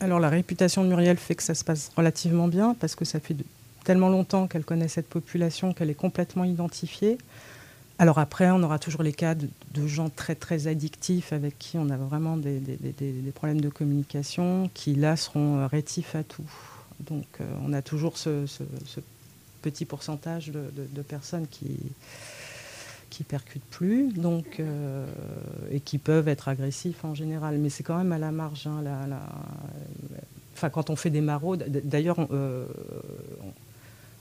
Alors 0.00 0.18
la 0.18 0.30
réputation 0.30 0.82
de 0.82 0.88
Muriel 0.88 1.18
fait 1.18 1.34
que 1.34 1.42
ça 1.42 1.54
se 1.54 1.62
passe 1.62 1.90
relativement 1.94 2.48
bien 2.48 2.74
parce 2.80 2.94
que 2.94 3.04
ça 3.04 3.20
fait 3.20 3.36
tellement 3.84 4.08
longtemps 4.08 4.46
qu'elle 4.46 4.64
connaît 4.64 4.88
cette 4.88 5.08
population 5.08 5.74
qu'elle 5.74 5.90
est 5.90 5.94
complètement 5.94 6.44
identifiée. 6.44 7.18
Alors 7.98 8.18
après, 8.18 8.50
on 8.50 8.62
aura 8.62 8.78
toujours 8.78 9.02
les 9.02 9.12
cas 9.12 9.34
de, 9.34 9.86
gens 9.86 10.08
très 10.08 10.34
très 10.34 10.68
addictifs 10.68 11.34
avec 11.34 11.58
qui 11.58 11.76
on 11.76 11.90
a 11.90 11.98
vraiment 11.98 12.38
des, 12.38 12.62
problèmes 13.34 13.60
de 13.60 13.68
communication 13.68 14.70
qui 14.72 14.94
là 14.94 15.16
seront 15.16 15.66
rétifs 15.66 16.14
à 16.14 16.22
tout. 16.22 16.50
Donc 17.00 17.26
euh, 17.40 17.44
on 17.62 17.74
a 17.74 17.82
toujours 17.82 18.16
ce, 18.16 18.46
petit 19.60 19.84
pourcentage 19.84 20.50
de, 20.50 21.02
personnes 21.02 21.46
qui 21.46 21.76
percutent 23.24 23.64
plus, 23.70 24.12
donc 24.12 24.60
euh, 24.60 25.06
et 25.70 25.80
qui 25.80 25.98
peuvent 25.98 26.28
être 26.28 26.48
agressifs 26.48 27.04
en 27.04 27.14
général. 27.14 27.58
Mais 27.58 27.70
c'est 27.70 27.82
quand 27.82 27.96
même 27.96 28.12
à 28.12 28.18
la 28.18 28.30
marge. 28.30 28.66
Hein, 28.66 28.82
enfin, 30.54 30.70
quand 30.70 30.90
on 30.90 30.96
fait 30.96 31.10
des 31.10 31.20
maraudes, 31.20 31.64
d'ailleurs, 31.84 32.16
euh, 32.30 32.66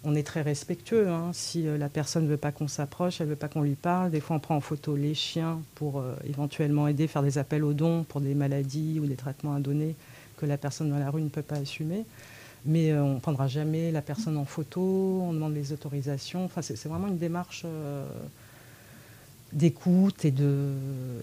on, 0.03 0.15
est 0.15 0.23
très 0.23 0.41
respectueux. 0.41 1.09
Hein. 1.09 1.31
Si 1.33 1.63
la 1.63 1.89
personne 1.89 2.23
ne 2.25 2.29
veut 2.29 2.37
pas 2.37 2.51
qu'on 2.51 2.67
s'approche, 2.67 3.21
elle 3.21 3.27
ne 3.27 3.31
veut 3.31 3.37
pas 3.37 3.47
qu'on 3.47 3.61
lui 3.61 3.75
parle. 3.75 4.11
Des 4.11 4.19
fois, 4.19 4.35
on 4.35 4.39
prend 4.39 4.55
en 4.55 4.61
photo 4.61 4.95
les 4.95 5.13
chiens 5.13 5.59
pour 5.75 6.03
éventuellement 6.27 6.87
aider, 6.87 7.07
faire 7.07 7.23
des 7.23 7.37
appels 7.37 7.63
aux 7.63 7.73
dons 7.73 8.03
pour 8.03 8.21
des 8.21 8.35
maladies 8.35 8.99
ou 9.01 9.05
des 9.05 9.15
traitements 9.15 9.53
à 9.53 9.59
donner 9.59 9.95
que 10.37 10.45
la 10.45 10.57
personne 10.57 10.89
dans 10.89 10.99
la 10.99 11.09
rue 11.09 11.21
ne 11.21 11.29
peut 11.29 11.41
pas 11.41 11.57
assumer 11.57 12.05
mais 12.65 12.91
euh, 12.91 13.03
on 13.03 13.15
ne 13.15 13.19
prendra 13.19 13.47
jamais 13.47 13.91
la 13.91 14.01
personne 14.01 14.37
en 14.37 14.45
photo, 14.45 14.81
on 15.23 15.33
demande 15.33 15.53
les 15.53 15.71
autorisations. 15.73 16.45
Enfin, 16.45 16.61
c'est 16.61 16.87
vraiment 16.87 17.07
une 17.07 17.17
démarche 17.17 17.63
euh, 17.65 18.05
d'écoute 19.51 20.25
et 20.25 20.31
de, 20.31 20.73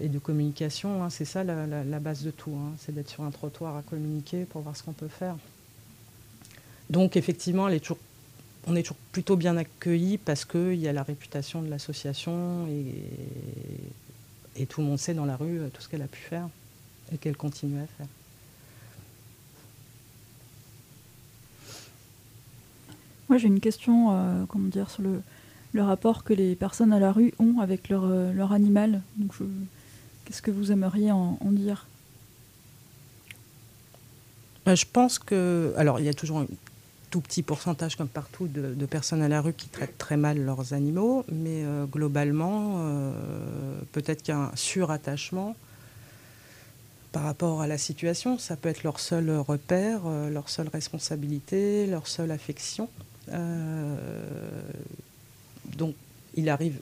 et 0.01 0.09
de 0.09 0.19
communication. 0.19 1.03
Hein. 1.03 1.09
C'est 1.09 1.25
ça 1.25 1.43
la, 1.43 1.99
base 1.99 2.23
de 2.23 2.31
tout, 2.31 2.55
hein. 2.55 2.73
c'est 2.79 2.93
d'être 2.93 3.09
sur 3.09 3.23
un 3.23 3.31
trottoir 3.31 3.75
à 3.77 3.81
communiquer 3.81 4.45
pour 4.45 4.61
voir 4.61 4.75
ce 4.75 4.83
qu'on 4.83 4.93
peut 4.93 5.07
faire. 5.07 5.35
Donc 6.89 7.17
effectivement, 7.17 7.65
on 7.65 7.69
est 7.69 7.79
toujours 7.79 8.97
plutôt 9.11 9.35
bien 9.35 9.57
accueillis 9.57 10.17
parce 10.17 10.45
qu'il 10.45 10.75
y 10.75 10.87
a 10.87 10.93
la 10.93 11.03
réputation 11.03 11.61
de 11.61 11.69
l'association 11.69 12.67
et, 12.67 14.61
et 14.61 14.65
tout 14.65 14.81
le 14.81 14.87
monde 14.87 14.99
sait 14.99 15.13
dans 15.13 15.25
la 15.25 15.35
rue 15.35 15.59
tout 15.73 15.81
ce 15.81 15.89
qu'elle 15.89 16.01
a 16.01 16.07
pu 16.07 16.19
faire 16.19 16.47
et 17.13 17.17
qu'elle 17.17 17.37
continue 17.37 17.79
à 17.79 17.87
faire. 17.87 18.07
Moi, 23.29 23.37
j'ai 23.37 23.47
une 23.47 23.59
question, 23.59 24.11
euh, 24.11 24.45
comment 24.47 24.69
dire, 24.69 24.89
sur 24.89 25.03
le, 25.03 25.21
rapport 25.81 26.23
que 26.23 26.33
les 26.33 26.55
personnes 26.55 26.93
à 26.93 26.99
la 26.99 27.11
rue 27.11 27.33
ont 27.39 27.59
avec 27.59 27.89
leur, 27.89 28.05
euh, 28.05 28.33
leur 28.33 28.51
animal. 28.51 29.01
Qu'est-ce 30.25 30.41
que 30.41 30.51
vous 30.51 30.71
aimeriez 30.71 31.11
en, 31.11 31.37
dire? 31.51 31.87
Bah, 34.65 34.75
Je 34.75 34.85
pense 34.91 35.19
que, 35.19 35.73
alors, 35.77 35.99
il 35.99 36.05
y 36.05 36.09
a 36.09 36.13
toujours 36.13 36.39
un 36.39 36.47
tout 37.09 37.21
petit 37.21 37.43
pourcentage, 37.43 37.95
comme 37.95 38.09
partout, 38.09 38.47
de, 38.47 38.85
personnes 38.85 39.21
à 39.21 39.29
la 39.29 39.41
rue 39.41 39.53
qui 39.53 39.69
traitent 39.69 39.97
très 39.97 40.17
mal 40.17 40.39
leurs 40.39 40.73
animaux, 40.73 41.23
mais 41.31 41.63
euh, 41.63 41.85
globalement, 41.85 42.83
peut-être 43.93 44.23
qu'il 44.23 44.33
y 44.33 44.37
a 44.37 44.41
un 44.41 44.55
surattachement 44.55 45.55
par 47.13 47.23
rapport 47.23 47.61
à 47.61 47.67
la 47.67 47.77
situation. 47.77 48.37
Ça 48.37 48.57
peut 48.57 48.69
être 48.69 48.83
leur 48.83 48.99
seul 48.99 49.31
repère, 49.31 50.01
leur 50.29 50.49
seule 50.49 50.67
responsabilité, 50.67 51.87
leur 51.87 52.07
seule 52.07 52.31
affection. 52.31 52.89
Euh, 53.33 53.95
donc, 55.75 55.95
il 56.35 56.49
arrive 56.49 56.79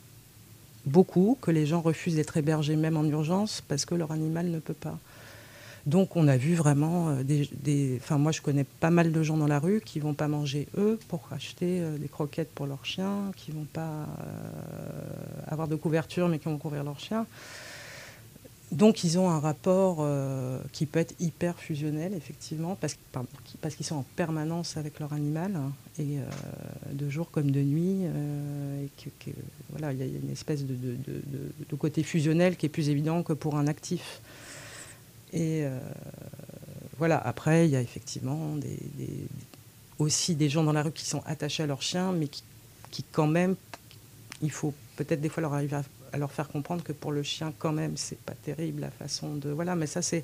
beaucoup 0.85 1.37
que 1.41 1.51
les 1.51 1.65
gens 1.65 1.81
refusent 1.81 2.15
d'être 2.15 2.37
hébergés 2.37 2.75
même 2.75 2.97
en 2.97 3.05
urgence 3.05 3.61
parce 3.67 3.85
que 3.85 3.95
leur 3.95 4.11
animal 4.11 4.47
ne 4.47 4.59
peut 4.59 4.73
pas. 4.73 4.99
Donc 5.85 6.15
on 6.15 6.27
a 6.27 6.35
vu 6.35 6.55
vraiment 6.55 7.09
euh, 7.09 7.23
des, 7.23 7.99
Enfin 8.01 8.17
moi 8.17 8.31
je 8.31 8.41
connais 8.41 8.63
pas 8.63 8.89
mal 8.89 9.11
de 9.11 9.23
gens 9.23 9.37
dans 9.37 9.47
la 9.47 9.59
rue 9.59 9.81
qui 9.85 9.99
vont 9.99 10.15
pas 10.15 10.27
manger 10.27 10.67
eux 10.77 10.99
pour 11.07 11.27
acheter 11.31 11.79
euh, 11.79 11.97
des 11.97 12.07
croquettes 12.07 12.49
pour 12.53 12.65
leur 12.65 12.83
chien, 12.85 13.31
qui 13.35 13.51
vont 13.51 13.67
pas 13.71 14.07
avoir 15.47 15.67
de 15.67 15.75
couverture 15.75 16.27
mais 16.27 16.39
qui 16.39 16.45
vont 16.45 16.57
couvrir 16.57 16.83
leur 16.83 16.99
chien. 16.99 17.25
Donc 18.71 19.03
ils 19.03 19.19
ont 19.19 19.29
un 19.29 19.39
rapport 19.39 19.97
euh, 19.99 20.59
qui 20.71 20.85
peut 20.85 20.99
être 20.99 21.13
hyper 21.19 21.59
fusionnel, 21.59 22.13
effectivement, 22.13 22.75
parce, 22.75 22.95
qu'ils 23.75 23.85
sont 23.85 23.97
en 23.97 24.05
permanence 24.15 24.75
avec 24.75 24.99
leur 24.99 25.13
animal, 25.13 25.55
hein, 25.55 25.71
euh, 25.99 26.25
de 26.91 27.09
jour 27.09 27.29
comme 27.29 27.51
de 27.51 27.61
nuit. 27.61 28.01
Euh, 28.03 28.85
voilà, 29.69 29.93
il 29.93 29.99
y 29.99 30.01
a 30.01 30.05
une 30.05 30.31
espèce 30.31 30.63
de, 30.65 31.75
côté 31.77 32.01
fusionnel 32.03 32.55
qui 32.55 32.65
est 32.65 32.69
plus 32.69 32.89
évident 32.89 33.21
que 33.21 33.33
pour 33.33 33.55
un 33.55 33.67
actif. 33.67 34.21
Et 35.31 35.65
voilà, 36.97 37.17
après, 37.17 37.67
il 37.67 37.71
y 37.71 37.75
a 37.75 37.81
effectivement 37.81 38.55
aussi 39.99 40.35
des 40.35 40.49
gens 40.49 40.63
dans 40.63 40.71
la 40.71 40.83
rue 40.83 40.91
qui 40.91 41.05
sont 41.05 41.21
attachés 41.25 41.63
à 41.63 41.67
leur 41.67 41.81
chien, 41.81 42.13
mais 42.13 42.27
qui, 42.27 42.43
qui 42.89 43.03
quand 43.03 43.27
même, 43.27 43.55
il 44.41 44.51
faut 44.51 44.73
peut-être 44.95 45.21
des 45.21 45.29
fois 45.29 45.41
leur 45.41 45.53
arriver 45.53 45.75
à 45.75 45.83
à 46.15 46.17
leur 46.17 46.31
faire 46.31 46.47
comprendre 46.47 46.81
que 46.81 46.93
pour 46.93 47.11
le 47.11 47.23
chien, 47.23 47.53
quand 47.59 47.73
même, 47.73 47.97
c'est 47.97 48.17
pas 48.17 48.33
terrible 48.33 48.81
la 48.81 48.89
façon 48.89 49.35
de. 49.35 49.49
Voilà, 49.49 49.75
mais 49.75 49.85
ça, 49.85 50.01
c'est. 50.01 50.23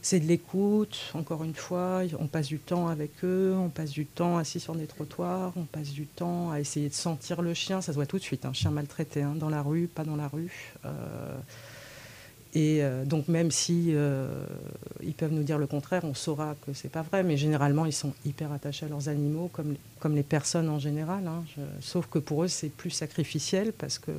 C'est 0.00 0.20
de 0.20 0.26
l'écoute, 0.26 1.10
encore 1.14 1.42
une 1.42 1.56
fois, 1.56 2.02
on 2.20 2.28
passe 2.28 2.46
du 2.46 2.60
temps 2.60 2.86
avec 2.86 3.10
eux, 3.24 3.52
on 3.58 3.68
passe 3.68 3.90
du 3.90 4.06
temps 4.06 4.38
assis 4.38 4.60
sur 4.60 4.76
des 4.76 4.86
trottoirs, 4.86 5.52
on 5.56 5.64
passe 5.64 5.90
du 5.90 6.06
temps 6.06 6.52
à 6.52 6.60
essayer 6.60 6.88
de 6.88 6.94
sentir 6.94 7.42
le 7.42 7.52
chien, 7.52 7.80
ça 7.80 7.90
se 7.90 7.96
voit 7.96 8.06
tout 8.06 8.16
de 8.16 8.22
suite, 8.22 8.44
un 8.44 8.52
chien 8.52 8.70
maltraité, 8.70 9.22
hein, 9.22 9.34
dans 9.34 9.50
la 9.50 9.60
rue, 9.60 9.88
pas 9.88 10.04
dans 10.04 10.14
la 10.14 10.28
rue. 10.28 10.52
Euh, 10.84 11.36
et 12.54 12.82
euh, 12.82 13.04
donc 13.04 13.28
même 13.28 13.50
si 13.50 13.88
euh, 13.88 14.44
ils 15.02 15.14
peuvent 15.14 15.32
nous 15.32 15.42
dire 15.42 15.58
le 15.58 15.66
contraire, 15.66 16.04
on 16.04 16.14
saura 16.14 16.54
que 16.66 16.72
c'est 16.72 16.88
pas 16.88 17.02
vrai. 17.02 17.22
Mais 17.22 17.36
généralement, 17.36 17.84
ils 17.84 17.92
sont 17.92 18.14
hyper 18.24 18.52
attachés 18.52 18.86
à 18.86 18.88
leurs 18.88 19.08
animaux, 19.08 19.50
comme, 19.52 19.76
comme 19.98 20.14
les 20.14 20.22
personnes 20.22 20.68
en 20.68 20.78
général. 20.78 21.26
Hein. 21.26 21.44
sauf 21.80 22.06
que 22.06 22.18
pour 22.18 22.44
eux, 22.44 22.48
c'est 22.48 22.70
plus 22.70 22.90
sacrificiel 22.90 23.72
parce 23.72 23.98
que 23.98 24.12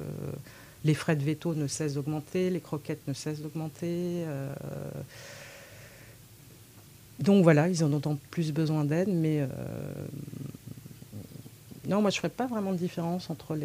les 0.85 0.93
frais 0.93 1.15
de 1.15 1.23
veto 1.23 1.53
ne 1.53 1.67
cessent 1.67 1.95
d'augmenter, 1.95 2.49
les 2.49 2.61
croquettes 2.61 3.07
ne 3.07 3.13
cessent 3.13 3.41
d'augmenter. 3.41 4.23
Euh. 4.25 4.53
donc 7.19 7.43
voilà, 7.43 7.67
ils 7.67 7.83
ont 7.83 7.89
d'autant 7.89 8.17
plus 8.31 8.51
besoin 8.51 8.85
d'aide, 8.85 9.09
mais 9.09 9.41
euh, 9.41 9.47
non, 11.87 12.01
moi 12.01 12.11
je 12.11 12.17
ne 12.17 12.21
ferais 12.21 12.29
pas 12.29 12.47
vraiment 12.47 12.71
de 12.71 12.77
différence 12.77 13.29
entre 13.29 13.57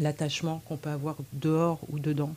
l'attachement 0.00 0.62
qu'on 0.66 0.76
peut 0.76 0.90
avoir 0.90 1.16
dehors 1.32 1.78
ou 1.90 1.98
dedans. 1.98 2.34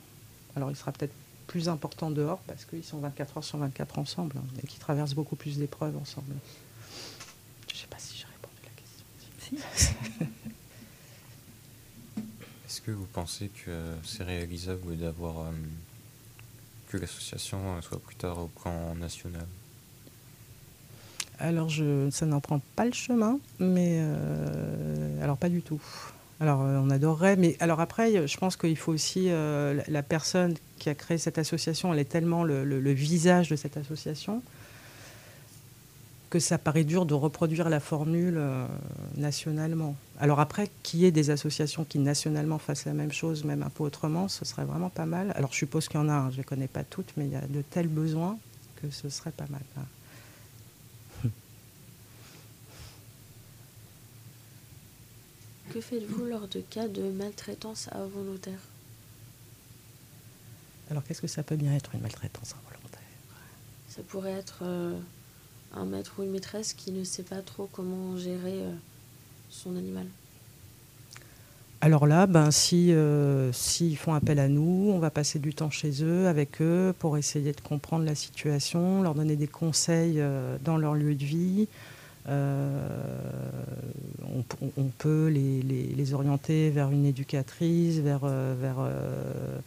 Alors 0.54 0.70
il 0.70 0.76
sera 0.76 0.92
peut-être 0.92 1.14
plus 1.46 1.68
important 1.68 2.10
dehors 2.10 2.38
parce 2.46 2.64
qu'ils 2.64 2.84
sont 2.84 2.98
24 2.98 3.38
heures 3.38 3.44
sur 3.44 3.58
24 3.58 3.98
ensemble 3.98 4.36
hein, 4.38 4.44
et 4.62 4.66
qu'ils 4.66 4.80
traversent 4.80 5.14
beaucoup 5.14 5.36
plus 5.36 5.58
d'épreuves 5.58 5.96
ensemble. 5.96 6.34
Je 7.68 7.74
ne 7.74 7.78
sais 7.78 7.86
pas 7.88 7.98
si 7.98 8.16
j'ai 8.16 8.26
répondu 8.26 8.60
à 8.62 8.68
la 8.68 9.58
question. 9.58 10.26
que 12.84 12.90
vous 12.90 13.06
pensez 13.12 13.48
que 13.64 13.70
c'est 14.04 14.24
réalisable 14.24 14.96
d'avoir 14.96 15.40
euh, 15.40 15.50
que 16.90 16.96
l'association 16.98 17.80
soit 17.82 18.00
plus 18.00 18.16
tard 18.16 18.38
au 18.38 18.46
plan 18.48 18.94
national? 18.94 19.46
Alors, 21.38 21.68
je, 21.68 22.08
ça 22.10 22.26
n'en 22.26 22.40
prend 22.40 22.60
pas 22.76 22.84
le 22.84 22.92
chemin, 22.92 23.38
mais 23.58 23.98
euh, 24.00 25.22
alors 25.22 25.36
pas 25.36 25.48
du 25.48 25.62
tout. 25.62 25.80
Alors, 26.40 26.62
euh, 26.62 26.78
on 26.82 26.90
adorerait, 26.90 27.36
mais 27.36 27.56
alors 27.60 27.80
après, 27.80 28.26
je 28.26 28.36
pense 28.36 28.56
qu'il 28.56 28.76
faut 28.76 28.92
aussi 28.92 29.26
euh, 29.30 29.80
la, 29.88 30.02
personne 30.02 30.54
qui 30.78 30.88
a 30.88 30.94
créé 30.94 31.18
cette 31.18 31.38
association, 31.38 31.92
elle 31.92 32.00
est 32.00 32.04
tellement 32.04 32.44
le, 32.44 32.64
le- 32.64 32.80
le 32.80 32.92
visage 32.92 33.48
de 33.48 33.56
cette 33.56 33.76
association 33.76 34.42
que 36.32 36.38
ça 36.38 36.56
paraît 36.56 36.84
dur 36.84 37.04
de 37.04 37.12
reproduire 37.12 37.68
la 37.68 37.78
formule 37.78 38.36
euh, 38.38 38.66
nationalement. 39.18 39.94
Alors 40.18 40.40
après, 40.40 40.70
qu'il 40.82 41.00
y 41.00 41.04
ait 41.04 41.10
des 41.10 41.28
associations 41.28 41.84
qui 41.84 41.98
nationalement 41.98 42.56
fassent 42.56 42.86
la 42.86 42.94
même 42.94 43.12
chose, 43.12 43.44
même 43.44 43.62
un 43.62 43.68
peu 43.68 43.84
autrement, 43.84 44.28
ce 44.28 44.46
serait 44.46 44.64
vraiment 44.64 44.88
pas 44.88 45.04
mal. 45.04 45.34
Alors 45.36 45.52
je 45.52 45.58
suppose 45.58 45.88
qu'il 45.88 46.00
y 46.00 46.02
en 46.02 46.08
a, 46.08 46.14
hein, 46.14 46.28
je 46.30 46.36
ne 46.36 46.38
les 46.38 46.44
connais 46.44 46.68
pas 46.68 46.84
toutes, 46.84 47.12
mais 47.18 47.26
il 47.26 47.32
y 47.32 47.36
a 47.36 47.42
de 47.42 47.60
tels 47.60 47.86
besoins 47.86 48.38
que 48.76 48.88
ce 48.90 49.10
serait 49.10 49.30
pas 49.30 49.44
mal. 49.50 49.60
hein. 49.76 51.28
Que 55.70 55.82
faites-vous 55.82 56.24
lors 56.24 56.48
de 56.48 56.60
cas 56.60 56.88
de 56.88 57.10
maltraitance 57.10 57.90
involontaire 57.92 58.60
Alors 60.90 61.04
qu'est-ce 61.04 61.20
que 61.20 61.26
ça 61.26 61.42
peut 61.42 61.56
bien 61.56 61.74
être 61.74 61.94
une 61.94 62.00
maltraitance 62.00 62.54
involontaire 62.54 63.00
Ça 63.90 64.00
pourrait 64.08 64.32
être 64.32 64.60
euh, 64.62 64.98
un 65.74 65.84
maître 65.84 66.14
ou 66.18 66.22
une 66.22 66.30
maîtresse 66.30 66.72
qui 66.74 66.92
ne 66.92 67.04
sait 67.04 67.22
pas 67.22 67.40
trop 67.42 67.68
comment 67.72 68.16
gérer 68.16 68.60
euh, 68.62 68.72
son 69.50 69.76
animal. 69.76 70.06
Alors 71.80 72.06
là, 72.06 72.26
ben, 72.28 72.52
si, 72.52 72.92
euh, 72.92 73.52
s'ils 73.52 73.96
font 73.96 74.14
appel 74.14 74.38
à 74.38 74.48
nous, 74.48 74.90
on 74.94 75.00
va 75.00 75.10
passer 75.10 75.40
du 75.40 75.52
temps 75.52 75.70
chez 75.70 76.04
eux, 76.04 76.28
avec 76.28 76.62
eux, 76.62 76.94
pour 76.98 77.18
essayer 77.18 77.52
de 77.52 77.60
comprendre 77.60 78.04
la 78.04 78.14
situation, 78.14 79.02
leur 79.02 79.14
donner 79.14 79.34
des 79.34 79.48
conseils 79.48 80.20
euh, 80.20 80.56
dans 80.64 80.76
leur 80.76 80.94
lieu 80.94 81.14
de 81.16 81.24
vie. 81.24 81.66
Euh, 82.28 82.88
on, 84.76 84.84
peut 84.96 85.26
les, 85.26 85.60
les- 85.62 85.86
les 85.88 86.14
orienter 86.14 86.70
vers 86.70 86.88
une 86.92 87.04
éducatrice, 87.04 87.96
vers, 87.96 88.20
vers 88.20 88.76
euh, 88.78 89.58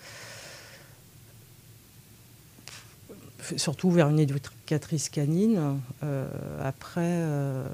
f- 2.69 3.34
surtout 3.57 3.91
vers 3.91 4.09
une 4.09 4.19
éducatrice 4.19 5.09
canine. 5.09 5.79
Euh, 6.03 6.27
après, 6.63 7.01
euh, 7.01 7.67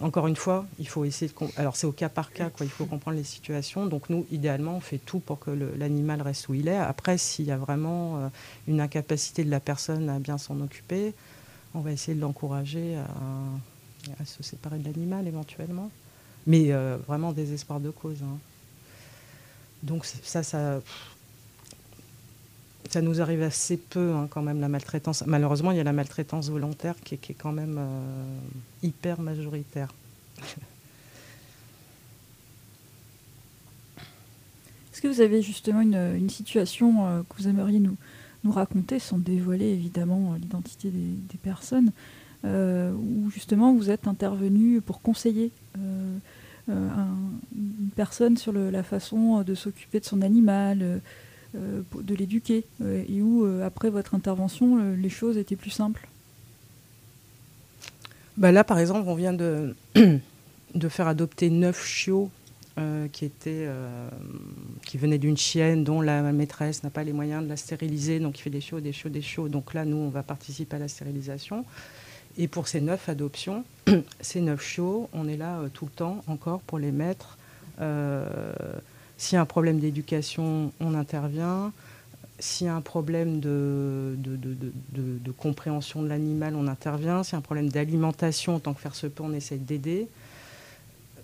encore 0.00 0.26
une 0.26 0.36
fois, 0.36 0.66
il 0.78 0.88
faut 0.88 1.04
essayer 1.04 1.30
de. 1.30 1.46
Alors, 1.56 1.76
c'est 1.76 1.86
au 1.86 1.92
cas 1.92 2.08
par 2.08 2.32
cas, 2.32 2.50
quoi. 2.50 2.66
Il 2.66 2.70
faut 2.70 2.86
comprendre 2.86 3.16
les 3.16 3.24
situations. 3.24 3.86
Donc, 3.86 4.10
nous, 4.10 4.26
idéalement, 4.30 4.76
on 4.76 4.80
fait 4.80 4.98
tout 4.98 5.20
pour 5.20 5.38
que 5.38 5.50
l'animal 5.50 6.22
reste 6.22 6.48
où 6.48 6.54
il 6.54 6.68
est. 6.68 6.76
Après, 6.76 7.18
s'il 7.18 7.46
y 7.46 7.52
a 7.52 7.56
vraiment 7.56 8.18
euh, 8.18 8.28
une 8.68 8.80
incapacité 8.80 9.44
de 9.44 9.50
la 9.50 9.60
personne 9.60 10.08
à 10.08 10.18
bien 10.18 10.38
s'en 10.38 10.60
occuper, 10.60 11.14
on 11.74 11.80
va 11.80 11.92
essayer 11.92 12.14
de 12.14 12.20
l'encourager 12.20 12.96
à, 12.96 14.24
se 14.24 14.42
séparer 14.42 14.78
de 14.78 14.84
l'animal 14.84 15.26
éventuellement. 15.26 15.90
Mais 16.46 16.72
vraiment 17.06 17.32
désespoir 17.32 17.80
de 17.80 17.90
cause. 17.90 18.18
hein. 18.22 18.36
Donc, 19.82 20.04
ça, 20.04 20.42
ça. 20.42 20.80
Ça 22.92 23.00
nous 23.00 23.22
arrive 23.22 23.40
assez 23.40 23.78
peu, 23.78 24.12
hein, 24.12 24.28
quand 24.28 24.42
même, 24.42 24.60
la 24.60 24.68
maltraitance. 24.68 25.24
Malheureusement, 25.26 25.70
il 25.70 25.78
y 25.78 25.80
a 25.80 25.84
la 25.84 25.94
maltraitance 25.94 26.50
volontaire 26.50 26.94
qui 27.02 27.14
est, 27.14 27.32
quand 27.32 27.50
même 27.50 27.76
euh, 27.78 28.38
hyper 28.82 29.18
majoritaire. 29.22 29.88
Est-ce 34.92 35.00
que 35.00 35.08
vous 35.08 35.22
avez 35.22 35.40
justement 35.40 35.80
une, 35.80 36.28
situation 36.28 37.06
euh, 37.06 37.22
que 37.22 37.42
vous 37.42 37.48
aimeriez 37.48 37.80
nous, 37.80 37.96
raconter, 38.44 38.98
sans 38.98 39.16
dévoiler 39.16 39.70
évidemment 39.70 40.34
euh, 40.34 40.36
l'identité 40.36 40.90
des, 40.90 41.38
personnes, 41.38 41.92
où 42.44 43.30
justement 43.30 43.72
vous 43.72 43.88
êtes 43.88 44.06
intervenu 44.06 44.82
pour 44.82 45.00
conseiller 45.00 45.50
un- 45.78 46.18
une 46.68 47.90
personne 47.96 48.36
sur 48.36 48.52
la 48.52 48.82
façon 48.82 49.42
de 49.42 49.54
s'occuper 49.54 49.98
de 50.00 50.04
son 50.04 50.20
animal, 50.20 51.00
de 51.54 52.14
l'éduquer, 52.14 52.64
euh, 52.80 53.04
et 53.08 53.22
où 53.22 53.44
euh, 53.44 53.66
après 53.66 53.90
votre 53.90 54.14
intervention, 54.14 54.78
euh, 54.78 54.96
les 54.96 55.10
choses 55.10 55.36
étaient 55.36 55.56
plus 55.56 55.70
simples 55.70 56.08
Bah 58.36 58.52
là, 58.52 58.64
par 58.64 58.78
exemple, 58.78 59.08
on 59.08 59.14
vient 59.14 59.32
de, 59.34 59.74
faire 60.88 61.08
adopter 61.08 61.50
neuf 61.50 61.86
chiots 61.86 62.30
euh, 62.78 63.06
qui, 63.08 63.26
étaient, 63.26 63.66
euh, 63.66 64.08
qui 64.86 64.96
venaient 64.96 65.18
d'une 65.18 65.36
chienne 65.36 65.84
dont 65.84 66.00
la 66.00 66.22
maîtresse 66.32 66.82
n'a 66.82 66.88
pas 66.88 67.04
les 67.04 67.12
moyens 67.12 67.44
de 67.44 67.48
la 67.50 67.58
stériliser, 67.58 68.18
donc 68.18 68.38
il 68.38 68.42
fait 68.42 68.48
des 68.48 68.62
chiots, 68.62 68.80
des 68.80 68.92
chiots, 68.92 69.10
des 69.10 69.20
chiots. 69.20 69.48
Donc 69.50 69.74
là, 69.74 69.84
nous, 69.84 69.98
on 69.98 70.08
va 70.08 70.22
participer 70.22 70.76
à 70.76 70.78
la 70.78 70.88
stérilisation. 70.88 71.66
Et 72.38 72.48
pour 72.48 72.68
ces 72.68 72.80
neuf 72.80 73.10
adoptions, 73.10 73.64
ces 74.22 74.40
neuf 74.40 74.62
chiots, 74.62 75.10
on 75.12 75.28
est 75.28 75.36
là 75.36 75.58
euh, 75.58 75.68
tout 75.68 75.84
le 75.84 75.90
temps 75.90 76.24
encore 76.28 76.60
pour 76.60 76.78
les 76.78 76.92
mettre. 76.92 77.36
S'il 79.22 79.36
y 79.36 79.38
a 79.38 79.42
un 79.42 79.46
problème 79.46 79.78
d'éducation, 79.78 80.72
on 80.80 80.94
intervient. 80.94 81.72
S'il 82.40 82.66
y 82.66 82.70
a 82.70 82.74
un 82.74 82.80
problème 82.80 83.38
de, 83.38 84.16
de, 84.18 84.36
de- 84.36 85.30
compréhension 85.30 86.02
de 86.02 86.08
l'animal, 86.08 86.56
on 86.56 86.66
intervient. 86.66 87.22
S'il 87.22 87.34
y 87.34 87.36
a 87.36 87.38
un 87.38 87.42
problème 87.42 87.68
d'alimentation, 87.68 88.58
tant 88.58 88.74
que 88.74 88.80
faire 88.80 88.96
se 88.96 89.06
peut, 89.06 89.22
on 89.22 89.32
essaie 89.32 89.58
d'aider. 89.58 90.08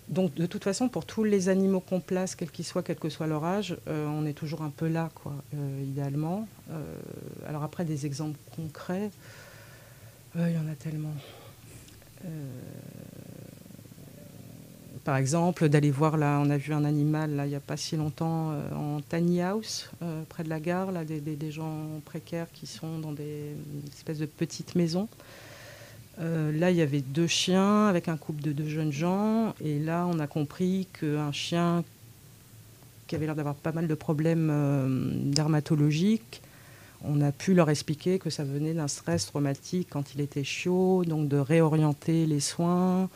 Donc, 0.07 0.33
de 0.35 0.45
toute 0.45 0.63
façon, 0.63 0.87
pour 0.87 1.05
tous 1.05 1.25
les 1.25 1.49
animaux 1.49 1.81
qu'on 1.81 1.99
place, 1.99 2.35
quels 2.35 2.51
qu'ils 2.51 2.63
soient, 2.63 2.83
quel 2.83 2.95
que 2.95 3.09
soit 3.09 3.27
leur 3.27 3.43
âge, 3.43 3.75
euh, 3.89 4.07
on 4.07 4.25
est 4.25 4.31
toujours 4.31 4.61
un 4.61 4.69
peu 4.69 4.87
là, 4.87 5.09
quoi, 5.13 5.33
euh, 5.53 5.83
idéalement. 5.83 6.47
Euh, 6.71 6.81
alors 7.49 7.63
après, 7.63 7.83
des 7.83 8.05
exemples 8.05 8.39
concrets, 8.55 9.11
il 10.37 10.53
y 10.53 10.57
en 10.57 10.71
a 10.71 10.75
tellement. 10.75 11.13
Par 15.09 15.17
exemple, 15.17 15.69
d'aller 15.69 15.89
voir, 15.89 16.17
là, 16.17 16.39
on 16.39 16.51
a 16.51 16.57
vu 16.57 16.71
un 16.71 16.85
animal, 16.85 17.35
là, 17.35 17.47
il 17.47 17.49
n'y 17.49 17.55
a 17.55 17.59
pas 17.59 17.77
si 17.77 17.97
longtemps, 17.97 18.51
euh, 18.51 18.75
en 18.75 19.01
tiny 19.01 19.41
house, 19.41 19.89
euh, 20.03 20.21
près 20.29 20.43
de 20.43 20.49
la 20.49 20.59
gare, 20.59 20.91
là, 20.91 21.03
des, 21.03 21.19
des- 21.19 21.35
des 21.35 21.49
gens 21.49 21.99
précaires 22.05 22.45
qui 22.53 22.67
sont 22.67 22.99
dans 22.99 23.11
des 23.11 23.55
espèces 23.91 24.19
de 24.19 24.27
petites 24.27 24.75
maisons. 24.75 25.07
Euh, 26.19 26.51
là, 26.51 26.69
il 26.69 26.77
y 26.77 26.83
avait 26.83 27.01
deux 27.01 27.25
chiens 27.25 27.87
avec 27.87 28.07
un 28.07 28.17
couple 28.17 28.43
de 28.43 28.51
deux 28.51 28.67
jeunes 28.69 28.91
gens. 28.91 29.55
Et 29.65 29.79
là, 29.79 30.05
on 30.07 30.19
a 30.19 30.27
compris 30.27 30.87
qu'un 30.99 31.31
chien 31.31 31.83
qui 33.07 33.15
avait 33.15 33.25
l'air 33.25 33.33
d'avoir 33.35 33.55
pas 33.55 33.71
mal 33.71 33.87
de 33.87 33.95
problèmes 33.95 35.31
dermatologiques, 35.33 36.43
on 37.03 37.19
a 37.21 37.31
pu 37.31 37.55
leur 37.55 37.71
expliquer 37.71 38.19
que 38.19 38.29
ça 38.29 38.43
venait 38.43 38.75
d'un 38.75 38.87
stress 38.87 39.25
traumatique 39.25 39.87
quand 39.89 40.13
il 40.13 40.21
était 40.21 40.43
chaud, 40.43 41.03
donc 41.03 41.27
de 41.29 41.37
réorienter 41.37 42.27
les 42.27 42.41
soins, 42.41 43.09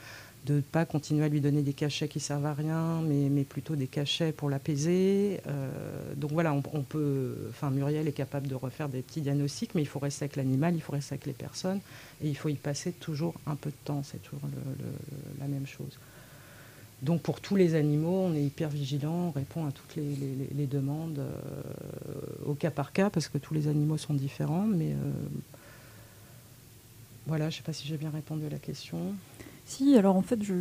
de 0.45 0.55
ne 0.55 0.61
pas 0.61 0.85
continuer 0.85 1.23
à 1.23 1.29
lui 1.29 1.39
donner 1.41 1.61
des 1.61 1.73
cachets 1.73 2.07
qui 2.07 2.19
servent 2.19 2.45
à 2.45 2.53
rien, 2.53 3.01
mais, 3.01 3.43
plutôt 3.43 3.75
des 3.75 3.87
cachets 3.87 4.31
pour 4.31 4.49
l'apaiser. 4.49 5.39
Euh, 5.47 5.69
donc 6.15 6.31
voilà, 6.31 6.53
on, 6.53 6.81
peut. 6.81 7.35
Enfin, 7.49 7.69
Muriel 7.69 8.07
est 8.07 8.13
capable 8.13 8.47
de 8.47 8.55
refaire 8.55 8.89
des 8.89 9.01
petits 9.01 9.21
diagnostics, 9.21 9.75
mais 9.75 9.81
il 9.81 9.87
faut 9.87 9.99
rester 9.99 10.25
avec 10.25 10.35
l'animal, 10.35 10.75
il 10.75 10.81
faut 10.81 10.91
rester 10.91 11.13
avec 11.13 11.25
les 11.25 11.33
personnes, 11.33 11.79
et 12.21 12.27
il 12.27 12.35
faut 12.35 12.49
y 12.49 12.55
passer 12.55 12.91
toujours 12.91 13.33
un 13.47 13.55
peu 13.55 13.69
de 13.69 13.75
temps. 13.85 14.01
C'est 14.03 14.21
toujours 14.21 14.41
la 15.39 15.47
même 15.47 15.67
chose. 15.67 15.97
Donc 17.01 17.21
pour 17.21 17.41
tous 17.41 17.57
les 17.57 17.75
animaux, 17.75 18.23
on 18.27 18.33
est 18.33 18.43
hyper 18.43 18.69
vigilant, 18.69 19.27
on 19.27 19.31
répond 19.31 19.65
à 19.65 19.71
toutes 19.71 19.95
les 19.95 20.67
demandes 20.67 21.19
euh, 21.19 21.31
au 22.45 22.53
cas 22.53 22.71
par 22.71 22.93
cas, 22.93 23.09
parce 23.09 23.27
que 23.27 23.37
tous 23.37 23.53
les 23.53 23.67
animaux 23.67 23.97
sont 23.97 24.13
différents, 24.13 24.65
mais. 24.65 24.91
euh, 24.91 25.11
voilà, 27.25 27.49
je 27.49 27.55
ne 27.55 27.57
sais 27.59 27.63
pas 27.63 27.71
si 27.71 27.87
j'ai 27.87 27.97
bien 27.97 28.09
répondu 28.09 28.45
à 28.45 28.49
la 28.49 28.57
question. 28.57 28.99
Si, 29.65 29.95
alors 29.97 30.15
en 30.15 30.21
fait, 30.21 30.43
je, 30.43 30.53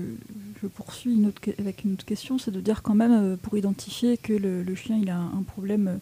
je 0.63 0.67
poursuis 0.69 1.15
une 1.15 1.27
autre 1.27 1.41
avec 1.59 1.85
une 1.85 1.95
autre 1.95 2.05
question, 2.05 2.39
c'est 2.39 2.51
de 2.51 2.61
dire 2.61 2.83
quand 2.83 2.95
même, 2.95 3.13
euh, 3.13 3.37
pour 3.37 3.57
identifier 3.57 4.17
que 4.17 4.33
le, 4.33 4.75
chien 4.75 4.99
il 5.01 5.11
a 5.11 5.19
un, 5.19 5.43
problème 5.43 5.99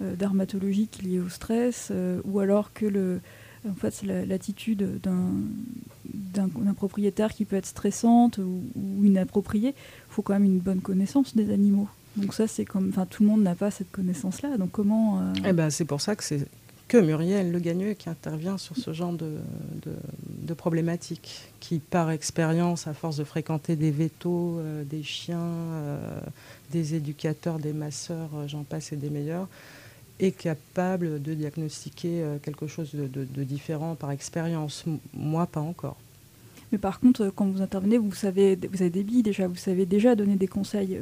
euh, 0.00 0.16
dermatologique 0.16 1.00
lié 1.02 1.20
au 1.20 1.28
stress, 1.28 1.88
euh, 1.90 2.20
ou 2.24 2.40
alors 2.40 2.72
que 2.72 2.86
le, 2.86 3.20
en 3.68 3.74
fait, 3.74 3.92
c'est 3.92 4.06
la- 4.06 4.24
l'attitude 4.24 5.00
d'un 5.04 6.72
propriétaire 6.74 7.32
qui 7.34 7.44
peut 7.44 7.56
être 7.56 7.66
stressante 7.66 8.38
ou, 8.38 8.62
inappropriée, 9.04 9.70
il 9.70 10.12
faut 10.12 10.22
quand 10.22 10.32
même 10.34 10.44
une 10.44 10.58
bonne 10.58 10.80
connaissance 10.80 11.36
des 11.36 11.52
animaux. 11.52 11.88
Donc 12.16 12.34
ça, 12.34 12.46
c'est 12.48 12.64
comme, 12.64 12.88
enfin, 12.88 13.06
tout 13.06 13.22
le 13.22 13.28
monde 13.28 13.42
n'a 13.42 13.54
pas 13.54 13.70
cette 13.70 13.90
connaissance-là. 13.92 14.56
Donc 14.56 14.70
comment 14.72 15.22
Eh 15.44 15.52
ben, 15.52 15.70
c'est 15.70 15.84
pour 15.84 16.00
ça 16.00 16.16
que 16.16 16.24
c'est 16.24 16.46
que 16.88 16.96
Muriel 16.96 17.52
Le 17.52 17.58
Gagneux 17.58 17.92
qui 17.92 18.08
intervient 18.08 18.56
sur 18.56 18.76
ce 18.76 18.94
genre 18.94 19.12
de, 19.12 20.54
problématiques, 20.54 21.52
qui 21.60 21.78
par 21.78 22.10
expérience, 22.10 22.86
à 22.86 22.94
force 22.94 23.18
de 23.18 23.24
fréquenter 23.24 23.76
des 23.76 23.90
vétos, 23.90 24.58
euh, 24.58 24.82
des 24.84 25.02
chiens, 25.02 25.38
euh, 25.38 26.20
des 26.72 26.94
éducateurs, 26.94 27.58
des 27.58 27.74
masseurs, 27.74 28.30
euh, 28.34 28.48
j'en 28.48 28.64
passe 28.64 28.92
et 28.92 28.96
des 28.96 29.10
meilleurs, 29.10 29.46
est 30.18 30.32
capable 30.32 31.22
de 31.22 31.34
diagnostiquer 31.34 32.24
quelque 32.42 32.66
chose 32.66 32.90
de, 32.92 33.44
différent 33.44 33.94
par 33.94 34.10
expérience. 34.10 34.84
Moi, 35.14 35.46
pas 35.46 35.60
encore. 35.60 35.96
Mais 36.72 36.78
par 36.78 36.98
contre, 36.98 37.30
quand 37.36 37.46
vous 37.46 37.62
intervenez, 37.62 37.98
vous 37.98 38.12
savez, 38.12 38.56
vous 38.56 38.82
avez 38.82 38.90
des 38.90 39.04
billes 39.04 39.22
déjà, 39.22 39.46
vous 39.46 39.54
savez 39.54 39.86
déjà 39.86 40.16
donner 40.16 40.34
des 40.34 40.48
conseils 40.48 40.98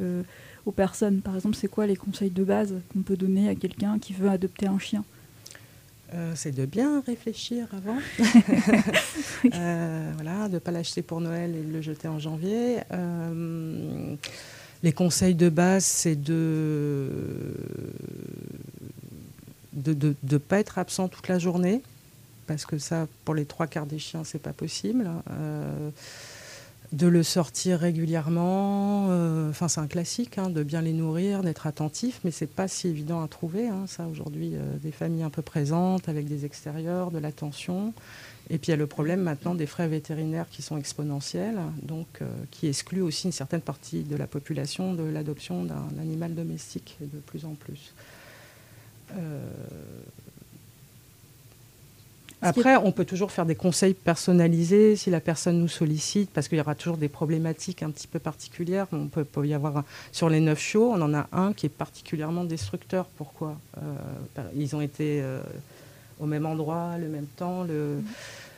aux 0.67 0.71
personnes. 0.71 1.21
Par 1.21 1.33
exemple, 1.33 1.55
c'est 1.55 1.67
quoi 1.67 1.87
les 1.87 1.95
conseils 1.95 2.29
de 2.29 2.43
base 2.43 2.75
qu'on 2.93 3.01
peut 3.01 3.17
donner 3.17 3.49
à 3.49 3.55
quelqu'un 3.55 3.97
qui 3.97 4.13
veut 4.13 4.29
adopter 4.29 4.67
un 4.67 4.77
chien? 4.77 5.03
Euh, 6.13 6.31
c'est 6.35 6.53
de 6.53 6.65
bien 6.65 7.01
réfléchir 7.01 7.67
avant. 7.73 7.97
Euh, 9.53 10.11
voilà, 10.15 10.47
de 10.47 10.55
ne 10.55 10.59
pas 10.59 10.71
l'acheter 10.71 11.03
pour 11.03 11.21
Noël 11.21 11.55
et 11.55 11.61
de 11.61 11.71
le 11.71 11.81
jeter 11.81 12.07
en 12.07 12.17
janvier. 12.19 12.79
Euh, 12.91 14.15
les 14.83 14.91
conseils 14.91 15.35
de 15.35 15.47
base, 15.47 15.85
c'est 15.85 16.15
de 16.15 17.07
ne 19.73 19.93
de, 19.93 20.15
de, 20.23 20.37
pas 20.37 20.59
être 20.59 20.79
absent 20.79 21.07
toute 21.07 21.27
la 21.27 21.37
journée, 21.37 21.81
parce 22.47 22.65
que 22.65 22.79
ça, 22.79 23.07
pour 23.25 23.35
les 23.35 23.45
trois 23.45 23.67
quarts 23.67 23.85
des 23.85 23.99
chiens, 23.99 24.23
c'est 24.23 24.41
pas 24.41 24.53
possible 24.53 25.07
de 26.93 27.07
le 27.07 27.23
sortir 27.23 27.79
régulièrement. 27.79 29.07
Euh, 29.09 29.49
enfin, 29.49 29.67
c'est 29.67 29.81
un 29.81 29.87
classique, 29.87 30.37
hein, 30.37 30.49
de 30.49 30.63
bien 30.63 30.81
les 30.81 30.93
nourrir, 30.93 31.41
d'être 31.41 31.67
attentif, 31.67 32.19
mais 32.23 32.31
c'est 32.31 32.47
pas 32.47 32.67
si 32.67 32.87
évident 32.87 33.21
à 33.21 33.27
trouver. 33.27 33.67
Hein, 33.67 33.85
ça, 33.87 34.07
aujourd'hui, 34.07 34.51
euh, 34.53 34.77
des 34.77 34.91
familles 34.91 35.23
un 35.23 35.29
peu 35.29 35.41
présentes, 35.41 36.07
avec 36.07 36.27
des 36.27 36.45
extérieurs, 36.45 37.11
de 37.11 37.19
l'attention. 37.19 37.93
Et 38.49 38.57
puis 38.57 38.67
il 38.67 38.71
y 38.71 38.73
a 38.73 38.77
le 38.77 38.87
problème 38.87 39.21
maintenant 39.21 39.55
des 39.55 39.65
frais 39.65 39.89
vétérinaires 39.89 40.47
qui 40.49 40.61
sont 40.61 40.77
exponentiels, 40.77 41.59
donc 41.81 42.07
euh, 42.21 42.29
qui 42.51 42.67
excluent 42.67 43.01
aussi 43.01 43.27
une 43.27 43.33
certaine 43.33 43.61
partie 43.61 44.03
de 44.03 44.15
la 44.15 44.27
population 44.27 44.93
de 44.93 45.03
l'adoption 45.03 45.65
d'un 45.65 45.89
animal 45.99 46.33
domestique 46.33 46.97
de 47.01 47.19
plus 47.19 47.43
en 47.43 47.55
plus. 47.55 47.93
Après, 52.41 52.75
on 52.77 52.91
peut 52.91 53.05
toujours 53.05 53.31
faire 53.31 53.45
des 53.45 53.55
conseils 53.55 53.93
personnalisés 53.93 54.95
si 54.95 55.09
la 55.09 55.19
personne 55.19 55.59
nous 55.59 55.67
sollicite, 55.67 56.29
parce 56.31 56.47
qu'il 56.47 56.57
y 56.57 56.61
aura 56.61 56.75
toujours 56.75 56.97
des 56.97 57.09
problématiques 57.09 57.81
un 57.81 57.89
petit 57.89 58.07
peu 58.07 58.19
particulières. 58.19 58.87
On 58.91 59.07
peut, 59.07 59.25
y 59.45 59.53
avoir 59.53 59.83
sur 60.11 60.29
les 60.29 60.39
neuf 60.39 60.59
chiots, 60.59 60.91
on 60.91 61.01
en 61.01 61.13
a 61.13 61.27
un 61.31 61.53
qui 61.53 61.65
est 61.65 61.69
particulièrement 61.69 62.43
destructeur. 62.43 63.05
Pourquoi? 63.17 63.57
Euh, 63.77 64.41
Ils 64.55 64.75
ont 64.75 64.81
été 64.81 65.21
euh, 65.21 65.41
au 66.19 66.25
même 66.25 66.45
endroit, 66.45 66.97
le 66.99 67.07
même 67.07 67.25
temps. 67.25 67.63
Le... 67.63 68.01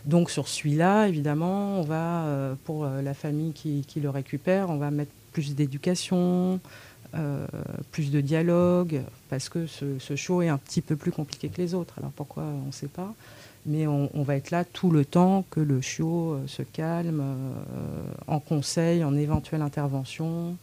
Donc 0.05 0.29
sur 0.29 0.47
celui-là, 0.47 1.07
évidemment, 1.07 1.79
on 1.79 1.83
va 1.83 2.23
euh, 2.25 2.55
pour 2.65 2.85
la 2.85 3.13
famille 3.13 3.53
qui, 3.53 3.85
le 4.01 4.09
récupère, 4.09 4.69
on 4.69 4.77
va 4.77 4.91
mettre 4.91 5.11
plus 5.31 5.55
d'éducation. 5.55 6.59
plus 7.91 8.11
de 8.11 8.21
dialogue, 8.21 9.01
parce 9.29 9.47
que 9.49 9.67
ce, 9.67 9.97
ce 9.99 10.15
show 10.15 10.41
est 10.41 10.49
un 10.49 10.57
petit 10.57 10.81
peu 10.81 10.95
plus 10.95 11.11
compliqué 11.11 11.47
que 11.47 11.61
les 11.61 11.73
autres. 11.73 11.95
Alors 11.97 12.11
pourquoi? 12.11 12.43
On 12.43 12.67
ne 12.67 12.71
sait 12.71 12.87
pas 12.87 13.15
mais 13.65 13.87
on, 13.87 14.23
va 14.23 14.35
être 14.35 14.51
là 14.51 14.63
tout 14.63 14.89
le 14.89 15.05
temps 15.05 15.45
que 15.49 15.59
le 15.59 15.81
chiot 15.81 16.33
euh, 16.33 16.47
se 16.47 16.61
calme, 16.61 17.21
euh, 17.21 18.03
en 18.27 18.39
conseil, 18.39 19.03
en 19.03 19.15
éventuelle 19.15 19.61
intervention. 19.61 20.55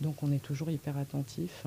Donc 0.00 0.22
on 0.22 0.32
est 0.32 0.42
toujours 0.42 0.70
hyper 0.70 0.96
attentif. 0.98 1.64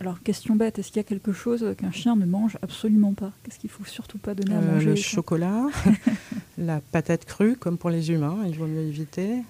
alors, 0.00 0.22
question 0.22 0.56
bête, 0.56 0.78
est-ce 0.78 0.88
qu'il 0.88 0.96
y 0.96 1.00
a 1.00 1.04
quelque 1.04 1.32
chose 1.32 1.74
qu'un 1.76 1.92
chien 1.92 2.16
ne 2.16 2.26
mange 2.26 2.58
absolument 2.62 3.12
pas? 3.12 3.32
Qu'est-ce 3.42 3.58
qu'il 3.58 3.70
faut 3.70 3.84
surtout 3.84 4.18
pas 4.18 4.34
donner 4.34 4.56
à 4.56 4.60
euh, 4.60 4.74
manger 4.74 4.90
Le 4.90 4.96
chocolat, 4.96 5.66
la 6.58 6.80
patate 6.80 7.24
crue, 7.24 7.56
comme 7.56 7.78
pour 7.78 7.90
les 7.90 8.10
humains, 8.10 8.38
il 8.46 8.56
vaut 8.56 8.66
mieux 8.66 8.82
éviter. 8.82 9.42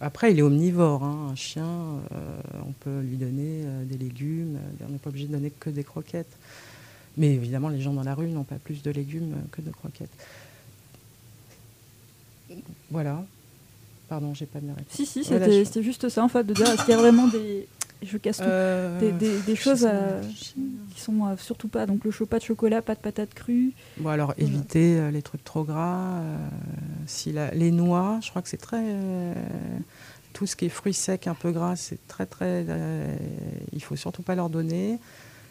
Après, 0.00 0.32
il 0.32 0.38
est 0.38 0.42
omnivore. 0.42 1.02
Hein. 1.04 1.28
Un 1.32 1.34
chien, 1.34 1.68
on 2.66 2.72
peut 2.80 3.00
lui 3.00 3.16
donner 3.16 3.64
des 3.84 3.98
légumes. 3.98 4.58
On 4.86 4.92
n'est 4.92 4.98
pas 4.98 5.10
obligé 5.10 5.26
de 5.26 5.32
donner 5.32 5.50
que 5.50 5.70
des 5.70 5.84
croquettes. 5.84 6.36
Mais 7.16 7.34
évidemment, 7.34 7.68
les 7.68 7.80
gens 7.80 7.92
dans 7.92 8.04
la 8.04 8.14
rue 8.14 8.28
n'ont 8.28 8.44
pas 8.44 8.58
plus 8.58 8.82
de 8.82 8.90
légumes 8.90 9.34
que 9.50 9.60
de 9.60 9.70
croquettes. 9.70 10.08
Voilà. 12.90 13.24
Pardon, 14.08 14.34
j'ai 14.34 14.46
pas 14.46 14.60
bien 14.60 14.72
répondu. 14.72 14.88
Si, 14.90 15.04
si, 15.04 15.24
c'était 15.24 15.82
juste 15.82 16.08
ça, 16.08 16.24
en 16.24 16.28
fait, 16.28 16.44
de 16.44 16.54
dire 16.54 16.66
est-ce 16.66 16.82
qu'il 16.82 16.94
y 16.94 16.96
a 16.96 17.00
vraiment 17.00 17.26
des. 17.28 17.68
Je 18.02 18.16
casse 18.16 18.40
euh, 18.42 19.10
des, 19.18 19.56
choses 19.56 19.88
qui 20.38 21.00
sont 21.00 21.26
euh, 21.26 21.36
surtout 21.36 21.68
pas. 21.68 21.86
Donc 21.86 22.04
le 22.04 22.26
pas 22.26 22.38
de 22.38 22.44
chocolat, 22.44 22.80
pas 22.80 22.94
de 22.94 23.00
patates 23.00 23.34
crues. 23.34 23.72
Bon, 23.98 24.10
alors 24.10 24.34
éviter 24.38 24.98
euh, 24.98 25.10
les 25.10 25.22
trucs 25.22 25.42
trop 25.42 25.64
gras. 25.64 26.20
si 27.06 27.34
les 27.54 27.70
noix, 27.70 28.20
je 28.22 28.30
crois 28.30 28.42
que 28.42 28.48
c'est 28.48 28.56
très 28.56 28.84
tout 30.38 30.46
ce 30.46 30.54
qui 30.54 30.66
est 30.66 30.68
fruits 30.68 30.94
secs 30.94 31.26
un 31.26 31.34
peu 31.34 31.50
gras, 31.50 31.74
c'est 31.74 31.98
très 32.06 32.24
très. 32.24 32.64
Euh, 32.68 33.16
il 33.72 33.82
faut 33.82 33.96
surtout 33.96 34.22
pas 34.22 34.36
leur 34.36 34.50
donner. 34.50 35.00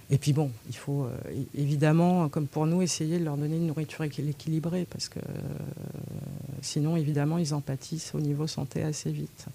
Et 0.10 0.18
puis 0.18 0.32
bon, 0.32 0.50
il 0.70 0.78
faut 0.78 1.04
euh, 1.04 1.18
évidemment, 1.54 2.30
comme 2.30 2.48
pour 2.48 2.66
nous, 2.66 2.82
essayer 2.82 3.20
de 3.20 3.26
leur 3.26 3.36
donner 3.36 3.58
une 3.58 3.68
nourriture 3.68 4.06
équilibrée 4.06 4.88
parce 4.90 5.10
que 5.10 5.20
euh, 5.20 5.34
sinon, 6.62 6.96
évidemment, 6.96 7.38
ils 7.38 7.54
en 7.54 7.60
pâtissent 7.60 8.16
au 8.16 8.22
niveau 8.22 8.48
santé 8.48 8.82
assez 8.82 9.12
vite. 9.12 9.48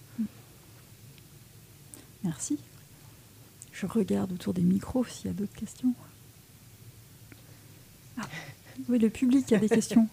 Merci. 2.23 2.59
Je 3.83 3.89
regarde 3.89 4.31
autour 4.31 4.55
des 4.55 4.63
micros 4.63 5.05
s'il 5.05 5.27
y 5.27 5.31
a 5.31 5.33
d'autres 5.33 5.57
questions. 5.57 5.93
Ah, 8.17 8.23
oui, 8.89 9.01
le 9.01 9.11
public 9.11 9.53
a 9.53 9.59
des 9.59 9.69
questions. 9.69 10.07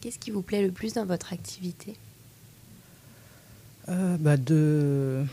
Qu'est-ce 0.00 0.18
qui 0.18 0.32
vous 0.32 0.42
plaît 0.42 0.62
le 0.62 0.72
plus 0.72 0.94
dans 0.94 1.06
votre 1.06 1.32
activité? 1.32 1.94
Euh, 3.88 4.16
bah 4.16 4.36
de 4.36 5.24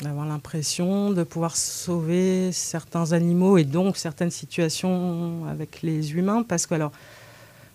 d'avoir 0.00 0.26
l'impression 0.26 1.12
de 1.12 1.22
pouvoir 1.22 1.56
sauver 1.56 2.52
certains 2.52 3.12
animaux 3.12 3.56
et 3.56 3.64
donc 3.64 3.96
certaines 3.96 4.30
situations 4.30 5.46
avec 5.46 5.80
les 5.80 6.12
humains 6.12 6.42
parce 6.42 6.66
que 6.66 6.74
alors 6.74 6.92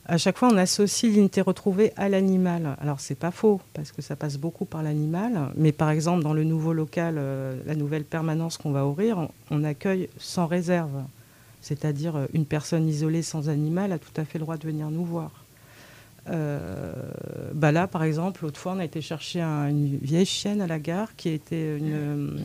à 0.06 0.18
chaque 0.18 0.38
fois 0.38 0.50
on 0.52 0.58
associe 0.58 1.12
l'unité 1.12 1.42
retrouvée 1.42 1.94
à 1.96 2.10
l'animal. 2.10 2.76
Alors 2.82 3.00
c'est 3.00 3.16
pas 3.16 3.32
faux 3.32 3.62
parce 3.74 3.92
que 3.92 4.02
ça 4.02 4.16
passe 4.16 4.38
beaucoup 4.38 4.66
par 4.66 4.84
l'animal, 4.84 5.52
mais 5.56 5.72
par 5.72 5.90
exemple 5.90 6.24
dans 6.24 6.34
le 6.34 6.44
nouveau 6.44 6.74
local, 6.74 7.16
euh, 7.18 7.60
la 7.66 7.76
nouvelle 7.76 8.04
permanence 8.04 8.58
qu'on 8.58 8.72
va 8.72 8.86
ouvrir, 8.86 9.30
on, 9.50 9.64
accueille 9.64 10.10
sans 10.18 10.48
réserve, 10.48 11.04
c'est-à-dire 11.62 12.16
euh, 12.16 12.26
une 12.34 12.46
personne 12.46 12.88
isolée 12.88 13.22
sans 13.22 13.50
animal 13.50 13.92
a 13.92 14.00
tout 14.00 14.14
à 14.18 14.26
fait 14.26 14.40
le 14.40 14.46
droit 14.46 14.58
de 14.58 14.66
venir 14.66 14.90
nous 14.90 15.06
voir. 15.06 15.32
Euh, 16.30 16.94
bah 17.54 17.72
là, 17.72 17.88
par 17.88 18.04
exemple, 18.04 18.44
l'autre 18.44 18.60
fois, 18.60 18.74
on 18.74 18.80
a 18.80 18.86
été 18.86 19.02
chercher 19.02 19.42
une 19.42 19.98
vieille 19.98 20.26
chienne 20.26 20.62
à 20.62 20.68
la 20.68 20.78
gare 20.78 21.16
qui 21.16 21.30
était 21.30 21.78
une, 21.78 22.40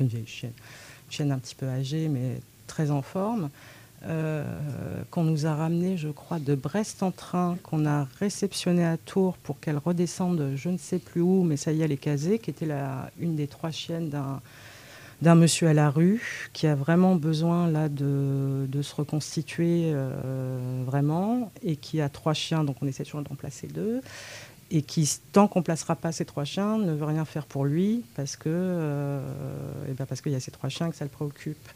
une 0.00 0.06
vieille 0.06 0.26
chienne, 0.26 0.52
une 1.06 1.12
chienne 1.12 1.32
un 1.32 1.38
petit 1.38 1.54
peu 1.54 1.66
âgée, 1.66 2.08
mais 2.08 2.40
très 2.66 2.90
en 2.90 3.02
forme. 3.02 3.50
Euh, 4.06 4.44
qu'on 5.10 5.24
nous 5.24 5.44
a 5.44 5.54
ramenée, 5.54 5.98
je 5.98 6.08
crois, 6.08 6.38
de 6.38 6.54
Brest 6.54 7.02
en 7.02 7.10
train, 7.10 7.58
qu'on 7.62 7.84
a 7.84 8.08
réceptionné 8.18 8.82
à 8.82 8.96
Tours 8.96 9.36
pour 9.36 9.60
qu'elle 9.60 9.76
redescende 9.76 10.52
je 10.56 10.70
ne 10.70 10.78
sais 10.78 10.98
plus 10.98 11.20
où, 11.20 11.42
mais 11.42 11.58
ça 11.58 11.72
y 11.72 11.82
est, 11.82 11.84
elle 11.84 11.92
est 11.92 11.98
casée, 11.98 12.38
qui 12.38 12.48
était 12.48 12.64
la, 12.64 13.10
une 13.20 13.36
des 13.36 13.46
trois 13.46 13.70
chiennes 13.70 14.08
d'un 14.08 14.40
d'un 15.20 15.34
monsieur 15.34 15.68
à 15.68 15.74
la 15.74 15.90
rue 15.90 16.48
qui 16.54 16.66
a 16.66 16.74
vraiment 16.74 17.14
besoin 17.14 17.68
là 17.68 17.90
de, 17.90 18.66
se 18.80 18.94
reconstituer 18.94 19.92
euh, 19.92 20.82
vraiment 20.86 21.52
et 21.62 21.76
qui 21.76 22.00
a 22.00 22.08
trois 22.08 22.32
chiens, 22.32 22.64
donc 22.64 22.76
on 22.80 22.86
essaie 22.86 23.04
toujours 23.04 23.20
d'en 23.20 23.34
placer 23.34 23.66
deux 23.66 24.00
et 24.70 24.82
qui, 24.82 25.08
tant 25.32 25.48
qu'on 25.48 25.62
placera 25.62 25.96
pas 25.96 26.12
ces 26.12 26.24
trois 26.24 26.44
chiens, 26.44 26.78
ne 26.78 26.92
veut 26.92 27.04
rien 27.04 27.24
faire 27.24 27.44
pour 27.44 27.64
lui 27.64 28.04
parce 28.14 28.36
que, 28.36 28.48
euh, 28.48 29.20
eh 29.88 29.92
ben 29.92 30.06
parce 30.06 30.20
qu'il 30.20 30.32
y 30.32 30.36
a 30.36 30.40
ces 30.40 30.52
trois 30.52 30.68
chiens 30.68 30.90
que 30.90 30.96
ça 30.96 31.04
le 31.04 31.10
préoccupe. 31.10 31.68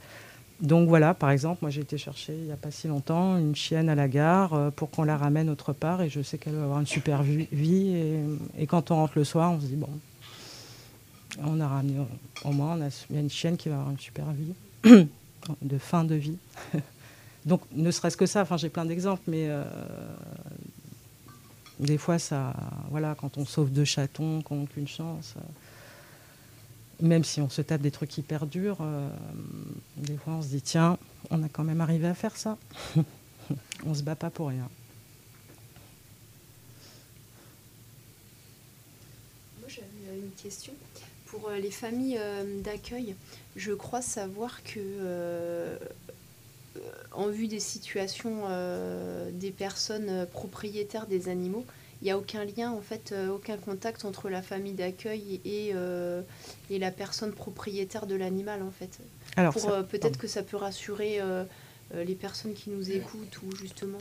Donc 0.60 0.88
voilà, 0.88 1.14
par 1.14 1.30
exemple, 1.30 1.58
moi 1.62 1.70
j'ai 1.70 1.80
été 1.80 1.98
chercher 1.98 2.34
il 2.34 2.44
n'y 2.44 2.52
a 2.52 2.56
pas 2.56 2.70
si 2.70 2.86
longtemps 2.86 3.36
une 3.36 3.56
chienne 3.56 3.88
à 3.88 3.94
la 3.94 4.08
gare 4.08 4.54
euh, 4.54 4.70
pour 4.70 4.90
qu'on 4.90 5.02
la 5.02 5.16
ramène 5.16 5.50
autre 5.50 5.72
part 5.72 6.00
et 6.00 6.08
je 6.08 6.22
sais 6.22 6.38
qu'elle 6.38 6.54
va 6.54 6.62
avoir 6.62 6.80
une 6.80 6.86
super 6.86 7.22
vie 7.22 8.24
et, 8.56 8.66
quand 8.66 8.90
on 8.90 8.96
rentre 8.96 9.14
le 9.16 9.24
soir, 9.24 9.52
on 9.52 9.60
se 9.60 9.66
dit 9.66 9.76
bon, 9.76 9.88
on 11.42 11.60
a 11.60 11.68
ramené, 11.68 11.94
au 12.44 12.52
moins, 12.52 12.78
on 12.78 12.82
a, 12.82 12.88
il 13.10 13.16
y 13.16 13.18
a 13.18 13.22
une 13.22 13.30
chienne 13.30 13.56
qui 13.56 13.68
va 13.68 13.76
avoir 13.76 13.90
une 13.90 13.98
super 13.98 14.26
vie, 14.32 14.54
de 15.62 15.78
fin 15.78 16.04
de 16.04 16.14
vie. 16.14 16.38
Donc, 17.44 17.60
ne 17.72 17.90
serait-ce 17.90 18.16
que 18.16 18.26
ça, 18.26 18.42
enfin, 18.42 18.56
j'ai 18.56 18.70
plein 18.70 18.86
d'exemples, 18.86 19.22
mais 19.26 19.48
euh, 19.48 19.64
des 21.78 21.98
fois, 21.98 22.18
ça, 22.18 22.54
voilà, 22.90 23.14
quand 23.20 23.36
on 23.36 23.44
sauve 23.44 23.70
deux 23.70 23.84
chatons, 23.84 24.40
qu'on 24.42 24.62
n'a 24.62 24.66
qu'une 24.66 24.88
chance, 24.88 25.34
euh, 25.36 25.40
même 27.00 27.24
si 27.24 27.40
on 27.40 27.48
se 27.48 27.62
tape 27.62 27.80
des 27.80 27.90
trucs 27.90 28.16
hyper 28.18 28.46
durs, 28.46 28.78
euh, 28.80 29.08
des 29.96 30.16
fois, 30.16 30.34
on 30.34 30.42
se 30.42 30.48
dit, 30.48 30.62
tiens, 30.62 30.98
on 31.30 31.42
a 31.42 31.48
quand 31.48 31.64
même 31.64 31.80
arrivé 31.80 32.06
à 32.06 32.14
faire 32.14 32.36
ça. 32.36 32.58
on 33.86 33.94
se 33.94 34.02
bat 34.02 34.16
pas 34.16 34.30
pour 34.30 34.48
rien. 34.48 34.68
Moi, 39.60 39.68
j'avais 39.68 40.18
une 40.18 40.30
question 40.32 40.72
pour 41.26 41.48
euh, 41.48 41.58
les 41.58 41.70
familles 41.70 42.18
euh, 42.20 42.60
d'accueil, 42.62 43.16
je 43.56 43.72
crois 43.72 44.02
savoir 44.02 44.62
que, 44.62 45.78
en 47.12 47.28
vue 47.28 47.46
des 47.46 47.60
situations 47.60 48.42
des 49.32 49.52
personnes 49.52 50.26
propriétaires 50.32 51.06
des 51.06 51.28
animaux, 51.28 51.64
il 52.04 52.08
n'y 52.08 52.10
a 52.12 52.18
aucun 52.18 52.44
lien, 52.44 52.70
en 52.70 52.82
fait, 52.82 53.14
aucun 53.32 53.56
contact 53.56 54.04
entre 54.04 54.28
la 54.28 54.42
famille 54.42 54.74
d'accueil 54.74 55.40
et, 55.46 55.72
et 56.70 56.78
la 56.78 56.90
personne 56.90 57.32
propriétaire 57.32 58.06
de 58.06 58.14
l'animal, 58.14 58.62
en 58.62 58.70
fait. 58.70 58.98
Alors, 59.36 59.54
peut-être 59.88 60.18
que 60.18 60.26
ça 60.28 60.42
peut 60.42 60.58
rassurer 60.58 61.18
les 61.94 62.14
personnes 62.14 62.52
qui 62.52 62.68
nous 62.68 62.90
écoutent 62.90 63.40
ou 63.42 63.56
justement. 63.56 63.96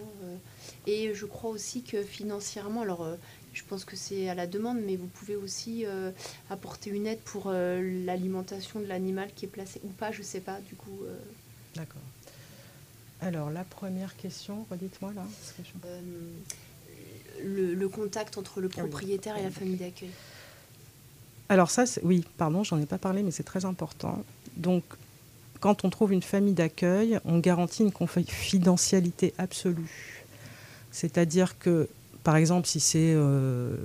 et 0.85 1.13
je 1.13 1.25
crois 1.25 1.49
aussi 1.51 1.81
que 1.83 2.03
financièrement, 2.03 2.81
alors 2.81 3.07
je 3.53 3.63
pense 3.63 3.85
que 3.85 3.95
c'est 3.95 4.27
à 4.27 4.35
la 4.35 4.47
demande, 4.47 4.79
mais 4.85 4.95
vous 4.97 5.05
pouvez 5.07 5.35
aussi 5.37 5.85
euh, 5.85 6.11
apporter 6.49 6.89
une 6.89 7.05
aide 7.07 7.19
pour 7.19 7.43
euh, 7.47 7.81
l'alimentation 8.03 8.79
de 8.81 8.85
l'animal 8.87 9.29
qui 9.35 9.45
est 9.45 9.47
placé 9.47 9.79
ou 9.83 9.89
pas, 9.89 10.11
je 10.11 10.19
ne 10.19 10.23
sais 10.23 10.39
pas, 10.41 10.59
du 10.61 10.75
coup. 10.75 10.99
euh. 11.05 11.15
D'accord. 11.75 12.01
Alors, 13.21 13.49
la 13.51 13.63
première 13.63 14.17
question, 14.17 14.65
redites-moi 14.71 15.13
là. 15.13 15.21
parce 15.39 15.51
que 15.53 15.61
je- 15.63 15.87
Euh, 15.87 16.01
le, 17.43 17.73
le 17.73 17.89
contact 17.89 18.37
entre 18.37 18.59
le 18.61 18.69
propriétaire 18.69 19.37
et 19.37 19.43
la 19.43 19.51
famille 19.51 19.77
d'accueil. 19.77 20.09
Alors 21.49 21.69
ça, 21.69 21.83
oui, 22.03 22.25
pardon, 22.37 22.63
j'en 22.63 22.79
ai 22.79 22.85
pas 22.85 22.97
parlé, 22.97 23.23
mais 23.23 23.31
c'est 23.31 23.43
très 23.43 23.65
important. 23.65 24.23
Donc, 24.57 24.83
quand 25.59 25.85
on 25.85 25.89
trouve 25.89 26.11
une 26.13 26.21
famille 26.21 26.53
d'accueil, 26.53 27.19
on 27.25 27.39
garantit 27.39 27.83
une 27.83 27.91
confidentialité 27.91 29.33
absolue. 29.37 30.19
C'est-à-dire 30.91 31.57
que, 31.57 31.87
par 32.23 32.35
exemple, 32.35 32.67
si 32.67 32.79
c'est 32.79 33.13
euh, 33.15 33.75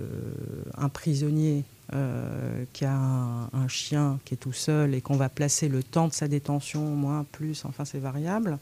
un 0.76 0.88
prisonnier 0.88 1.64
euh, 1.94 2.64
qui 2.72 2.84
a 2.84 2.94
un, 2.94 3.44
un 3.52 3.68
chien 3.68 4.18
qui 4.24 4.34
est 4.34 4.38
tout 4.38 4.52
seul 4.52 4.94
et 4.94 5.00
qu'on 5.00 5.16
va 5.16 5.28
placer 5.28 5.68
le 5.68 5.82
temps 5.82 6.08
de 6.08 6.12
sa 6.12 6.28
détention, 6.28 6.82
moins, 6.82 7.24
plus, 7.32 7.64
enfin 7.64 7.84
c'est 7.84 7.98
variable, 7.98 8.58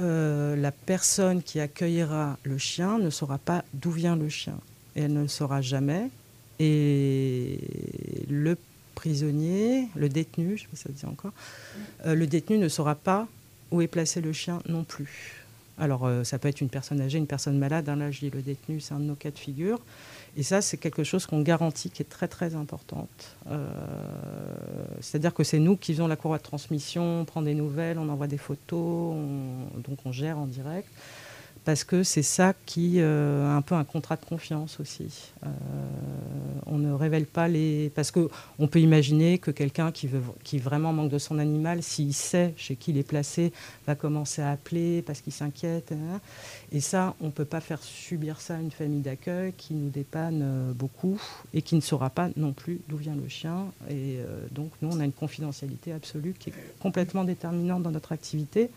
euh, 0.00 0.56
la 0.56 0.72
personne 0.72 1.42
qui 1.42 1.60
accueillera 1.60 2.38
le 2.42 2.58
chien 2.58 2.98
ne 2.98 3.10
saura 3.10 3.38
pas 3.38 3.64
d'où 3.74 3.90
vient 3.90 4.16
le 4.16 4.28
chien. 4.28 4.58
Elle 4.94 5.12
ne 5.12 5.22
le 5.22 5.28
saura 5.28 5.60
jamais. 5.60 6.08
Et 6.58 7.58
le 8.28 8.56
prisonnier, 8.94 9.88
le 9.96 10.08
détenu, 10.08 10.56
je 10.56 10.62
sais 10.62 10.68
pas 10.68 10.76
si 10.76 10.82
ça 10.82 10.88
dit 10.92 11.06
encore, 11.06 11.32
euh, 12.06 12.14
le 12.14 12.26
détenu 12.26 12.58
ne 12.58 12.68
saura 12.68 12.94
pas 12.94 13.28
où 13.70 13.80
est 13.80 13.88
placé 13.88 14.20
le 14.20 14.32
chien 14.32 14.60
non 14.68 14.84
plus. 14.84 15.44
Alors, 15.78 16.04
euh, 16.04 16.24
ça 16.24 16.38
peut 16.38 16.48
être 16.48 16.60
une 16.60 16.68
personne 16.68 17.00
âgée, 17.00 17.18
une 17.18 17.26
personne 17.26 17.58
malade. 17.58 17.88
hein, 17.88 17.96
là, 17.96 18.10
je 18.10 18.20
dis 18.20 18.30
le 18.30 18.42
détenu, 18.42 18.80
c'est 18.80 18.92
un 18.92 18.98
de 18.98 19.04
nos 19.04 19.14
cas 19.14 19.30
de 19.30 19.38
figure. 19.38 19.80
Et 20.36 20.42
ça, 20.42 20.60
c'est 20.62 20.76
quelque 20.76 21.02
chose 21.04 21.26
qu'on 21.26 21.42
garantit, 21.42 21.90
qui 21.90 22.02
est 22.02 22.08
très, 22.08 22.28
très 22.28 22.54
importante. 22.54 23.36
Euh, 23.50 23.66
C'est-à-dire 25.00 25.34
que 25.34 25.42
c'est 25.44 25.58
nous 25.58 25.76
qui 25.76 25.92
faisons 25.92 26.06
la 26.06 26.16
courroie 26.16 26.38
de 26.38 26.42
transmission, 26.42 27.20
on 27.20 27.24
prend 27.24 27.42
des 27.42 27.54
nouvelles, 27.54 27.98
on 27.98 28.08
envoie 28.08 28.26
des 28.28 28.38
photos, 28.38 29.14
on- 29.16 29.78
donc 29.80 29.98
on 30.04 30.12
gère 30.12 30.38
en 30.38 30.46
direct. 30.46 30.88
Parce 31.64 31.84
que 31.84 32.02
c'est 32.02 32.22
ça 32.22 32.54
qui 32.64 33.00
euh, 33.00 33.54
un 33.54 33.60
peu 33.60 33.74
un 33.74 33.84
contrat 33.84 34.16
de 34.16 34.24
confiance 34.24 34.80
aussi. 34.80 35.32
Euh, 35.44 35.48
on 36.66 36.78
ne 36.78 36.92
révèle 36.92 37.26
pas 37.26 37.48
les... 37.48 37.90
Parce 37.94 38.10
qu'on 38.10 38.66
peut 38.70 38.80
imaginer 38.80 39.38
que 39.38 39.50
quelqu'un 39.50 39.92
qui, 39.92 40.06
veut, 40.06 40.22
qui 40.42 40.58
vraiment 40.58 40.92
manque 40.92 41.10
de 41.10 41.18
son 41.18 41.38
animal, 41.38 41.82
s'il 41.82 42.14
sait 42.14 42.54
chez 42.56 42.76
qui 42.76 42.92
il 42.92 42.98
est 42.98 43.06
placé, 43.06 43.52
va 43.86 43.94
commencer 43.94 44.40
à 44.40 44.52
appeler 44.52 45.02
parce 45.02 45.20
qu'il 45.20 45.32
s'inquiète. 45.32 45.92
hein. 45.92 46.20
Et 46.72 46.80
ça, 46.80 47.14
on 47.20 47.30
peut 47.30 47.44
pas 47.44 47.60
faire 47.60 47.82
subir 47.82 48.40
ça 48.40 48.56
à 48.56 48.60
une 48.60 48.70
famille 48.70 49.02
d'accueil 49.02 49.52
qui 49.56 49.74
nous 49.74 49.90
dépanne 49.90 50.40
euh, 50.42 50.72
beaucoup 50.72 51.20
et 51.52 51.60
qui 51.62 51.74
ne 51.74 51.80
saura 51.82 52.08
pas 52.10 52.30
non 52.36 52.52
plus 52.52 52.80
d'où 52.88 52.96
vient 52.96 53.16
le 53.16 53.28
chien. 53.28 53.66
Et 53.88 54.16
euh, 54.18 54.46
donc, 54.50 54.70
nous, 54.80 54.88
on 54.90 55.00
a 55.00 55.04
une 55.04 55.12
confidentialité 55.12 55.92
absolue 55.92 56.34
qui 56.38 56.50
est 56.50 56.54
complètement 56.80 57.24
déterminante 57.24 57.82
dans 57.82 57.90
notre 57.90 58.12
activité. 58.12 58.70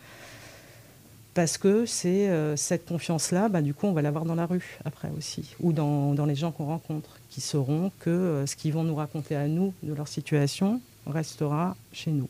Parce 1.34 1.58
que 1.58 1.88
c'est 1.88 2.30
euh, 2.30 2.56
cette 2.56 2.86
confiance-là, 2.86 3.50
bah, 3.50 3.64
du 3.64 3.74
coup, 3.74 3.88
on 3.88 3.94
va 3.94 4.04
l'avoir 4.04 4.24
dans 4.26 4.36
la 4.36 4.46
rue 4.46 4.78
après 4.86 5.10
aussi, 5.18 5.56
ou 5.60 5.74
dans, 5.74 6.14
dans 6.14 6.28
les 6.28 6.36
gens 6.36 6.52
qu'on 6.52 6.66
rencontre, 6.66 7.18
qui 7.30 7.42
sauront 7.42 7.92
que 8.00 8.12
euh, 8.12 8.46
ce 8.46 8.56
qu'ils 8.56 8.74
vont 8.74 8.84
nous 8.84 8.96
raconter 8.96 9.36
à 9.36 9.48
nous 9.48 9.74
de 9.82 9.94
leur 9.94 10.08
situation 10.08 10.80
restera 11.08 11.76
chez 11.92 12.12
nous. 12.12 12.30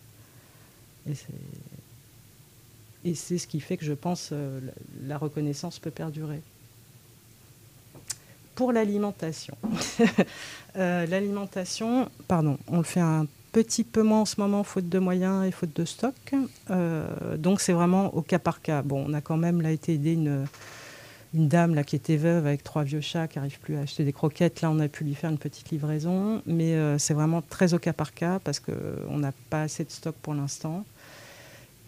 Et 3.04 3.14
c'est, 3.14 3.38
ce 3.38 3.46
qui 3.46 3.60
fait 3.60 3.76
que 3.76 3.84
je 3.84 3.92
pense 3.92 4.30
euh, 4.32 4.62
la, 5.06 5.18
reconnaissance 5.18 5.80
peut 5.80 5.92
perdurer. 5.92 6.42
Pour 8.56 8.72
l'alimentation, 8.72 9.58
l'alimentation, 10.76 12.10
pardon, 12.30 12.58
on 12.68 12.78
le 12.78 12.84
fait 12.84 13.02
un 13.02 13.28
petit 13.54 13.84
peu 13.84 14.02
moins 14.02 14.22
en 14.22 14.26
ce 14.26 14.42
moment, 14.42 14.64
faute 14.64 14.90
de 14.90 15.00
moyens 15.00 15.46
et 15.46 15.52
faute 15.52 15.76
de 15.76 15.86
stock. 15.86 16.16
Euh, 16.72 17.38
donc 17.38 17.62
c'est 17.62 17.72
vraiment 17.72 18.14
au 18.16 18.22
cas 18.22 18.40
par 18.40 18.62
cas. 18.62 18.82
Bon, 18.82 19.06
on 19.08 19.14
a 19.14 19.22
quand 19.22 19.38
même 19.38 19.62
là 19.62 19.72
été 19.72 19.94
aidé 19.94 20.14
une, 20.14 20.46
une 21.36 21.48
dame 21.48 21.76
là 21.76 21.84
qui 21.84 21.96
était 21.96 22.18
veuve 22.18 22.48
avec 22.48 22.64
trois 22.64 22.84
vieux 22.84 23.00
chats 23.00 23.28
qui 23.28 23.38
n'arrive 23.38 23.60
plus 23.60 23.78
à 23.78 23.82
acheter 23.82 24.04
des 24.04 24.12
croquettes. 24.12 24.62
Là, 24.62 24.72
on 24.72 24.80
a 24.80 24.88
pu 24.88 25.04
lui 25.04 25.14
faire 25.14 25.30
une 25.30 25.38
petite 25.38 25.70
livraison, 25.70 26.42
mais 26.48 26.74
euh, 26.74 26.98
c'est 26.98 27.14
vraiment 27.14 27.44
très 27.44 27.76
au 27.76 27.80
cas 27.80 27.94
par 27.94 28.14
cas 28.14 28.40
parce 28.40 28.60
qu'on 28.60 29.18
n'a 29.18 29.32
pas 29.52 29.62
assez 29.62 29.84
de 29.84 29.92
stock 29.92 30.16
pour 30.22 30.34
l'instant. 30.34 30.84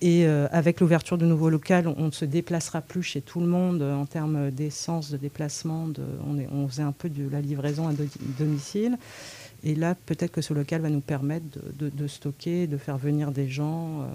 Et 0.02 0.28
euh, 0.28 0.48
avec 0.52 0.82
l'ouverture 0.82 1.18
de 1.18 1.26
nouveaux 1.26 1.50
locaux, 1.50 1.74
on, 1.98 2.06
ne 2.06 2.12
se 2.12 2.26
déplacera 2.26 2.82
plus 2.82 3.02
chez 3.02 3.22
tout 3.22 3.40
le 3.40 3.48
monde 3.48 3.82
en 3.82 4.06
termes 4.06 4.52
d'essence, 4.52 5.10
de 5.10 5.18
déplacement. 5.18 5.88
On, 6.52 6.68
faisait 6.68 6.84
un 6.84 6.92
peu 6.92 7.10
de 7.10 7.28
la 7.28 7.42
livraison 7.42 7.88
à 7.88 7.94
do- 7.94 8.04
domicile. 8.38 9.00
Et 9.68 9.74
là, 9.74 9.96
peut-être 10.06 10.32
que 10.32 10.42
ce 10.42 10.54
local 10.54 10.82
va 10.82 10.92
nous 10.92 11.02
permettre 11.02 11.46
de, 11.74 12.08
stocker, 12.08 12.68
de 12.68 12.78
faire 12.78 13.00
venir 13.00 13.32
des 13.32 13.50
gens 13.50 14.02
euh, 14.02 14.06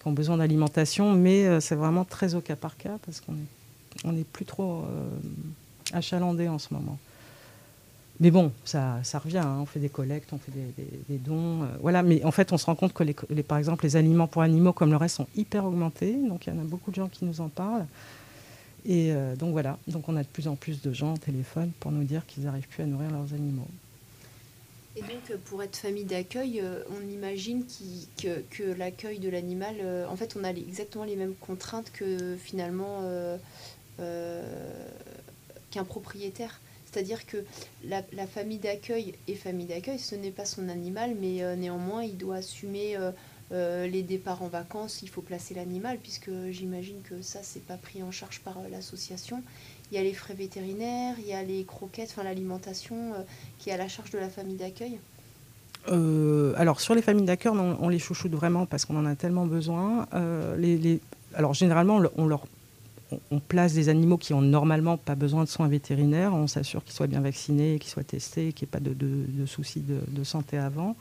qui 0.00 0.06
ont 0.06 0.12
besoin 0.12 0.36
d'alimentation. 0.36 1.12
Mais 1.12 1.44
euh, 1.44 1.58
c'est 1.58 1.74
vraiment 1.74 2.04
très 2.04 2.36
au 2.36 2.40
cas 2.40 2.54
par 2.54 2.76
cas 2.76 2.98
parce 3.04 3.20
qu'on 3.20 3.32
n'est 3.32 3.40
on 4.04 4.12
n'est 4.12 4.24
plus 4.24 4.44
trop 4.44 4.82
euh, 4.82 5.08
achalandé 5.92 6.48
en 6.48 6.60
ce 6.60 6.72
moment. 6.72 6.98
Mais 8.20 8.30
bon, 8.30 8.52
ça, 8.64 9.00
revient. 9.14 9.38
hein. 9.38 9.58
On 9.60 9.66
fait 9.66 9.80
des 9.80 9.88
collectes, 9.88 10.32
on 10.32 10.38
fait 10.38 10.52
des, 10.52 11.18
dons. 11.18 11.66
voilà. 11.80 12.04
Mais 12.04 12.24
en 12.24 12.30
fait, 12.30 12.52
on 12.52 12.58
se 12.58 12.66
rend 12.66 12.76
compte 12.76 12.92
que, 12.92 13.02
par 13.42 13.58
exemple, 13.58 13.84
les 13.84 13.96
aliments 13.96 14.28
pour 14.28 14.42
animaux 14.42 14.72
comme 14.72 14.90
le 14.90 14.96
reste 14.96 15.16
sont 15.16 15.26
hyper 15.36 15.64
augmentés. 15.64 16.14
Donc, 16.28 16.46
il 16.46 16.54
y 16.54 16.56
en 16.56 16.60
a 16.60 16.64
beaucoup 16.64 16.92
de 16.92 16.96
gens 16.96 17.08
qui 17.08 17.24
nous 17.24 17.40
en 17.40 17.48
parlent. 17.48 17.86
Et 18.86 19.12
donc, 19.36 19.50
voilà. 19.50 19.78
Donc, 19.88 20.08
on 20.08 20.14
a 20.16 20.22
de 20.22 20.28
plus 20.28 20.46
en 20.46 20.54
plus 20.54 20.80
de 20.80 20.92
gens 20.92 21.14
au 21.14 21.18
téléphone 21.18 21.72
pour 21.80 21.90
nous 21.90 22.04
dire 22.04 22.24
qu'ils 22.24 22.44
n'arrivent 22.44 22.68
plus 22.68 22.84
à 22.84 22.86
nourrir 22.86 23.10
leurs 23.10 23.32
animaux. 23.34 23.68
Et 24.96 25.00
donc, 25.00 25.30
euh, 25.30 25.36
pour 25.44 25.62
être 25.62 25.76
famille 25.76 26.04
d'accueil, 26.04 26.60
euh, 26.60 26.82
on 26.90 27.08
imagine 27.08 27.64
que, 28.16 28.72
l'accueil 28.78 29.18
de 29.18 29.28
l'animal, 29.28 29.76
euh, 29.80 30.06
en 30.08 30.16
fait, 30.16 30.36
on 30.38 30.44
a 30.44 30.50
exactement 30.50 31.04
les 31.04 31.16
mêmes 31.16 31.34
contraintes 31.34 31.90
que 31.92 32.36
finalement 32.36 33.02
qu'un 35.70 35.84
propriétaire. 35.84 36.60
C'est-à-dire 36.84 37.26
que 37.26 37.44
la, 37.84 38.02
famille 38.26 38.58
d'accueil 38.58 39.14
est 39.26 39.34
famille 39.34 39.66
d'accueil, 39.66 39.98
ce 39.98 40.14
n'est 40.14 40.30
pas 40.30 40.44
son 40.44 40.68
animal, 40.68 41.16
mais 41.20 41.56
néanmoins, 41.56 42.04
il 42.04 42.16
doit 42.16 42.36
assumer 42.36 42.96
les 43.50 44.02
départs 44.02 44.42
en 44.42 44.48
vacances, 44.48 45.02
il 45.02 45.08
faut 45.08 45.22
placer 45.22 45.54
l'animal, 45.54 45.98
puisque 45.98 46.30
j'imagine 46.50 47.02
que 47.02 47.22
ça, 47.22 47.40
c'est 47.42 47.64
pas 47.64 47.76
pris 47.76 48.02
en 48.02 48.12
charge 48.12 48.40
par 48.40 48.56
l'association. 48.70 49.42
Il 49.94 49.98
y 49.98 50.00
a 50.00 50.02
les 50.02 50.12
frais 50.12 50.34
vétérinaires, 50.34 51.14
il 51.20 51.28
y 51.28 51.34
a 51.34 51.44
les 51.44 51.62
croquettes, 51.62 52.08
enfin 52.10 52.24
l'alimentation 52.24 52.96
euh, 52.96 53.22
qui 53.60 53.70
est 53.70 53.74
à 53.74 53.76
la 53.76 53.86
charge 53.86 54.10
de 54.10 54.18
la 54.18 54.28
famille 54.28 54.56
d'accueil. 54.56 54.98
Euh, 55.92 56.52
alors 56.56 56.80
sur 56.80 56.96
les 56.96 57.02
familles 57.02 57.26
d'accueil, 57.26 57.52
on, 57.52 57.88
les 57.88 58.00
chouchoute 58.00 58.32
vraiment 58.32 58.66
parce 58.66 58.86
qu'on 58.86 58.96
en 58.96 59.06
a 59.06 59.14
tellement 59.14 59.46
besoin. 59.46 60.08
Euh, 60.12 60.98
alors 61.34 61.54
généralement, 61.54 62.02
on 63.30 63.38
place 63.38 63.74
des 63.74 63.88
animaux 63.88 64.16
qui 64.16 64.34
ont 64.34 64.42
normalement 64.42 64.96
pas 64.96 65.14
besoin 65.14 65.44
de 65.44 65.48
soins 65.48 65.68
vétérinaires. 65.68 66.34
On 66.34 66.48
s'assure 66.48 66.82
qu'ils 66.82 66.94
soient 66.94 67.06
bien 67.06 67.20
vaccinés, 67.20 67.78
qu'ils 67.78 67.92
soient 67.92 68.02
testés, 68.02 68.52
qu'il 68.52 68.66
n'y 68.66 68.70
ait 68.70 68.72
pas 68.72 68.80
de, 68.80 69.46
soucis 69.46 69.84
de 69.86 70.24
santé 70.24 70.58
avant. 70.58 70.96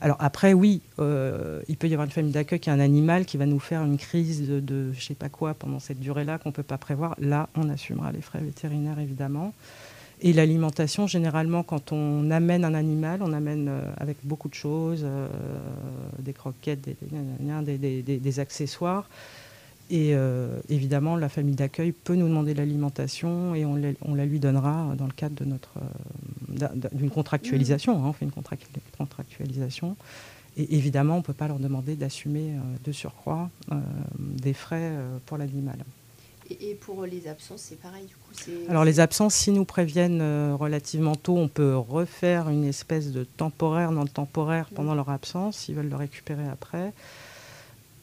Alors 0.00 0.16
après, 0.20 0.52
oui, 0.52 0.80
euh, 1.00 1.60
il 1.68 1.76
peut 1.76 1.88
y 1.88 1.92
avoir 1.92 2.06
une 2.06 2.12
famille 2.12 2.32
d'accueil 2.32 2.60
qui 2.60 2.70
a 2.70 2.72
un 2.72 2.80
animal 2.80 3.24
qui 3.24 3.36
va 3.36 3.46
nous 3.46 3.58
faire 3.58 3.82
une 3.82 3.98
crise 3.98 4.48
de, 4.48 4.92
je 4.92 5.00
sais 5.00 5.14
pas 5.14 5.28
quoi 5.28 5.54
pendant 5.54 5.80
cette 5.80 5.98
durée-là 5.98 6.38
qu'on 6.38 6.50
ne 6.50 6.54
peut 6.54 6.62
pas 6.62 6.78
prévoir. 6.78 7.14
Là, 7.18 7.48
on 7.56 7.68
assumera 7.68 8.12
les 8.12 8.20
frais 8.20 8.40
vétérinaires 8.40 9.00
évidemment. 9.00 9.52
Et 10.20 10.32
l'alimentation, 10.32 11.06
généralement, 11.06 11.62
quand 11.62 11.92
on 11.92 12.30
amène 12.30 12.64
un 12.64 12.74
animal, 12.74 13.22
on 13.22 13.32
amène 13.32 13.68
euh, 13.68 13.82
avec 13.98 14.16
beaucoup 14.24 14.48
de 14.48 14.54
choses, 14.54 15.02
euh, 15.04 15.28
des 16.18 16.32
croquettes, 16.32 16.80
des 16.82 18.40
accessoires. 18.40 19.08
Et 19.90 20.14
euh, 20.14 20.58
évidemment, 20.68 21.16
la 21.16 21.28
famille 21.30 21.54
d'accueil 21.54 21.92
peut 21.92 22.14
nous 22.14 22.28
demander 22.28 22.52
l'alimentation 22.52 23.54
et 23.54 23.64
on 23.64 23.74
la, 23.74 23.88
on 24.02 24.14
la 24.14 24.26
lui 24.26 24.38
donnera 24.38 24.94
dans 24.98 25.06
le 25.06 25.12
cadre 25.12 25.34
de 25.34 25.44
notre 25.46 25.72
euh, 25.78 25.80
d'un- 26.48 26.72
d'un- 26.74 26.90
d'une 26.92 27.08
contractualisation. 27.10 27.96
hein, 27.96 28.08
on 28.08 28.12
fait 28.12 28.26
une 28.26 28.30
contract- 28.30 28.66
contractualisation. 28.98 29.96
Et 30.58 30.76
évidemment, 30.76 31.14
on 31.14 31.18
ne 31.18 31.22
peut 31.22 31.32
pas 31.32 31.48
leur 31.48 31.58
demander 31.58 31.94
d'assumer 31.94 32.50
euh, 32.52 32.60
de 32.84 32.92
surcroît 32.92 33.48
des 34.18 34.52
frais 34.52 34.92
pour 35.26 35.38
l'animal. 35.38 35.78
Et, 36.50 36.70
et 36.70 36.74
pour 36.74 37.04
les 37.06 37.28
absences, 37.28 37.60
c'est 37.62 37.80
pareil, 37.80 38.04
du 38.06 38.14
coup. 38.14 38.68
Alors 38.70 38.84
les 38.84 39.00
absences, 39.00 39.34
s'ils 39.34 39.52
nous 39.54 39.64
préviennent 39.66 40.22
relativement 40.54 41.14
tôt, 41.14 41.36
on 41.36 41.48
peut 41.48 41.76
refaire 41.76 42.48
une 42.50 42.64
espèce 42.64 43.12
de 43.12 43.24
temporaire 43.24 43.92
dans 43.92 44.02
le 44.02 44.08
temporaire 44.08 44.68
pendant 44.74 44.94
leur 44.94 45.08
absence, 45.10 45.56
s'ils 45.58 45.74
veulent 45.76 45.88
le 45.90 45.96
récupérer 45.96 46.46
après. 46.48 46.92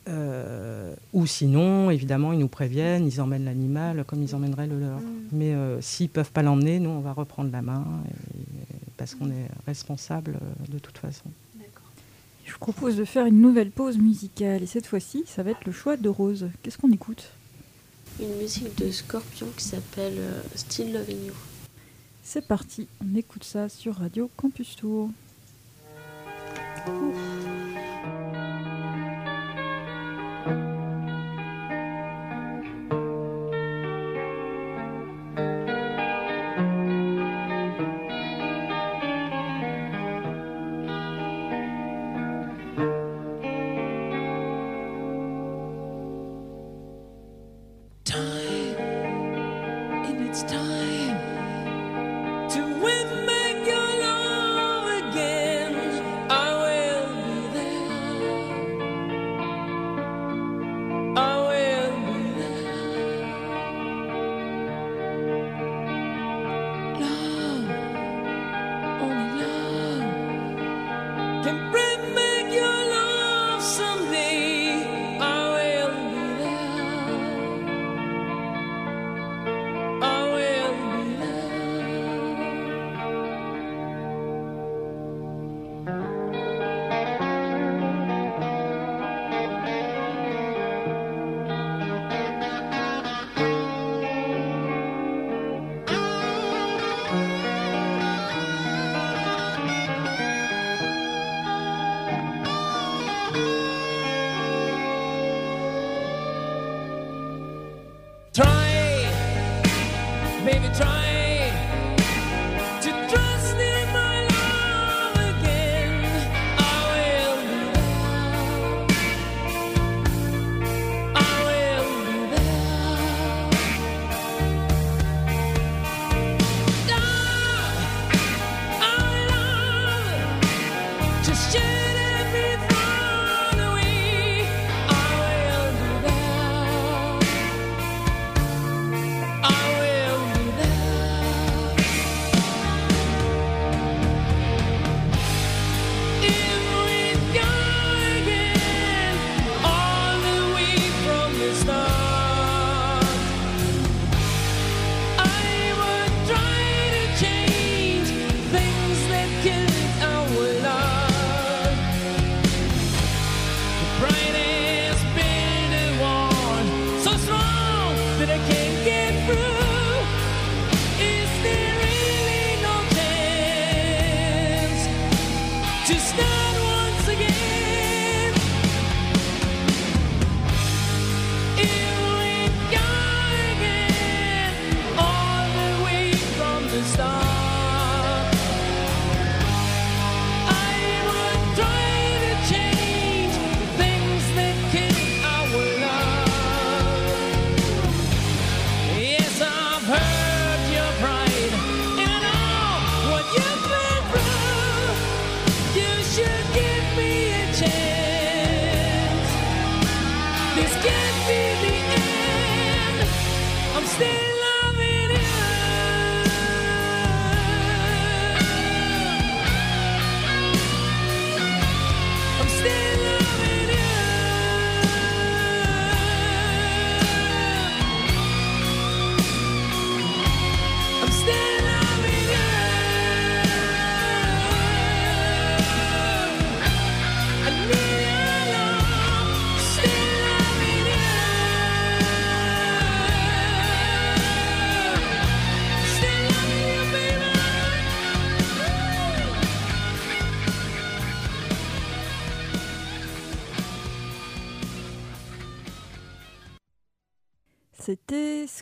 Euh, 0.07 0.93
ou 1.13 1.25
sinon, 1.25 1.89
évidemment, 1.89 2.31
ils 2.31 2.39
nous 2.39 2.47
préviennent, 2.47 3.07
ils 3.07 3.19
emmènent 3.21 3.45
l'animal 3.45 4.03
comme 4.05 4.21
ils 4.21 4.35
emmèneraient 4.35 4.67
le 4.67 4.79
leur. 4.79 4.99
Mm. 4.99 5.03
Mais 5.31 5.53
euh, 5.53 5.81
s'ils 5.81 6.05
ne 6.07 6.11
peuvent 6.11 6.31
pas 6.31 6.43
l'emmener, 6.43 6.79
nous, 6.79 6.91
on 6.91 6.99
va 6.99 7.11
reprendre 7.13 7.51
la 7.51 7.61
main, 7.63 7.83
et- 8.37 8.39
parce 8.97 9.15
qu'on 9.15 9.29
est 9.29 9.47
responsable 9.65 10.35
euh, 10.41 10.71
de 10.73 10.77
toute 10.79 10.97
façon. 10.99 11.25
D'accord. 11.55 11.89
Je 12.45 12.53
vous 12.53 12.59
propose 12.59 12.95
de 12.95 13.03
faire 13.03 13.25
une 13.25 13.41
nouvelle 13.41 13.71
pause 13.71 13.97
musicale 13.97 14.61
et 14.63 14.67
cette 14.67 14.85
fois-ci, 14.85 15.23
ça 15.27 15.41
va 15.43 15.51
être 15.51 15.65
le 15.65 15.71
choix 15.71 15.97
de 15.97 16.07
Rose. 16.07 16.47
Qu'est-ce 16.61 16.77
qu'on 16.77 16.91
écoute? 16.91 17.31
Une 18.21 18.37
musique 18.37 18.77
de 18.77 18.91
Scorpion 18.91 19.47
qui 19.57 19.63
s'appelle 19.65 20.13
euh, 20.17 20.41
Still 20.55 20.93
Loving 20.93 21.25
You. 21.27 21.33
C'est 22.23 22.47
parti, 22.47 22.87
on 23.03 23.15
écoute 23.17 23.43
ça 23.43 23.69
sur 23.69 23.95
Radio 23.95 24.29
Campus 24.37 24.75
Tour. 24.75 25.09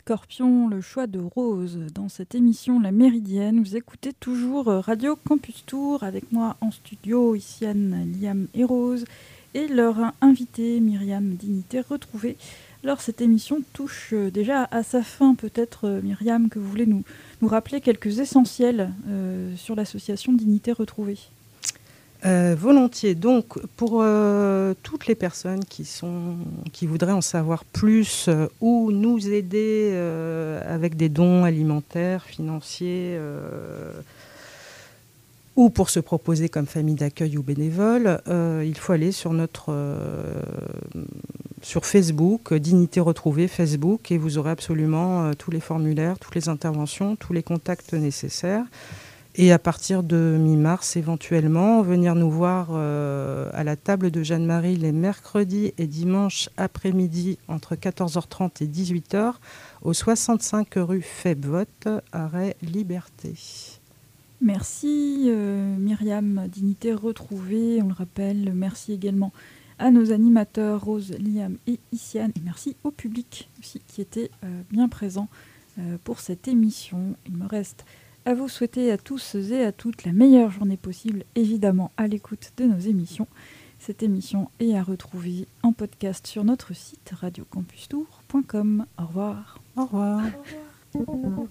Scorpion, 0.06 0.68
le 0.68 0.82
choix 0.82 1.06
de 1.06 1.18
Rose. 1.18 1.78
Dans 1.94 2.10
cette 2.10 2.34
émission 2.34 2.78
La 2.78 2.92
Méridienne, 2.92 3.62
vous 3.62 3.74
écoutez 3.74 4.12
toujours 4.12 4.66
Radio 4.66 5.16
Campus 5.16 5.64
Tour 5.64 6.02
avec 6.02 6.30
moi 6.30 6.58
en 6.60 6.70
studio, 6.70 7.34
ici 7.34 7.64
Liam 7.64 8.46
et 8.52 8.64
Rose, 8.64 9.06
et 9.54 9.66
leur 9.66 10.12
invité 10.20 10.78
Myriam 10.80 11.36
Dignité 11.36 11.80
Retrouvée. 11.80 12.36
Alors 12.82 13.00
cette 13.00 13.22
émission 13.22 13.62
touche 13.72 14.12
déjà 14.12 14.68
à 14.70 14.82
sa 14.82 15.02
fin, 15.02 15.34
peut-être 15.34 15.88
Myriam, 16.02 16.50
que 16.50 16.58
vous 16.58 16.68
voulez 16.68 16.84
nous, 16.84 17.02
nous 17.40 17.48
rappeler 17.48 17.80
quelques 17.80 18.18
essentiels 18.18 18.92
euh, 19.08 19.56
sur 19.56 19.74
l'association 19.74 20.34
Dignité 20.34 20.72
Retrouvée. 20.72 21.16
Euh, 22.26 22.56
volontiers. 22.58 23.14
Donc, 23.14 23.58
pour 23.76 24.00
euh, 24.00 24.72
toutes 24.82 25.06
les 25.06 25.14
personnes 25.14 25.62
qui, 25.62 25.84
sont, 25.84 26.36
qui 26.72 26.86
voudraient 26.86 27.12
en 27.12 27.20
savoir 27.20 27.66
plus 27.66 28.28
euh, 28.28 28.46
ou 28.62 28.92
nous 28.92 29.28
aider 29.28 29.92
avec 30.66 30.96
des 30.96 31.10
dons 31.10 31.44
alimentaires, 31.44 32.24
financiers, 32.24 33.18
ou 35.56 35.70
pour 35.70 35.90
se 35.90 36.00
proposer 36.00 36.48
comme 36.48 36.66
famille 36.66 36.94
d'accueil 36.94 37.36
ou 37.36 37.42
bénévole, 37.42 38.20
il 38.26 38.76
faut 38.76 38.92
aller 38.92 39.12
sur 39.12 39.32
notre 39.32 39.72
sur 41.62 41.86
Facebook, 41.86 42.52
Dignité 42.54 43.00
Retrouvée 43.00 43.48
Facebook, 43.48 44.10
et 44.10 44.18
vous 44.18 44.38
aurez 44.38 44.50
absolument 44.50 45.32
tous 45.34 45.50
les 45.50 45.60
formulaires, 45.60 46.18
toutes 46.18 46.34
les 46.34 46.48
interventions, 46.48 47.16
tous 47.16 47.32
les 47.32 47.42
contacts 47.42 47.92
nécessaires. 47.92 48.64
Et 49.36 49.50
à 49.50 49.58
partir 49.58 50.04
de 50.04 50.36
mi-mars, 50.38 50.94
éventuellement, 50.94 51.82
venir 51.82 52.14
nous 52.14 52.30
voir 52.30 52.68
euh, 52.70 53.50
à 53.52 53.64
la 53.64 53.74
table 53.74 54.12
de 54.12 54.22
Jeanne-Marie 54.22 54.76
les 54.76 54.92
mercredis 54.92 55.72
et 55.76 55.88
dimanches 55.88 56.48
après-midi 56.56 57.38
entre 57.48 57.74
14h30 57.74 58.62
et 58.62 58.68
18h 58.68 59.34
au 59.82 59.92
65 59.92 60.68
rue 60.76 61.02
Febvot, 61.02 61.64
arrêt 62.12 62.54
Liberté. 62.62 63.34
Merci 64.40 65.24
euh, 65.26 65.76
Myriam, 65.78 66.46
dignité 66.46 66.94
retrouvée, 66.94 67.82
on 67.82 67.88
le 67.88 67.94
rappelle. 67.94 68.52
Merci 68.54 68.92
également 68.92 69.32
à 69.80 69.90
nos 69.90 70.12
animateurs 70.12 70.84
Rose, 70.84 71.12
Liam 71.18 71.56
et 71.66 71.80
Isiane. 71.90 72.30
Et 72.36 72.40
merci 72.44 72.76
au 72.84 72.92
public 72.92 73.50
aussi 73.58 73.82
qui 73.88 74.00
était 74.00 74.30
euh, 74.44 74.60
bien 74.70 74.88
présent 74.88 75.26
pour 76.04 76.20
cette 76.20 76.46
émission. 76.46 77.16
Il 77.26 77.36
me 77.36 77.48
reste 77.48 77.84
à 78.24 78.34
vous 78.34 78.48
souhaiter 78.48 78.90
à 78.90 78.98
tous 78.98 79.34
et 79.34 79.64
à 79.64 79.72
toutes 79.72 80.04
la 80.04 80.12
meilleure 80.12 80.50
journée 80.50 80.76
possible, 80.76 81.24
évidemment 81.34 81.92
à 81.96 82.06
l'écoute 82.06 82.52
de 82.56 82.64
nos 82.64 82.78
émissions. 82.78 83.28
Cette 83.78 84.02
émission 84.02 84.50
est 84.60 84.74
à 84.74 84.82
retrouver 84.82 85.46
en 85.62 85.72
podcast 85.72 86.26
sur 86.26 86.44
notre 86.44 86.74
site 86.74 87.10
radiocampustour.com. 87.12 88.86
Au 88.98 89.06
revoir. 89.06 89.58
Au 89.76 89.84
revoir. 89.84 90.24
Au 90.94 91.04
revoir. 91.04 91.48